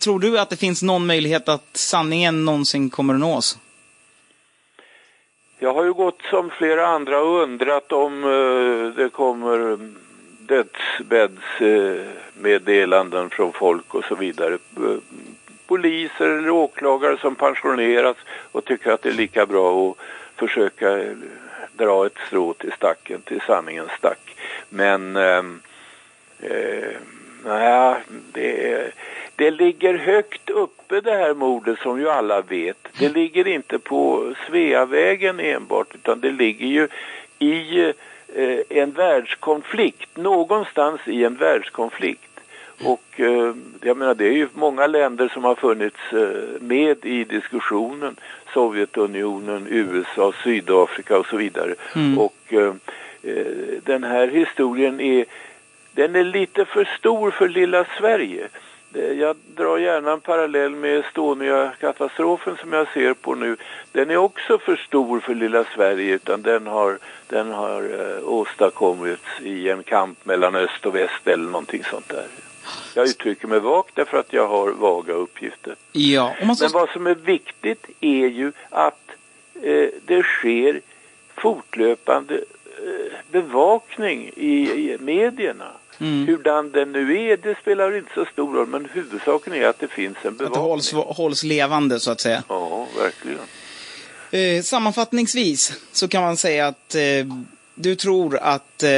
tror 0.01 0.21
du 0.21 0.39
att 0.39 0.51
det 0.51 0.57
finns 0.57 0.83
någon 0.83 1.07
möjlighet 1.07 1.49
att 1.49 1.67
sanningen 1.73 2.45
någonsin 2.45 2.91
kommer 2.91 3.15
att 3.15 3.21
nås? 3.21 3.59
Jag 5.59 5.75
har 5.75 5.85
ju 5.85 5.93
gått 5.93 6.23
som 6.31 6.51
flera 6.51 6.87
andra 6.87 7.21
och 7.21 7.43
undrat 7.43 7.93
om 7.93 8.25
eh, 8.25 8.29
det 8.97 9.09
kommer 9.09 9.79
dödsbäddsmeddelanden 10.39 13.31
från 13.31 13.53
folk 13.53 13.95
och 13.95 14.05
så 14.05 14.15
vidare. 14.15 14.59
Poliser 15.67 16.27
eller 16.27 16.51
åklagare 16.51 17.19
som 17.19 17.35
pensioneras 17.35 18.17
och 18.53 18.65
tycker 18.65 18.91
att 18.91 19.03
det 19.03 19.09
är 19.09 19.13
lika 19.13 19.47
bra 19.47 19.91
att 19.91 19.97
försöka 20.37 20.99
eh, 20.99 21.17
dra 21.73 22.07
ett 22.07 22.19
strå 22.27 22.53
till 22.53 22.73
stacken, 22.73 23.23
till 23.23 23.41
sanningens 23.41 23.91
stack. 23.99 24.37
Men 24.69 25.17
ehm, 25.17 25.61
eh, 26.41 26.51
eh, 26.51 26.97
nej, 27.45 27.95
det, 28.33 28.93
det 29.37 29.51
ligger 29.51 29.95
högt 29.95 30.51
uppe 30.51 31.01
det 31.01 31.15
här 31.15 31.35
mordet 31.35 31.79
som 31.79 32.01
ju 32.01 32.11
alla 32.11 32.41
vet. 32.41 32.89
Det 32.99 33.09
ligger 33.09 33.49
inte 33.49 33.79
på 33.79 34.33
Sveavägen 34.47 35.41
enbart 35.41 35.95
utan 35.95 36.21
det 36.21 36.31
ligger 36.31 36.67
ju 36.67 36.89
i 37.39 37.81
eh, 38.35 38.59
en 38.69 38.93
världskonflikt, 38.93 40.17
någonstans 40.17 41.01
i 41.07 41.25
en 41.25 41.37
världskonflikt. 41.37 42.26
Och 42.85 43.21
eh, 43.21 43.55
jag 43.83 43.97
menar 43.97 44.15
det 44.15 44.27
är 44.29 44.33
ju 44.33 44.49
många 44.55 44.87
länder 44.87 45.29
som 45.29 45.45
har 45.45 45.55
funnits 45.55 46.13
eh, 46.13 46.61
med 46.61 47.05
i 47.05 47.25
diskussionen. 47.25 48.17
Sovjetunionen, 48.55 49.67
USA, 49.71 50.33
Sydafrika 50.45 51.19
och 51.19 51.27
så 51.27 51.37
vidare. 51.37 51.75
Mm. 51.95 52.19
Och 52.19 52.37
eh, 52.49 52.75
eh, 53.23 53.47
den 53.85 54.05
här 54.05 54.29
historien 54.29 55.01
är, 55.01 55.25
den 55.93 56.17
är 56.17 56.25
lite 56.25 56.65
för 56.65 56.85
stor 56.99 57.31
för 57.31 57.49
lilla 57.49 57.85
Sverige. 57.99 58.49
Det- 58.91 59.13
Jag 59.15 59.37
drar 59.57 59.79
gärna 59.79 60.13
en 60.13 60.21
parallell 60.21 60.71
med 60.75 60.99
Estonia-katastrofen 60.99 62.57
som 62.57 62.73
jag 62.73 62.89
ser 62.95 63.15
på 63.15 63.35
nu. 63.35 63.57
Den 63.93 64.11
är 64.11 64.17
också 64.17 64.59
för 64.59 64.77
stor 64.77 65.21
för 65.21 65.35
lilla 65.35 65.65
Sverige 65.65 66.15
utan 66.15 66.43
den 66.43 66.67
har, 66.67 66.99
den 67.29 67.53
har 67.53 67.83
eh, 67.83 68.29
åstadkommits 68.29 69.23
i 69.43 69.69
en 69.71 69.83
kamp 69.83 70.25
mellan 70.25 70.55
öst 70.55 70.87
och 70.87 70.95
väst 70.95 71.27
eller 71.27 71.45
någonting 71.51 71.85
sånt 71.85 72.09
där. 72.09 72.27
Jag 72.95 73.09
uttrycker 73.09 73.47
mig 73.49 73.61
vagt 73.61 73.95
därför 73.95 74.19
att 74.19 74.33
jag 74.33 74.49
har 74.49 74.71
vaga 74.71 75.13
uppgifter. 75.13 75.77
Ja, 75.93 76.35
så... 76.41 76.47
Men 76.47 76.73
vad 76.73 76.89
som 76.89 77.07
är 77.07 77.15
viktigt 77.15 77.87
är 78.01 78.27
ju 78.27 78.53
att 78.71 79.11
eh, 79.63 79.89
det 80.07 80.23
sker 80.23 80.81
fortlöpande 81.35 82.35
eh, 82.35 83.13
bevakning 83.31 84.31
i, 84.37 84.71
i 84.71 84.97
medierna. 85.01 85.71
Mm. 85.99 86.27
Hurdan 86.27 86.71
den 86.71 86.93
nu 86.93 87.23
är, 87.23 87.37
det 87.37 87.59
spelar 87.63 87.97
inte 87.97 88.11
så 88.15 88.25
stor 88.33 88.55
roll, 88.55 88.67
men 88.67 88.89
huvudsaken 88.93 89.55
är 89.55 89.67
att 89.67 89.79
det 89.79 89.89
finns 89.89 90.17
en 90.23 90.29
Att 90.33 90.39
det 90.39 90.45
bevakning. 90.45 90.65
hålls, 90.65 90.93
hålls 90.93 91.43
levande, 91.43 92.01
så 92.01 92.11
att 92.11 92.21
säga. 92.21 92.43
Ja, 92.49 92.87
verkligen. 92.99 93.39
Eh, 94.31 94.63
sammanfattningsvis 94.63 95.73
så 95.93 96.09
kan 96.09 96.23
man 96.23 96.37
säga 96.37 96.67
att 96.67 96.95
eh, 96.95 97.03
du 97.75 97.97
tror 97.97 98.37
att 98.37 98.83
eh, 98.83 98.91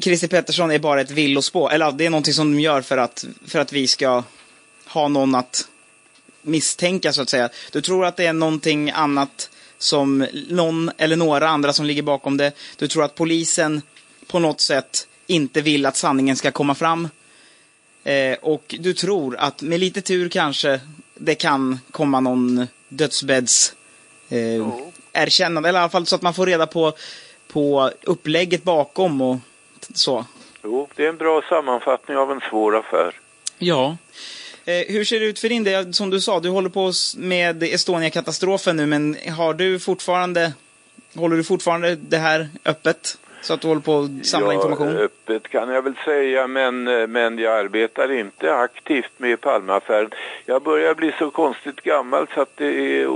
Christer 0.00 0.28
Pettersson 0.28 0.70
är 0.70 0.78
bara 0.78 1.00
ett 1.00 1.10
villospår. 1.10 1.72
Eller 1.72 1.92
det 1.92 2.06
är 2.06 2.10
någonting 2.10 2.34
som 2.34 2.52
de 2.52 2.60
gör 2.60 2.82
för 2.82 2.98
att, 2.98 3.24
för 3.46 3.58
att 3.58 3.72
vi 3.72 3.86
ska 3.86 4.22
ha 4.86 5.08
någon 5.08 5.34
att 5.34 5.68
misstänka, 6.42 7.12
så 7.12 7.22
att 7.22 7.28
säga. 7.28 7.48
Du 7.72 7.80
tror 7.80 8.06
att 8.06 8.16
det 8.16 8.26
är 8.26 8.32
någonting 8.32 8.90
annat 8.90 9.50
som 9.78 10.26
någon 10.48 10.90
eller 10.98 11.16
några 11.16 11.48
andra 11.48 11.72
som 11.72 11.86
ligger 11.86 12.02
bakom 12.02 12.36
det. 12.36 12.52
Du 12.76 12.88
tror 12.88 13.04
att 13.04 13.14
polisen 13.14 13.82
på 14.26 14.38
något 14.38 14.60
sätt 14.60 15.06
inte 15.26 15.60
vill 15.60 15.86
att 15.86 15.96
sanningen 15.96 16.36
ska 16.36 16.50
komma 16.50 16.74
fram. 16.74 17.08
Eh, 18.04 18.36
och 18.42 18.74
du 18.78 18.94
tror 18.94 19.36
att 19.36 19.62
med 19.62 19.80
lite 19.80 20.00
tur 20.00 20.28
kanske 20.28 20.80
det 21.14 21.34
kan 21.34 21.80
komma 21.90 22.20
någon 22.20 22.66
dödsbädds 22.88 23.74
eh, 24.28 24.68
erkännande. 25.12 25.68
Eller 25.68 25.78
i 25.78 25.82
alla 25.82 25.90
fall 25.90 26.06
så 26.06 26.14
att 26.14 26.22
man 26.22 26.34
får 26.34 26.46
reda 26.46 26.66
på, 26.66 26.92
på 27.48 27.90
upplägget 28.02 28.62
bakom 28.62 29.20
och 29.20 29.36
så. 29.94 30.24
Jo, 30.64 30.88
det 30.96 31.04
är 31.04 31.08
en 31.08 31.16
bra 31.16 31.42
sammanfattning 31.48 32.16
av 32.16 32.32
en 32.32 32.40
svår 32.50 32.76
affär. 32.76 33.14
Ja. 33.58 33.96
Eh, 34.64 34.84
hur 34.88 35.04
ser 35.04 35.20
det 35.20 35.26
ut 35.26 35.38
för 35.38 35.48
din 35.48 35.64
del? 35.64 35.94
Som 35.94 36.10
du 36.10 36.20
sa, 36.20 36.40
du 36.40 36.48
håller 36.48 36.68
på 36.68 36.92
med 37.16 37.62
Estonia-katastrofen 37.62 38.76
nu, 38.76 38.86
men 38.86 39.16
har 39.36 39.54
du 39.54 39.80
fortfarande, 39.80 40.52
håller 41.14 41.36
du 41.36 41.44
fortfarande 41.44 41.96
det 41.96 42.18
här 42.18 42.48
öppet? 42.64 43.18
Så 43.40 43.54
att 43.54 43.60
du 43.60 43.68
håller 43.68 43.80
på 43.80 43.98
att 43.98 44.26
samla 44.26 44.46
ja, 44.46 44.54
information? 44.54 44.96
öppet 44.96 45.48
kan 45.48 45.68
jag 45.68 45.82
väl 45.82 45.94
säga, 46.04 46.46
men, 46.46 46.88
eh, 46.88 47.06
men 47.06 47.38
jag 47.38 47.58
arbetar 47.58 48.12
inte 48.12 48.54
aktivt 48.54 49.12
med 49.16 49.40
Palmeaffären. 49.40 50.10
Jag 50.44 50.62
börjar 50.62 50.94
bli 50.94 51.12
så 51.18 51.30
konstigt 51.30 51.80
gammal 51.80 52.26
så 52.34 52.40
att 52.40 52.56
det 52.56 53.00
är 53.02 53.06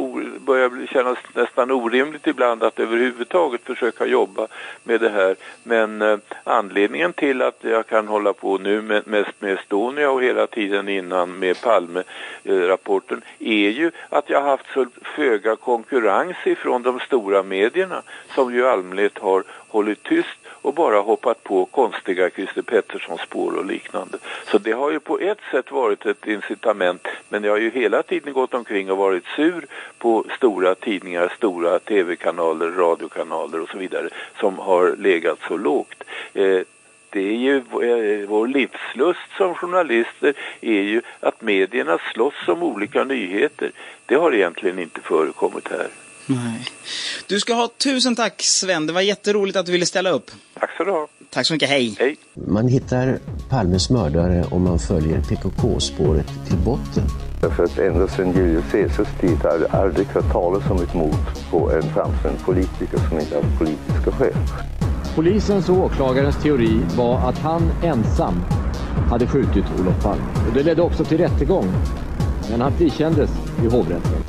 börjar 0.41 0.68
bli, 0.68 0.87
kännas 0.87 1.18
nästan 1.35 1.70
orimligt 1.70 2.27
ibland 2.27 2.62
att 2.62 2.79
överhuvudtaget 2.79 3.61
försöka 3.64 4.07
jobba 4.07 4.47
med 4.83 5.01
det 5.01 5.11
här. 5.11 5.37
Men 5.62 6.03
eh, 6.03 6.18
anledningen 6.45 7.12
till 7.12 7.43
att 7.43 7.59
jag 7.61 7.87
kan 7.87 8.09
hålla 8.09 8.33
på 8.33 8.59
nu 8.59 8.83
med, 8.83 9.07
mest 9.07 9.33
med 9.39 9.59
Estonia 9.59 10.11
och 10.11 10.22
hela 10.22 10.47
tiden 10.47 10.89
innan 10.89 11.39
med 11.39 11.61
Palme-rapporten 11.61 13.22
är 13.39 13.70
ju 13.70 13.91
att 14.09 14.31
jag 14.31 14.41
har 14.41 14.51
haft 14.51 14.72
så 14.75 14.87
föga 15.16 15.57
konkurrens 15.57 16.37
ifrån 16.45 16.83
de 16.83 17.01
stora 17.01 17.43
medierna 17.43 18.03
som 18.35 18.55
ju 18.55 18.66
allmänhet 18.66 19.18
har 19.18 19.45
hållit 19.75 20.03
tyst 20.03 20.39
och 20.47 20.75
bara 20.75 21.01
hoppat 21.01 21.43
på 21.43 21.64
konstiga 21.64 22.31
Christer 22.31 22.62
Pettersson-spår 22.62 23.57
och 23.59 23.64
liknande. 23.64 24.18
Så 24.47 24.59
det 24.59 24.72
har 24.72 24.91
ju 24.91 25.01
på 25.01 25.18
ett 25.18 25.39
sätt 25.51 25.70
varit 25.70 26.07
ett 26.07 26.27
incitament, 26.27 27.09
men 27.29 27.45
jag 27.45 27.53
har 27.53 27.59
ju 27.59 27.70
hela 27.70 28.03
tiden 28.03 28.33
gått 28.33 28.55
omkring 28.55 28.91
och 28.91 28.99
varit 28.99 29.25
sur 29.37 29.66
på 29.99 30.25
stora 30.37 30.75
tidningar, 30.75 31.33
stora 31.37 31.79
tv-kanaler, 31.79 32.70
radiokanaler 32.70 33.61
och 33.61 33.68
så 33.68 33.79
vidare 33.79 34.09
som 34.41 34.59
har 34.59 34.97
legat 34.97 35.39
så 35.49 35.57
lågt. 35.57 36.05
Eh, 36.35 36.61
det 37.11 37.29
är 37.29 37.37
ju 37.37 37.57
eh, 37.57 38.29
vår 38.29 38.49
livslust 38.49 39.29
som 39.37 39.55
journalister 39.55 40.35
är 40.61 40.83
ju 40.83 41.03
att 41.20 41.43
medierna 41.43 41.99
slåss 42.12 42.49
om 42.49 42.62
olika 42.62 43.05
nyheter. 43.05 43.70
Det 44.07 44.14
har 44.14 44.35
egentligen 44.35 44.79
inte 44.79 45.01
förekommit 45.01 45.68
här. 45.68 46.04
Nej. 46.27 46.66
Du 47.27 47.41
ska 47.41 47.55
ha 47.55 47.70
tusen 47.79 48.16
tack 48.16 48.43
Sven, 48.43 48.87
det 48.87 48.93
var 48.93 49.01
jätteroligt 49.01 49.57
att 49.57 49.66
du 49.66 49.72
ville 49.72 49.87
ställa 49.87 50.11
upp. 50.11 50.31
Tack 50.61 50.70
så 50.77 50.85
du 50.85 50.91
ha. 50.91 51.09
Tack 51.31 51.47
så 51.47 51.53
mycket, 51.53 51.68
hej. 51.68 51.97
Hej. 51.99 52.16
Man 52.35 52.68
hittar 52.68 53.18
Palmes 53.49 53.91
mördare 53.91 54.45
om 54.51 54.62
man 54.62 54.79
följer 54.79 55.20
PKK-spåret 55.20 56.27
till 56.49 56.57
botten. 56.57 57.05
Därför 57.41 57.64
att 57.64 57.79
ända 57.79 58.09
sedan 58.09 58.33
Julius 58.33 58.64
Caesars 58.72 59.09
tid 59.20 59.37
har 59.43 59.59
det 59.59 59.68
aldrig 59.68 60.07
hört 60.07 60.33
talas 60.33 60.70
om 60.70 60.83
ett 60.83 60.95
mord 60.95 61.14
på 61.51 61.70
en 61.70 61.83
framstående 61.83 62.41
politiker 62.45 62.99
som 63.09 63.20
inte 63.20 63.37
haft 63.37 63.59
politiska 63.59 64.12
skäl. 64.18 64.35
Polisens 65.14 65.68
och 65.68 65.77
åklagarens 65.77 66.43
teori 66.43 66.81
var 66.97 67.29
att 67.29 67.39
han 67.39 67.62
ensam 67.83 68.35
hade 69.11 69.27
skjutit 69.27 69.64
Olof 69.81 70.03
Palme. 70.03 70.25
Och 70.49 70.55
det 70.55 70.62
ledde 70.62 70.83
också 70.83 71.05
till 71.05 71.18
rättegång. 71.18 71.72
Men 72.51 72.61
han 72.61 72.72
frikändes 72.72 73.31
i 73.64 73.66
hovrätten. 73.66 74.25